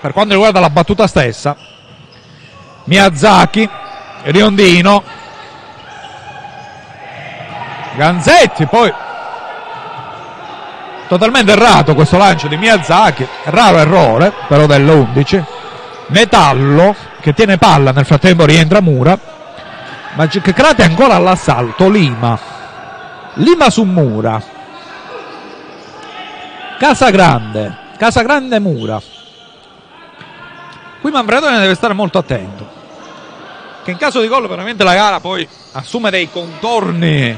per 0.00 0.12
quanto 0.12 0.34
riguarda 0.34 0.60
la 0.60 0.70
battuta 0.70 1.06
stessa. 1.06 1.56
Miyazaki, 2.84 3.68
Riondino, 4.24 5.02
Ganzetti, 7.96 8.66
poi 8.66 8.92
totalmente 11.08 11.52
errato 11.52 11.94
questo 11.94 12.16
lancio 12.16 12.48
di 12.48 12.56
Miyazaki, 12.56 13.26
raro 13.44 13.78
errore 13.78 14.32
però 14.48 14.66
dell'11. 14.66 15.44
Metallo 16.08 16.94
che 17.20 17.32
tiene 17.32 17.56
palla, 17.56 17.92
nel 17.92 18.04
frattempo 18.04 18.44
rientra 18.44 18.80
Mura. 18.80 19.18
Magic 20.14 20.52
Crate 20.52 20.82
ancora 20.82 21.14
all'assalto, 21.14 21.88
Lima. 21.88 22.38
Lima 23.34 23.70
su 23.70 23.82
Mura. 23.82 24.42
Casagrande, 26.78 27.76
Casagrande 27.96 28.58
Mura. 28.58 29.00
Qui 31.00 31.10
Manfredone 31.10 31.58
deve 31.58 31.74
stare 31.74 31.94
molto 31.94 32.18
attento. 32.18 32.82
Che 33.82 33.90
in 33.90 33.96
caso 33.96 34.20
di 34.20 34.28
gol 34.28 34.46
veramente 34.48 34.84
la 34.84 34.94
gara 34.94 35.20
poi 35.20 35.46
assume 35.72 36.10
dei 36.10 36.30
contorni 36.30 37.36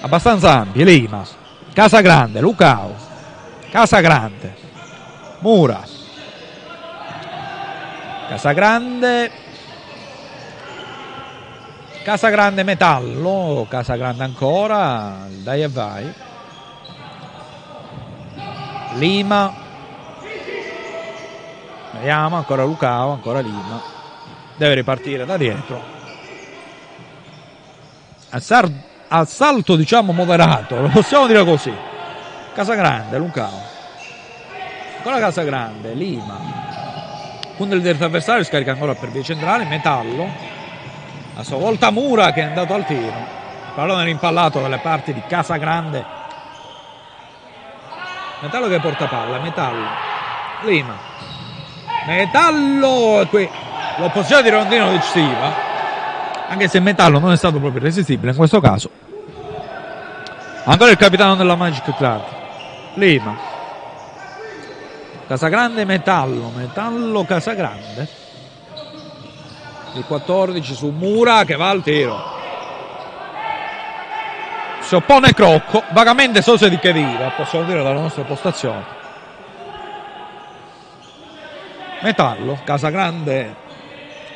abbastanza 0.00 0.52
ampi. 0.60 0.84
Lima 0.84 1.24
Casagrande, 1.74 2.40
Lucao, 2.40 2.94
Casagrande, 3.72 4.54
Mura, 5.40 5.82
Casagrande, 8.28 9.30
Casagrande 12.04 12.62
Metallo, 12.62 13.66
Casagrande 13.68 14.22
ancora, 14.22 15.26
dai 15.42 15.62
e 15.62 15.68
vai, 15.68 16.14
Lima, 18.94 19.52
vediamo 21.90 22.36
ancora 22.36 22.62
Lucao, 22.62 23.10
ancora 23.10 23.40
Lima, 23.40 23.82
deve 24.56 24.74
ripartire 24.74 25.26
da 25.26 25.36
dietro. 25.36 25.82
Assalto 29.16 29.76
diciamo 29.76 30.12
moderato, 30.12 30.80
lo 30.80 30.88
possiamo 30.88 31.28
dire 31.28 31.44
così. 31.44 31.72
Casagrande, 32.52 33.16
Lucao. 33.16 33.62
Ancora 34.96 35.20
Casagrande, 35.20 35.94
Lima. 35.94 36.36
Punto 37.56 37.76
il 37.76 37.80
diretto 37.80 38.04
avversario, 38.04 38.42
scarica 38.42 38.72
ancora 38.72 38.96
per 38.96 39.10
via 39.10 39.22
centrale, 39.22 39.66
Metallo. 39.66 40.28
A 41.36 41.44
sua 41.44 41.58
volta 41.58 41.90
Mura 41.90 42.32
che 42.32 42.40
è 42.40 42.44
andato 42.44 42.74
al 42.74 42.84
tiro. 42.86 43.14
Pallone 43.76 44.02
rimpallato 44.02 44.60
dalle 44.60 44.78
parti 44.78 45.12
di 45.12 45.22
Casagrande. 45.28 46.04
Metallo 48.40 48.66
che 48.66 48.80
porta 48.80 49.06
palla, 49.06 49.38
Metallo. 49.38 49.86
Lima. 50.62 50.98
Metallo 52.06 53.24
qui. 53.30 53.48
L'opposizione 53.98 54.42
di 54.42 54.48
Rondino 54.48 54.90
decisiva 54.90 55.73
anche 56.48 56.68
se 56.68 56.80
Metallo 56.80 57.18
non 57.18 57.32
è 57.32 57.36
stato 57.36 57.58
proprio 57.58 57.80
irresistibile 57.80 58.30
in 58.30 58.36
questo 58.36 58.60
caso. 58.60 58.90
Ancora 60.64 60.90
il 60.90 60.96
capitano 60.96 61.36
della 61.36 61.56
Magic 61.56 61.94
Club 61.94 62.22
Lima 62.94 63.36
Casagrande 65.26 65.84
Metallo 65.84 66.50
Metallo 66.54 67.24
Casagrande. 67.24 68.22
Il 69.94 70.04
14 70.04 70.74
su 70.74 70.88
Mura 70.88 71.44
che 71.44 71.56
va 71.56 71.68
al 71.68 71.82
tiro. 71.82 72.32
Si 74.80 74.94
oppone 74.94 75.32
Crocco 75.32 75.82
vagamente 75.90 76.42
so 76.42 76.56
se 76.56 76.68
di 76.68 76.78
che 76.78 76.92
dire 76.92 77.32
possiamo 77.36 77.64
dire 77.64 77.82
dalla 77.82 78.00
nostra 78.00 78.22
postazione. 78.24 78.84
Metallo 82.00 82.58
Casagrande 82.64 83.56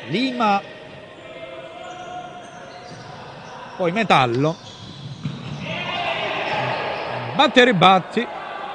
Lima 0.07 0.59
poi 3.79 3.93
Metallo. 3.93 4.57
Batti 7.33 7.59
e 7.61 7.63
ribatti. 7.63 8.27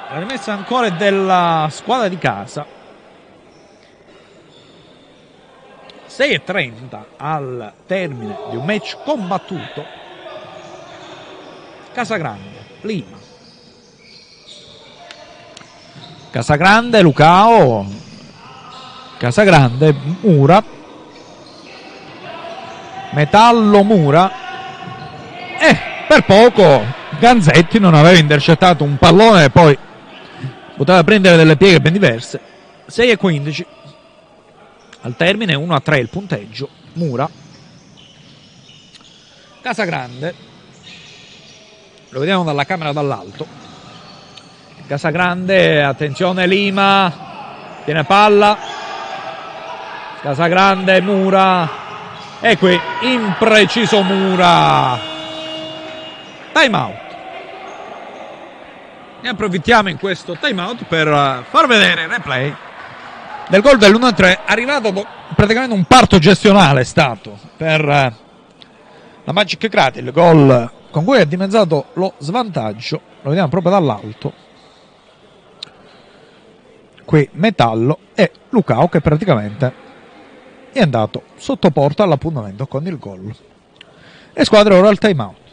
La 0.09 0.17
rimessa 0.17 0.53
ancora 0.53 0.89
della 0.89 1.67
squadra 1.69 2.07
di 2.07 2.17
casa. 2.17 2.65
6.30 6.09 7.03
al 7.17 7.73
termine 7.85 8.35
di 8.49 8.55
un 8.55 8.65
match 8.65 8.97
combattuto. 9.03 9.85
Casagrande 11.93 12.65
Lima. 12.81 13.17
Casagrande 16.31 17.01
Lucao. 17.03 17.85
Casagrande 19.19 19.95
Mura. 20.21 20.63
Metallo 23.11 23.83
Mura 23.83 24.44
eh, 25.59 25.77
per 26.07 26.23
poco 26.23 26.83
Ganzetti 27.19 27.79
non 27.79 27.93
aveva 27.93 28.17
intercettato 28.17 28.83
un 28.83 28.97
pallone 28.97 29.45
e 29.45 29.49
poi 29.49 29.77
poteva 30.75 31.03
prendere 31.03 31.37
delle 31.37 31.55
pieghe 31.55 31.79
ben 31.79 31.93
diverse. 31.93 32.39
6 32.87 33.09
e 33.09 33.17
15 33.17 33.65
al 35.01 35.15
termine 35.15 35.55
1 35.55 35.73
a 35.73 35.79
3 35.79 35.99
il 35.99 36.09
punteggio. 36.09 36.69
Mura. 36.93 37.29
Casagrande. 39.61 40.33
Lo 42.09 42.19
vediamo 42.19 42.43
dalla 42.43 42.65
camera 42.65 42.91
dall'alto. 42.91 43.47
Casagrande, 44.87 45.83
attenzione 45.83 46.47
Lima. 46.47 47.11
Tiene 47.83 48.03
palla. 48.03 48.57
Casagrande, 50.21 51.01
Mura. 51.01 51.83
E 52.41 52.57
qui 52.57 52.79
impreciso 53.01 54.01
Mura 54.03 55.13
time 56.55 56.77
out. 56.77 57.15
Ne 59.19 59.29
approfittiamo 59.29 59.89
in 59.89 59.97
questo 59.97 60.37
time 60.39 60.61
out 60.61 60.85
per 60.85 61.05
eh, 61.05 61.43
far 61.49 61.67
vedere 61.67 62.03
il 62.03 62.07
replay 62.07 62.55
del 63.49 63.61
gol 63.61 63.77
dell'1-3 63.77 64.39
arrivato 64.45 65.05
praticamente 65.35 65.75
un 65.75 65.83
parto 65.83 66.17
gestionale 66.17 66.81
è 66.81 66.83
stato 66.85 67.37
per 67.57 67.81
eh, 67.81 68.13
la 69.25 69.33
Magic 69.33 69.67
Crati, 69.67 69.99
il 69.99 70.11
gol 70.11 70.71
con 70.91 71.03
cui 71.03 71.19
ha 71.19 71.25
dimezzato 71.25 71.87
lo 71.93 72.13
svantaggio, 72.19 73.01
lo 73.21 73.29
vediamo 73.29 73.49
proprio 73.49 73.73
dall'alto. 73.73 74.33
Qui 77.03 77.29
Metallo 77.33 77.99
e 78.15 78.31
Lucao 78.49 78.87
che 78.87 79.01
praticamente 79.01 79.73
è 80.71 80.79
andato 80.79 81.23
sotto 81.35 81.69
porta 81.71 82.03
all'appuntamento 82.03 82.65
con 82.65 82.87
il 82.87 82.97
gol. 82.97 83.35
E 84.31 84.45
squadra 84.45 84.77
ora 84.77 84.87
al 84.87 84.99
time 84.99 85.21
out. 85.21 85.44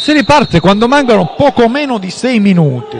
Si 0.00 0.14
riparte 0.14 0.60
quando 0.60 0.88
mancano 0.88 1.34
poco 1.36 1.68
meno 1.68 1.98
di 1.98 2.10
6 2.10 2.40
minuti. 2.40 2.96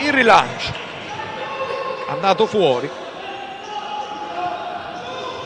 Il 0.00 0.12
rilancio 0.12 0.70
andato 2.08 2.44
fuori. 2.44 2.90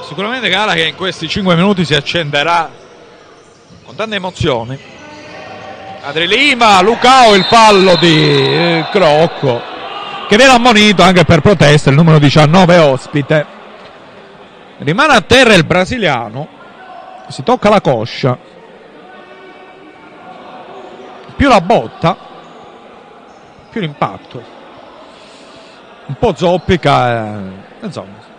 Sicuramente 0.02 0.48
gara 0.48 0.72
che 0.72 0.89
in 0.89 0.97
questi 0.97 1.28
5 1.28 1.55
minuti 1.55 1.85
si 1.85 1.94
accenderà 1.94 2.68
con 3.85 3.94
tante 3.94 4.16
emozioni. 4.16 4.76
Adri 6.02 6.26
Lima, 6.26 6.82
Lucao 6.82 7.36
il 7.36 7.44
fallo 7.44 7.94
di 7.94 8.16
eh, 8.16 8.86
Crocco 8.90 9.62
che 10.26 10.36
viene 10.36 10.55
ammonito 10.55 11.05
anche 11.05 11.24
per 11.24 11.40
protesta 11.40 11.89
il 11.89 11.94
numero 11.94 12.18
19 12.18 12.78
ospite. 12.78 13.47
Rimane 14.78 15.14
a 15.14 15.20
terra 15.20 15.55
il 15.55 15.64
brasiliano 15.64 16.53
si 17.28 17.42
tocca 17.42 17.68
la 17.68 17.80
coscia. 17.80 18.38
Più 21.36 21.48
la 21.48 21.60
botta 21.60 22.16
più 23.74 23.80
l'impatto. 23.80 24.42
Un 26.06 26.14
po' 26.16 26.32
zoppica 26.36 27.34
eh, 27.34 27.51
insomma 27.80 28.34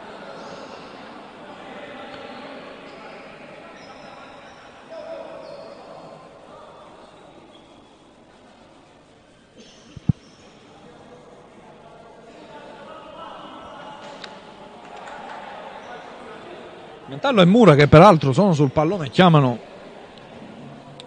Mentallo 17.16 17.42
e 17.42 17.46
Mura 17.46 17.76
che 17.76 17.88
peraltro 17.88 18.34
sono 18.34 18.52
sul 18.52 18.72
pallone 18.72 19.10
chiamano 19.10 19.58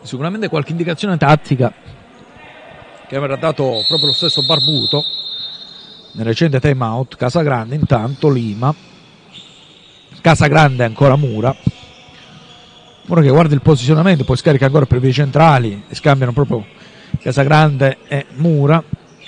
sicuramente 0.01 0.49
qualche 0.49 0.71
indicazione 0.71 1.19
tattica 1.19 1.71
che 3.07 3.15
avrà 3.15 3.37
dato 3.37 3.85
proprio 3.87 4.07
lo 4.07 4.15
stesso 4.15 4.43
Barbuto 4.43 5.05
nel 6.13 6.25
recente 6.25 6.61
time 6.61 6.83
out. 6.83 7.17
Casagrande 7.17 7.75
intanto 7.75 8.31
Lima. 8.31 8.75
Casagrande 10.23 10.85
ancora 10.85 11.17
Mura. 11.17 11.55
Mura 13.05 13.21
che 13.21 13.29
guarda 13.29 13.53
il 13.53 13.61
posizionamento 13.61 14.25
poi 14.25 14.39
scarica 14.39 14.65
ancora 14.65 14.87
per 14.87 15.01
vie 15.01 15.13
centrali 15.13 15.85
e 15.89 15.95
scambiano 15.95 16.33
proprio 16.33 16.65
Casagrande 17.21 17.99
e 18.09 18.25
Mura 18.37 18.83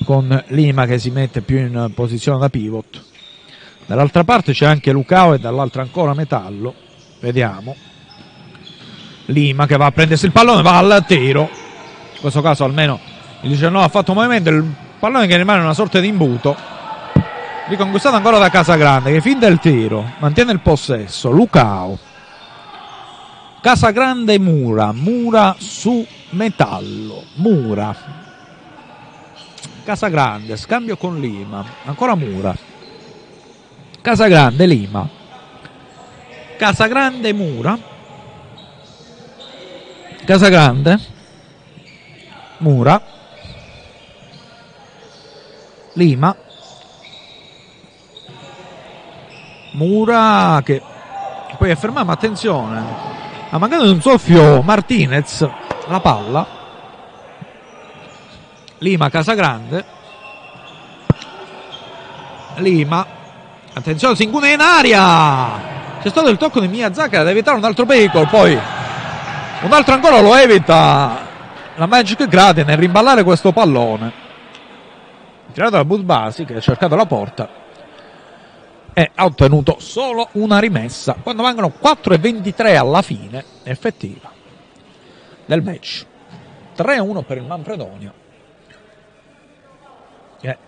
con 0.05 0.44
Lima 0.48 0.86
che 0.86 0.98
si 0.98 1.11
mette 1.11 1.43
più 1.43 1.59
in 1.59 1.93
posizione 1.94 2.39
da 2.39 2.48
pivot 2.48 3.09
Dall'altra 3.90 4.22
parte 4.22 4.52
c'è 4.52 4.66
anche 4.66 4.92
Lucao 4.92 5.34
e 5.34 5.40
dall'altra 5.40 5.82
ancora 5.82 6.14
Metallo. 6.14 6.72
Vediamo. 7.18 7.74
Lima 9.24 9.66
che 9.66 9.76
va 9.76 9.86
a 9.86 9.90
prendersi 9.90 10.26
il 10.26 10.30
pallone, 10.30 10.62
va 10.62 10.78
al 10.78 11.04
tiro. 11.08 11.50
In 12.12 12.20
questo 12.20 12.40
caso 12.40 12.62
almeno 12.62 13.00
il 13.40 13.48
19 13.48 13.84
ha 13.84 13.88
fatto 13.88 14.12
un 14.12 14.18
movimento, 14.18 14.48
il 14.50 14.64
pallone 14.96 15.26
che 15.26 15.36
rimane 15.36 15.60
una 15.60 15.74
sorta 15.74 15.98
di 15.98 16.06
imbuto. 16.06 16.56
Riconquistato 17.66 18.14
ancora 18.14 18.38
da 18.38 18.48
Casagrande 18.48 19.10
che 19.10 19.20
fin 19.20 19.40
del 19.40 19.58
tiro 19.58 20.12
mantiene 20.18 20.52
il 20.52 20.60
possesso. 20.60 21.32
Lucao. 21.32 21.98
Casagrande 23.60 24.38
Mura, 24.38 24.92
Mura 24.92 25.56
su 25.58 26.06
Metallo, 26.30 27.24
Mura. 27.34 27.92
Casagrande, 29.82 30.56
scambio 30.56 30.96
con 30.96 31.18
Lima, 31.18 31.64
ancora 31.86 32.14
Mura. 32.14 32.69
Casagrande 34.02 34.66
Lima, 34.66 35.09
Casagrande 36.56 37.32
Mura, 37.32 37.78
Casagrande 40.24 40.98
Mura, 42.59 43.02
Lima, 45.94 46.36
Mura 49.72 50.60
che 50.64 50.82
poi 51.59 51.70
affermiamo 51.70 52.10
attenzione 52.10 53.09
ha 53.51 53.59
mancato 53.59 53.90
un 53.90 54.01
soffio 54.01 54.62
Martinez 54.62 55.48
la 55.89 56.01
palla. 56.01 56.47
Lima 58.78 59.10
Casagrande. 59.10 59.85
Lima 62.56 63.19
attenzione 63.72 64.14
Singune 64.14 64.52
in 64.52 64.60
aria! 64.60 65.78
C'è 66.01 66.09
stato 66.09 66.28
il 66.28 66.36
tocco 66.36 66.60
di 66.60 66.68
Miyazaki 66.68 67.16
ad 67.16 67.28
evitare 67.28 67.59
un 67.59 67.64
altro 67.64 67.84
pericolo 67.84 68.26
poi 68.26 68.59
un 69.62 69.72
altro 69.72 69.92
ancora 69.92 70.20
lo 70.20 70.34
evita. 70.34 71.28
La 71.76 71.86
Magic 71.86 72.26
Grade 72.26 72.64
nel 72.64 72.78
rimballare 72.78 73.22
questo 73.22 73.52
pallone. 73.52 74.10
Tirato 75.52 75.76
da 75.76 75.84
Budbasi 75.84 76.47
che 76.47 76.55
ha 76.55 76.60
cercato 76.60 76.97
la 76.97 77.05
porta 77.05 77.48
e 78.94 79.10
ha 79.14 79.24
ottenuto 79.24 79.76
solo 79.78 80.28
una 80.32 80.59
rimessa. 80.59 81.14
Quando 81.22 81.42
mancano 81.42 81.70
4 81.70 82.14
e 82.14 82.18
23 82.18 82.76
alla 82.76 83.02
fine 83.02 83.44
effettiva 83.64 84.30
del 85.44 85.62
match. 85.62 86.06
3-1 86.76 87.22
per 87.22 87.36
il 87.36 87.44
Manfredonia. 87.44 88.12
Che 90.40 90.59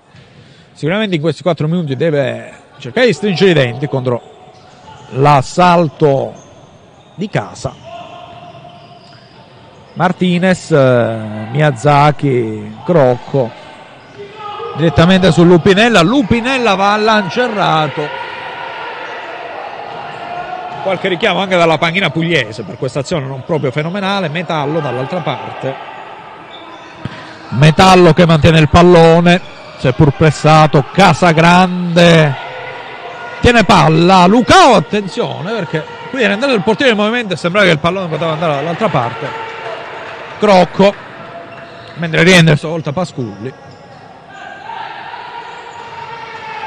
sicuramente 0.73 1.15
in 1.15 1.21
questi 1.23 1.43
4 1.43 1.67
minuti 1.67 1.97
deve 1.97 2.62
cercare 2.83 3.07
di 3.07 3.13
stringere 3.13 3.51
i 3.51 3.55
denti 3.55 3.87
contro 3.87 4.21
l'assalto 5.11 6.33
di 7.15 7.29
casa. 7.29 7.73
Martinez 9.93 10.71
Miyazaki 10.71 12.79
Crocco 12.85 13.51
direttamente 14.75 15.31
su 15.31 15.45
Lupinella. 15.45 16.03
Lupinella 16.03 16.75
va 16.75 16.95
al 16.95 17.05
lancerrato 17.05 18.21
qualche 20.83 21.07
richiamo 21.07 21.39
anche 21.39 21.57
dalla 21.57 21.79
panchina 21.79 22.11
pugliese 22.11 22.65
per 22.65 22.79
questa 22.79 22.99
azione 22.99 23.27
non 23.27 23.45
proprio 23.45 23.71
fenomenale. 23.71 24.29
Metallo 24.29 24.81
dall'altra 24.81 25.21
parte. 25.21 25.75
Metallo 27.51 28.13
che 28.13 28.27
mantiene 28.27 28.59
il 28.59 28.69
pallone 28.69 29.41
seppur 29.77 30.13
pressato 30.13 30.85
Casagrande 30.93 32.51
tiene 33.43 33.65
palla 33.65 34.25
Lucao 34.27 34.77
attenzione 34.77 35.51
perché 35.53 35.85
qui 36.11 36.23
era 36.23 36.33
andato 36.35 36.55
il 36.55 36.63
portiere 36.63 36.93
in 36.93 36.97
movimento 36.97 37.35
e 37.35 37.37
sembrava 37.37 37.67
che 37.67 37.73
il 37.73 37.79
pallone 37.79 38.07
poteva 38.07 38.33
andare 38.33 38.55
dall'altra 38.55 38.89
parte. 38.89 39.29
Crocco 40.39 40.95
mentre 41.97 42.23
rientra 42.23 42.57
stavolta 42.57 42.93
Pasculli. 42.93 43.53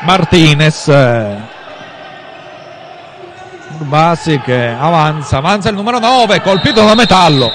Martinez 0.01 0.87
Urbasi 3.77 4.39
che 4.39 4.67
avanza 4.67 5.37
avanza 5.37 5.69
il 5.69 5.75
numero 5.75 5.99
9 5.99 6.41
colpito 6.41 6.83
da 6.83 6.93
metallo. 6.93 7.49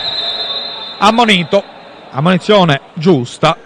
Ammonito 0.99 1.63
ammonizione 2.11 2.81
giusta 2.95 3.57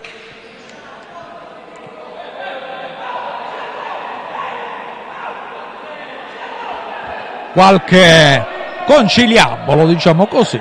qualche 7.54 8.44
conciliabolo 8.84 9.86
diciamo 9.86 10.26
così 10.26 10.60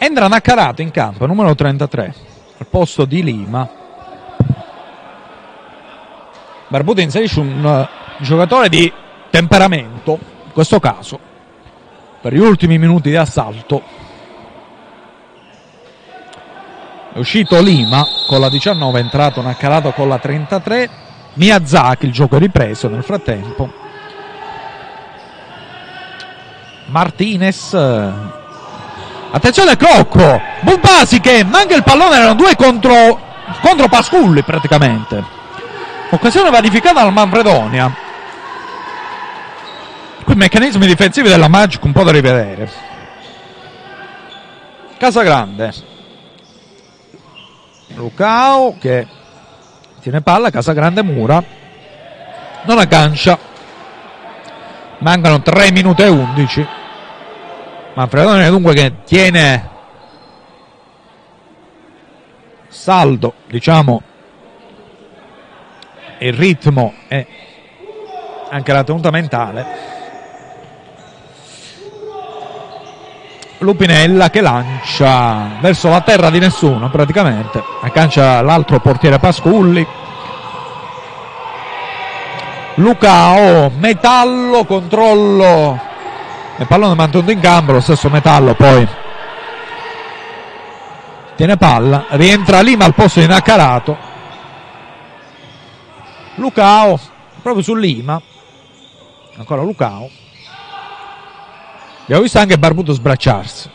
Entra 0.00 0.28
Naccarato 0.28 0.80
in 0.80 0.92
campo, 0.92 1.26
numero 1.26 1.56
33, 1.56 2.14
al 2.58 2.66
posto 2.66 3.04
di 3.04 3.20
Lima. 3.22 3.68
Barbuto 6.68 7.00
inserisce 7.00 7.40
un 7.40 7.64
uh, 7.64 8.22
giocatore 8.22 8.68
di 8.68 8.90
temperamento, 9.28 10.18
in 10.44 10.52
questo 10.52 10.78
caso, 10.78 11.18
per 12.20 12.32
gli 12.32 12.38
ultimi 12.38 12.78
minuti 12.78 13.10
di 13.10 13.16
assalto. 13.16 13.97
È 17.12 17.18
uscito 17.18 17.60
Lima 17.60 18.04
con 18.26 18.40
la 18.40 18.48
19, 18.48 18.98
è 18.98 19.02
entrato 19.02 19.42
Naccarato 19.42 19.92
con 19.92 20.08
la 20.08 20.18
33. 20.18 20.90
Miyazaki, 21.34 22.06
il 22.06 22.12
gioco 22.12 22.36
è 22.36 22.38
ripreso 22.38 22.88
nel 22.88 23.02
frattempo. 23.02 23.72
Martinez 26.86 27.76
Attenzione 29.30 29.76
Crocco, 29.76 30.40
Bubbasi 30.60 31.20
che 31.20 31.44
manca 31.44 31.74
il 31.74 31.82
pallone, 31.82 32.16
erano 32.16 32.34
due 32.34 32.56
contro, 32.56 33.20
contro 33.60 33.86
Pasculli 33.86 34.42
praticamente. 34.42 35.22
Occasione 36.08 36.48
vanificata 36.48 37.02
dal 37.02 37.12
Manfredonia. 37.12 37.94
Qui 40.24 40.34
meccanismi 40.34 40.86
difensivi 40.86 41.28
della 41.28 41.48
Magic 41.48 41.84
un 41.84 41.92
po' 41.92 42.04
da 42.04 42.10
rivedere. 42.10 42.70
Casagrande. 44.96 45.97
Lucao 47.98 48.76
che 48.78 49.06
tiene 50.00 50.20
palla, 50.20 50.50
Casagrande 50.50 51.02
mura. 51.02 51.42
Non 52.62 52.78
aggancia. 52.78 53.36
Mancano 54.98 55.42
3 55.42 55.72
minuti 55.72 56.02
e 56.02 56.08
11. 56.08 56.66
Manfredone 57.94 58.48
dunque 58.48 58.74
che 58.74 59.02
tiene 59.04 59.68
saldo, 62.68 63.34
diciamo, 63.48 64.02
il 66.18 66.32
ritmo 66.32 66.94
e 67.08 67.26
anche 68.50 68.72
la 68.72 68.84
tenuta 68.84 69.10
mentale. 69.10 69.66
Lupinella 73.58 74.30
che 74.30 74.40
lancia 74.40 75.58
verso 75.60 75.88
la 75.88 76.00
terra 76.00 76.30
di 76.30 76.38
nessuno 76.38 76.90
praticamente, 76.90 77.62
accancia 77.80 78.40
l'altro 78.42 78.78
portiere 78.78 79.18
Pasculli. 79.18 79.86
Lucao, 82.74 83.70
metallo, 83.76 84.64
controllo. 84.64 85.80
Il 86.58 86.66
pallone 86.66 86.94
mantenuto 86.94 87.32
in 87.32 87.40
campo 87.40 87.72
lo 87.72 87.80
stesso 87.80 88.08
Metallo 88.08 88.54
poi 88.54 88.86
tiene 91.36 91.56
palla 91.56 92.06
rientra 92.10 92.60
Lima 92.62 92.84
al 92.84 92.94
posto 92.94 93.20
di 93.20 93.28
Naccarato 93.28 93.96
Lucao 96.38 96.98
proprio 97.42 97.62
su 97.62 97.74
Lima. 97.74 98.20
Ancora 99.36 99.62
Lucao 99.62 100.08
abbiamo 102.08 102.22
visto 102.22 102.38
anche 102.38 102.58
Barbuto 102.58 102.92
sbracciarsi. 102.94 103.70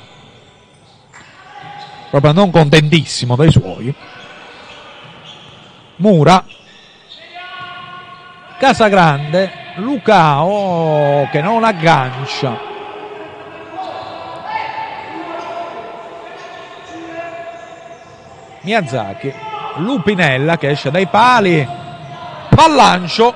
Proprio 2.10 2.31
non 2.31 2.49
contentissimo 2.49 3.35
dai 3.35 3.51
suoi. 3.51 3.93
Mura. 5.97 6.43
Casagrande. 8.57 9.61
Lucao 9.76 11.27
che 11.31 11.41
non 11.41 11.64
aggancia. 11.64 12.72
Miyazaki, 18.61 19.34
Lupinella 19.77 20.57
che 20.57 20.69
esce 20.69 20.89
dai 20.89 21.05
pali, 21.07 21.68
va 22.49 22.64
al 22.64 22.73
lancio, 22.73 23.34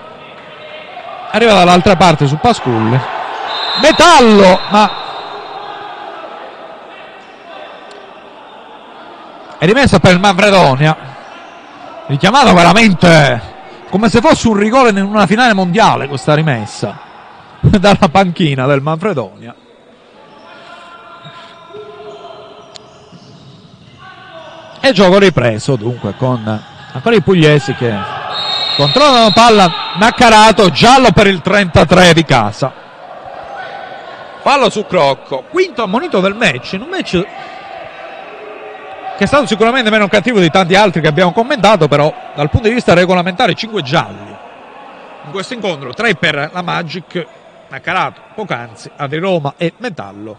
arriva 1.32 1.54
dall'altra 1.54 1.98
parte 1.98 2.28
su 2.28 2.38
Pasculli, 2.38 2.98
Metallo, 3.82 4.60
ma 4.70 4.92
è 9.58 9.66
rimessa 9.66 10.00
per 10.00 10.14
il 10.14 10.20
Manfredonia, 10.20 10.98
richiamato 12.08 12.54
veramente 12.54 13.56
come 13.90 14.10
se 14.10 14.22
fosse 14.22 14.48
un 14.48 14.56
rigore 14.56 14.90
in 14.90 14.98
una 14.98 15.26
finale 15.26 15.54
mondiale 15.54 16.08
questa 16.08 16.34
rimessa 16.34 16.98
dalla 17.60 18.10
panchina 18.12 18.66
del 18.66 18.82
Manfredonia. 18.82 19.56
E 24.80 24.92
gioco 24.94 25.18
ripreso 25.18 25.76
dunque 25.76 26.16
con 26.16 26.64
ancora 26.94 27.16
i 27.16 27.22
pugliesi 27.22 27.74
che 27.74 27.94
controllano 28.76 29.32
palla 29.32 29.70
Naccarato, 29.96 30.70
giallo 30.70 31.12
per 31.12 31.28
il 31.28 31.42
33 31.42 32.14
di 32.14 32.24
casa. 32.24 32.87
Fallo 34.48 34.70
su 34.70 34.86
Crocco, 34.86 35.44
quinto 35.50 35.84
ammonito 35.84 36.22
del 36.22 36.34
match, 36.34 36.72
in 36.72 36.82
un 36.84 36.88
match 36.88 37.22
che 39.18 39.24
è 39.26 39.28
stato 39.28 39.46
sicuramente 39.46 39.90
meno 39.90 40.08
cattivo 40.08 40.40
di 40.40 40.50
tanti 40.50 40.74
altri 40.74 41.02
che 41.02 41.10
abbiamo 41.10 41.34
commentato, 41.34 41.90
però 41.90 42.14
dal 42.34 42.50
punto 42.50 42.70
di 42.70 42.74
vista 42.74 42.94
regolamentare 42.94 43.54
5 43.54 43.82
gialli. 43.82 44.36
In 45.26 45.32
questo 45.32 45.54
incontro 45.54 45.94
3 45.94 46.16
per 46.16 46.50
la 46.54 46.62
Magic, 46.62 47.28
Naccarato, 47.68 48.22
Pocanzi, 48.36 48.90
Adri 48.96 49.20
Roma 49.20 49.56
e 49.58 49.74
Metallo. 49.80 50.38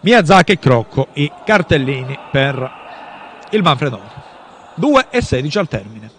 Miyazaki 0.00 0.52
e 0.52 0.58
Crocco 0.58 1.06
i 1.14 1.32
cartellini 1.42 2.18
per 2.30 2.70
il 3.52 3.62
Manfredone. 3.62 4.10
2 4.74 5.06
e 5.08 5.22
16 5.22 5.58
al 5.58 5.68
termine. 5.68 6.15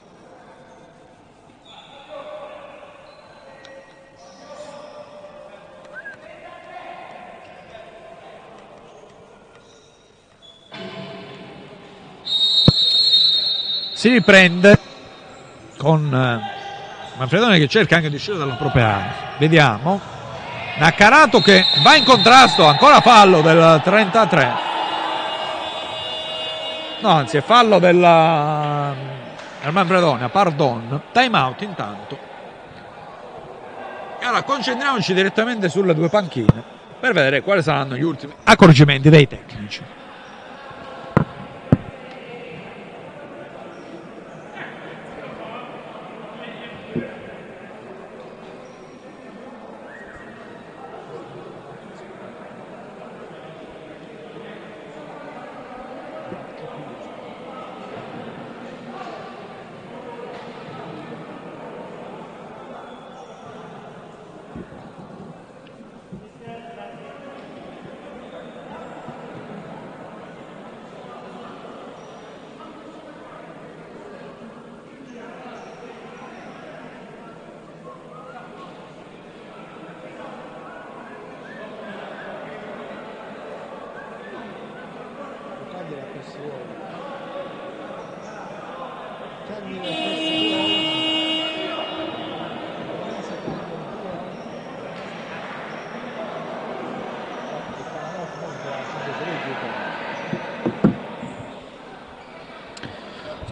Si 13.97 14.09
riprende 14.09 14.77
con 15.75 16.13
eh, 16.13 17.17
Manfredone 17.17 17.57
che 17.57 17.67
cerca 17.67 17.95
anche 17.95 18.09
di 18.09 18.15
uscire 18.17 18.37
dalla 18.37 18.53
propria 18.53 18.85
area. 18.85 19.13
Vediamo. 19.39 19.99
Naccarato 20.77 21.41
che 21.41 21.65
va 21.81 21.95
in 21.95 22.03
contrasto, 22.03 22.67
ancora 22.67 23.01
fallo 23.01 23.41
del 23.41 23.81
33. 23.83 24.53
No, 26.99 27.09
anzi 27.09 27.37
è 27.37 27.41
fallo 27.41 27.79
del 27.79 27.97
Manfredonia, 29.67 30.29
pardon. 30.29 31.01
Time 31.11 31.35
out 31.35 31.61
intanto. 31.61 32.19
E 34.19 34.27
ora 34.27 34.43
concentriamoci 34.43 35.15
direttamente 35.15 35.69
sulle 35.69 35.95
due 35.95 36.09
panchine 36.09 36.63
per 36.99 37.13
vedere 37.13 37.41
quali 37.41 37.63
saranno 37.63 37.95
gli 37.95 38.03
ultimi 38.03 38.33
accorgimenti 38.43 39.09
dei 39.09 39.27
tecnici. 39.27 39.96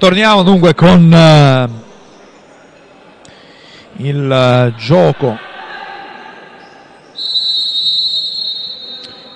Torniamo 0.06 0.44
dunque 0.44 0.76
con 0.76 1.12
uh, 1.12 1.68
il 4.04 4.70
uh, 4.72 4.76
gioco 4.76 5.36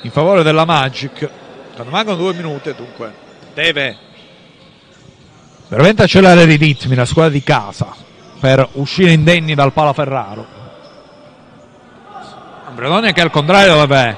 in 0.04 0.12
favore 0.12 0.44
della 0.44 0.66
Magic. 0.66 1.28
Quando 1.74 1.92
mancano 1.92 2.18
due 2.18 2.36
minuti, 2.36 2.72
dunque 2.76 3.12
deve 3.56 3.98
veramente 5.70 6.04
accelerare 6.04 6.54
i 6.54 6.56
ritmi 6.58 6.94
la 6.94 7.06
squadra 7.06 7.32
di 7.32 7.42
casa 7.42 7.92
per 8.40 8.70
uscire 8.74 9.10
indenni 9.10 9.56
dal 9.56 9.74
Palaferraro. 9.74 10.46
Ambredonia 12.68 13.12
che 13.12 13.22
al 13.22 13.32
contrario 13.32 13.76
deve 13.76 14.18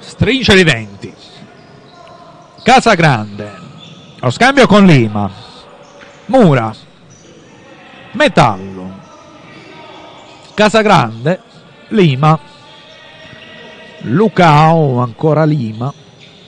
stringere 0.00 0.58
i 0.58 0.64
denti. 0.64 1.14
Casa 2.64 2.94
Grande, 2.94 3.54
lo 4.18 4.30
scambio 4.30 4.66
con 4.66 4.86
Lima, 4.86 5.41
Mura, 6.32 6.74
Metallo, 8.12 8.90
Casa 10.54 10.80
Grande, 10.80 11.42
Lima, 11.88 12.38
Lucao, 14.04 15.00
ancora 15.00 15.44
Lima, 15.44 15.92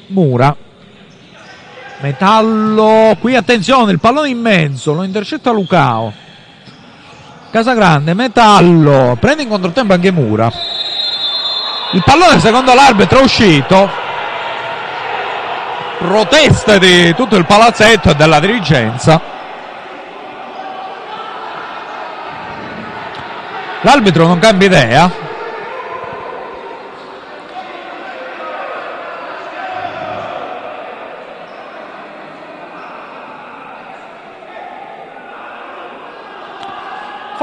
Mura, 0.06 0.56
Metallo, 2.00 3.14
qui 3.20 3.36
attenzione, 3.36 3.92
il 3.92 4.00
pallone 4.00 4.30
in 4.30 4.40
mezzo, 4.40 4.94
lo 4.94 5.02
intercetta 5.02 5.50
Lucao. 5.50 6.10
Casagrande, 7.50 8.14
Metallo, 8.14 9.18
prende 9.20 9.42
in 9.42 9.50
controtempo 9.50 9.92
anche 9.92 10.10
Mura. 10.10 10.50
Il 11.92 12.02
pallone 12.02 12.40
secondo 12.40 12.72
l'arbitro 12.72 13.18
è 13.18 13.22
uscito. 13.22 13.90
Proteste 15.98 16.78
di 16.78 17.14
tutto 17.14 17.36
il 17.36 17.44
palazzetto 17.44 18.12
e 18.12 18.14
della 18.14 18.40
dirigenza. 18.40 19.33
L'arbitro 23.84 24.26
non 24.26 24.38
cambia 24.38 24.66
idea. 24.66 25.32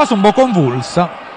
fase 0.01 0.13
un 0.13 0.21
po' 0.21 0.31
convulsa. 0.33 1.30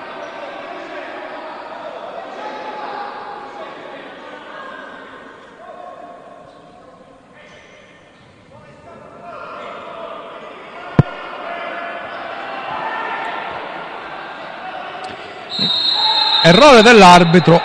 Errore 16.44 16.82
dell'arbitro. 16.82 17.60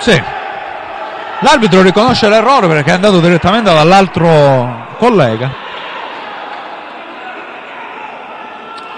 Sì. 0.00 0.22
L'arbitro 1.40 1.82
riconosce 1.82 2.28
l'errore 2.28 2.66
perché 2.66 2.90
è 2.90 2.94
andato 2.94 3.20
direttamente 3.20 3.72
dall'altro 3.72 4.96
collega. 4.98 5.66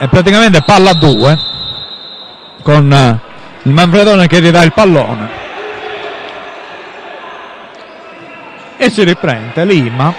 è 0.00 0.08
praticamente 0.08 0.62
palla 0.62 0.90
a 0.90 0.94
due 0.94 1.38
con 2.62 2.90
eh, 2.90 3.20
il 3.64 3.72
Manfredone 3.72 4.26
che 4.28 4.40
gli 4.40 4.50
dà 4.50 4.62
il 4.62 4.72
pallone 4.72 5.28
e 8.78 8.88
si 8.88 9.04
riprende 9.04 9.62
Lima 9.66 10.10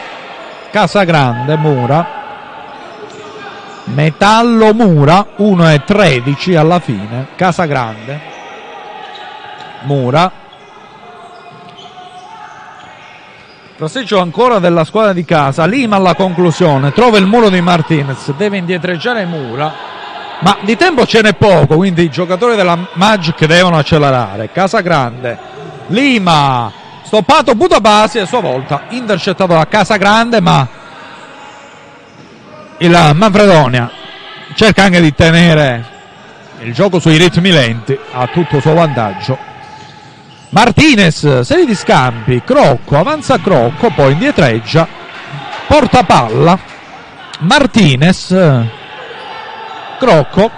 Casagrande 0.70 1.56
Mura 1.56 2.20
Metallo 3.94 4.74
Mura 4.74 5.26
1 5.36 5.72
e 5.74 5.84
13 5.84 6.56
alla 6.56 6.80
fine 6.80 7.28
Casagrande 7.36 8.20
Mura 9.82 10.32
Passeggio 13.82 14.20
ancora 14.20 14.60
della 14.60 14.84
squadra 14.84 15.12
di 15.12 15.26
casa. 15.26 15.66
Lima 15.66 15.96
alla 15.96 16.14
conclusione. 16.14 16.92
Trova 16.92 17.18
il 17.18 17.26
muro 17.26 17.50
di 17.50 17.62
Martinez. 17.62 18.32
Deve 18.34 18.58
indietreggiare 18.58 19.26
Mura. 19.26 19.74
Ma 20.42 20.58
di 20.62 20.78
tempo 20.78 21.04
ce 21.08 21.24
n'è 21.24 21.34
poco. 21.34 21.78
Quindi 21.78 22.04
i 22.04 22.12
giocatori 22.12 22.56
della 22.56 22.78
Magic 22.94 23.44
devono 23.46 23.80
accelerare. 23.80 24.52
Casa 24.52 24.82
Grande. 24.82 25.36
Lima. 25.88 26.72
Stoppato 27.02 27.56
Budabasi 27.56 28.20
a 28.20 28.28
sua 28.28 28.40
volta 28.40 28.84
intercettato 28.90 29.54
da 29.54 29.66
Casa 29.68 29.98
Grande. 29.98 30.42
Ma 30.42 30.68
il 32.82 33.12
Manfredonia 33.14 33.91
cerca 34.56 34.84
anche 34.84 35.02
di 35.02 35.14
tenere 35.14 35.86
il 36.62 36.74
gioco 36.74 36.99
sui 36.99 37.18
ritmi 37.18 37.52
lenti 37.52 37.98
a 38.12 38.28
tutto 38.28 38.60
suo 38.60 38.74
vantaggio. 38.74 39.38
Martinez, 40.49 41.41
serie 41.41 41.66
di 41.66 41.76
scambi, 41.76 42.41
Crocco, 42.44 42.98
avanza 42.98 43.40
Crocco, 43.40 43.90
poi 43.91 44.14
indietreggia, 44.14 44.88
porta 45.68 46.03
palla, 46.03 46.60
Martinez, 47.40 48.36
Crocco, 49.98 50.52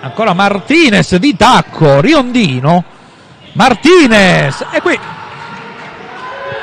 ancora 0.00 0.32
Martinez 0.34 1.16
di 1.16 1.34
tacco, 1.36 2.00
Riondino, 2.00 2.84
Martinez, 3.54 4.64
e 4.70 4.80
qui 4.80 4.98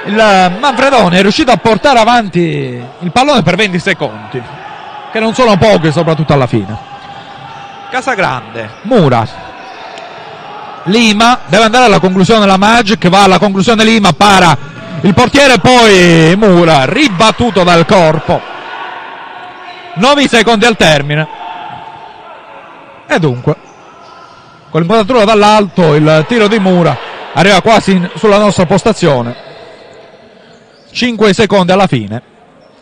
il 0.06 0.58
Manfredone 0.60 1.18
è 1.18 1.22
riuscito 1.22 1.52
a 1.52 1.58
portare 1.58 2.00
avanti 2.00 2.40
il 2.40 3.12
pallone 3.12 3.42
per 3.42 3.56
20 3.56 3.80
secondi, 3.80 4.42
che 5.12 5.20
non 5.20 5.34
sono 5.34 5.58
pochi 5.58 5.92
soprattutto 5.92 6.34
alla 6.34 6.48
fine. 6.48 6.78
Casagrande, 7.90 8.70
Mura, 8.84 9.28
Lima 10.84 11.40
deve 11.48 11.64
andare 11.64 11.86
alla 11.86 12.00
conclusione 12.00 12.42
della 12.42 12.58
Magic, 12.58 13.08
va 13.10 13.24
alla 13.24 13.40
conclusione 13.40 13.84
Lima, 13.84 14.14
para 14.14 14.56
il 15.02 15.14
portiere, 15.14 15.58
poi 15.58 16.36
Mura, 16.38 16.86
ribattuto 16.86 17.64
dal 17.64 17.86
corpo. 17.86 18.40
9 19.96 20.28
secondi 20.28 20.66
al 20.66 20.76
termine. 20.76 21.28
E 23.08 23.20
dunque, 23.20 23.56
con 24.70 24.82
l'impalcatura 24.82 25.24
dall'alto, 25.24 25.96
il 25.96 26.26
tiro 26.28 26.48
di 26.48 26.60
Mura 26.60 26.96
arriva 27.34 27.62
quasi 27.62 27.92
in, 27.92 28.10
sulla 28.16 28.38
nostra 28.38 28.66
postazione. 28.66 29.54
5 30.96 31.34
secondi 31.34 31.74
alla 31.74 31.88
fine. 31.88 32.22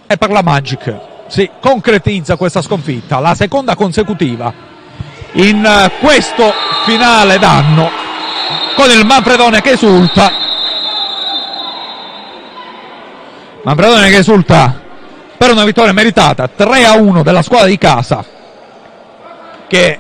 E 0.06 0.18
per 0.18 0.30
la 0.30 0.44
Magic 0.44 0.96
si 1.28 1.50
concretizza 1.60 2.36
questa 2.36 2.62
sconfitta, 2.62 3.20
la 3.20 3.34
seconda 3.34 3.76
consecutiva 3.76 4.54
in 5.32 5.66
eh, 5.66 5.92
questo 6.00 6.54
finale 6.86 7.40
d'anno 7.40 7.90
con 8.76 8.92
il 8.92 9.04
Manfredone 9.04 9.62
che 9.62 9.72
esulta. 9.72 10.32
Manfredone 13.64 14.10
che 14.10 14.18
esulta 14.18 14.80
per 15.36 15.52
una 15.52 15.64
vittoria 15.64 15.92
meritata 15.92 16.48
3 16.48 16.86
a 16.86 16.94
1 16.94 17.24
della 17.24 17.42
squadra 17.42 17.68
di 17.68 17.78
casa 17.80 18.24
che 19.68 20.00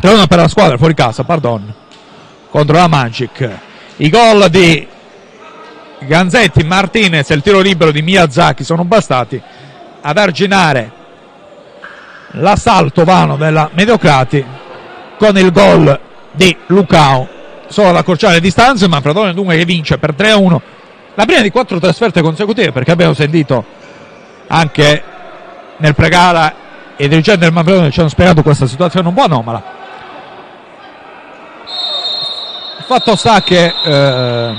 3 0.00 0.10
a 0.10 0.14
1 0.14 0.26
per 0.26 0.38
la 0.38 0.48
squadra 0.48 0.78
fuori 0.78 0.94
casa, 0.94 1.24
pardon, 1.24 1.74
contro 2.48 2.76
la 2.76 2.88
Magic. 2.88 3.50
I 3.96 4.08
gol 4.08 4.48
di 4.48 4.92
Ganzetti, 6.04 6.64
Martinez 6.64 7.30
e 7.30 7.34
il 7.34 7.42
tiro 7.42 7.60
libero 7.60 7.90
di 7.90 8.02
Miyazaki 8.02 8.64
sono 8.64 8.84
bastati 8.84 9.40
ad 10.00 10.18
arginare 10.18 10.90
l'assalto 12.32 13.04
vano 13.04 13.36
della 13.36 13.70
Mediocrati 13.72 14.44
con 15.18 15.36
il 15.38 15.52
gol 15.52 15.98
di 16.32 16.56
Lucao 16.66 17.28
solo 17.68 17.90
ad 17.90 17.96
accorciare 17.96 18.34
le 18.34 18.40
distanze 18.40 18.86
ma 18.86 18.94
Manfredone 18.94 19.34
dunque 19.34 19.56
che 19.56 19.64
vince 19.64 19.98
per 19.98 20.14
3-1 20.14 20.58
la 21.14 21.24
prima 21.24 21.40
di 21.40 21.50
quattro 21.50 21.78
trasferte 21.78 22.22
consecutive 22.22 22.72
perché 22.72 22.90
abbiamo 22.90 23.14
sentito 23.14 23.64
anche 24.48 25.02
nel 25.76 25.94
pregara 25.94 26.54
i 26.96 27.08
dirigenti 27.08 27.40
del 27.40 27.52
Manfredone 27.52 27.90
ci 27.90 28.00
hanno 28.00 28.08
spiegato 28.08 28.42
questa 28.42 28.66
situazione 28.66 29.08
un 29.08 29.14
po' 29.14 29.22
anomala. 29.22 29.62
Il 32.78 32.84
fatto 32.84 33.16
sta 33.16 33.40
che 33.42 33.72
eh, 33.84 34.54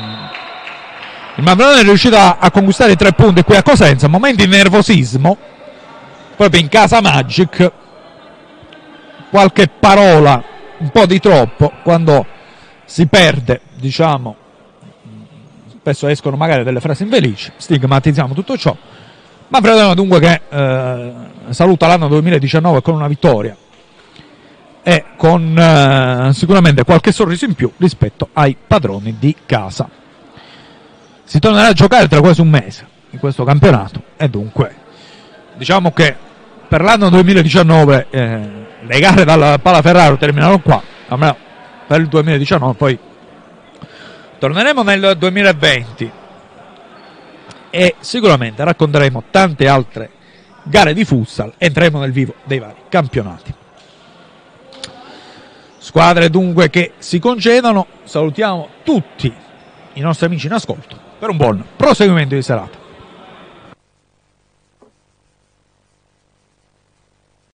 il 1.37 1.43
Manfredone 1.43 1.81
è 1.81 1.83
riuscito 1.83 2.15
a, 2.15 2.37
a 2.39 2.51
conquistare 2.51 2.95
tre 2.95 3.13
punti 3.13 3.43
qui 3.43 3.55
a 3.55 3.63
Cosenza 3.63 4.07
momenti 4.07 4.47
di 4.47 4.55
nervosismo 4.55 5.37
proprio 6.35 6.61
in 6.61 6.69
casa 6.69 7.01
Magic 7.01 7.71
qualche 9.29 9.67
parola 9.67 10.43
un 10.77 10.89
po' 10.89 11.05
di 11.05 11.19
troppo 11.19 11.71
quando 11.83 12.25
si 12.85 13.07
perde, 13.07 13.61
diciamo, 13.75 14.35
spesso 15.79 16.07
escono 16.07 16.37
magari 16.37 16.63
delle 16.63 16.79
frasi 16.79 17.03
infelici, 17.03 17.51
stigmatizziamo 17.55 18.33
tutto 18.33 18.57
ciò, 18.57 18.75
ma 19.47 19.59
Fredone 19.59 19.95
dunque 19.95 20.19
che 20.19 20.41
eh, 20.47 21.13
saluta 21.49 21.87
l'anno 21.87 22.07
2019 22.07 22.81
con 22.81 22.95
una 22.95 23.07
vittoria 23.07 23.55
e 24.83 25.03
con 25.17 25.57
eh, 25.57 26.33
sicuramente 26.33 26.83
qualche 26.83 27.11
sorriso 27.11 27.45
in 27.45 27.55
più 27.55 27.71
rispetto 27.77 28.29
ai 28.33 28.55
padroni 28.55 29.15
di 29.19 29.35
casa. 29.45 29.89
Si 31.25 31.39
tornerà 31.39 31.69
a 31.69 31.73
giocare 31.73 32.07
tra 32.07 32.19
quasi 32.19 32.39
un 32.39 32.49
mese 32.49 32.87
in 33.09 33.19
questo 33.19 33.43
campionato. 33.43 34.01
E 34.15 34.29
dunque 34.29 34.83
diciamo 35.55 35.91
che 35.91 36.15
per 36.67 36.81
l'anno 36.81 37.09
2019 37.09 38.07
eh, 38.09 38.49
le 38.81 38.99
gare 38.99 39.25
dal 39.25 39.59
Palaferraro 39.59 40.17
terminano 40.17 40.59
qua, 40.59 40.81
almeno 41.07 41.35
per 41.87 41.99
il 41.99 42.07
2019, 42.07 42.73
poi 42.75 42.99
torneremo 44.37 44.83
nel 44.83 45.15
2020 45.17 46.11
e 47.71 47.95
sicuramente 47.99 48.63
racconteremo 48.63 49.23
tante 49.31 49.67
altre 49.67 50.09
gare 50.63 50.93
di 50.93 51.05
futsal, 51.05 51.53
entreremo 51.57 51.99
nel 51.99 52.11
vivo 52.11 52.35
dei 52.43 52.59
vari 52.59 52.81
campionati. 52.87 53.53
Squadre 55.77 56.29
dunque 56.29 56.69
che 56.69 56.93
si 56.97 57.19
concedono, 57.19 57.87
salutiamo 58.03 58.69
tutti 58.83 59.33
i 59.93 59.99
nostri 60.01 60.25
amici 60.25 60.47
in 60.47 60.53
ascolto 60.53 61.04
per 61.17 61.29
un 61.29 61.37
buon 61.37 61.63
proseguimento 61.75 62.35
di 62.35 62.41
serata. 62.41 62.84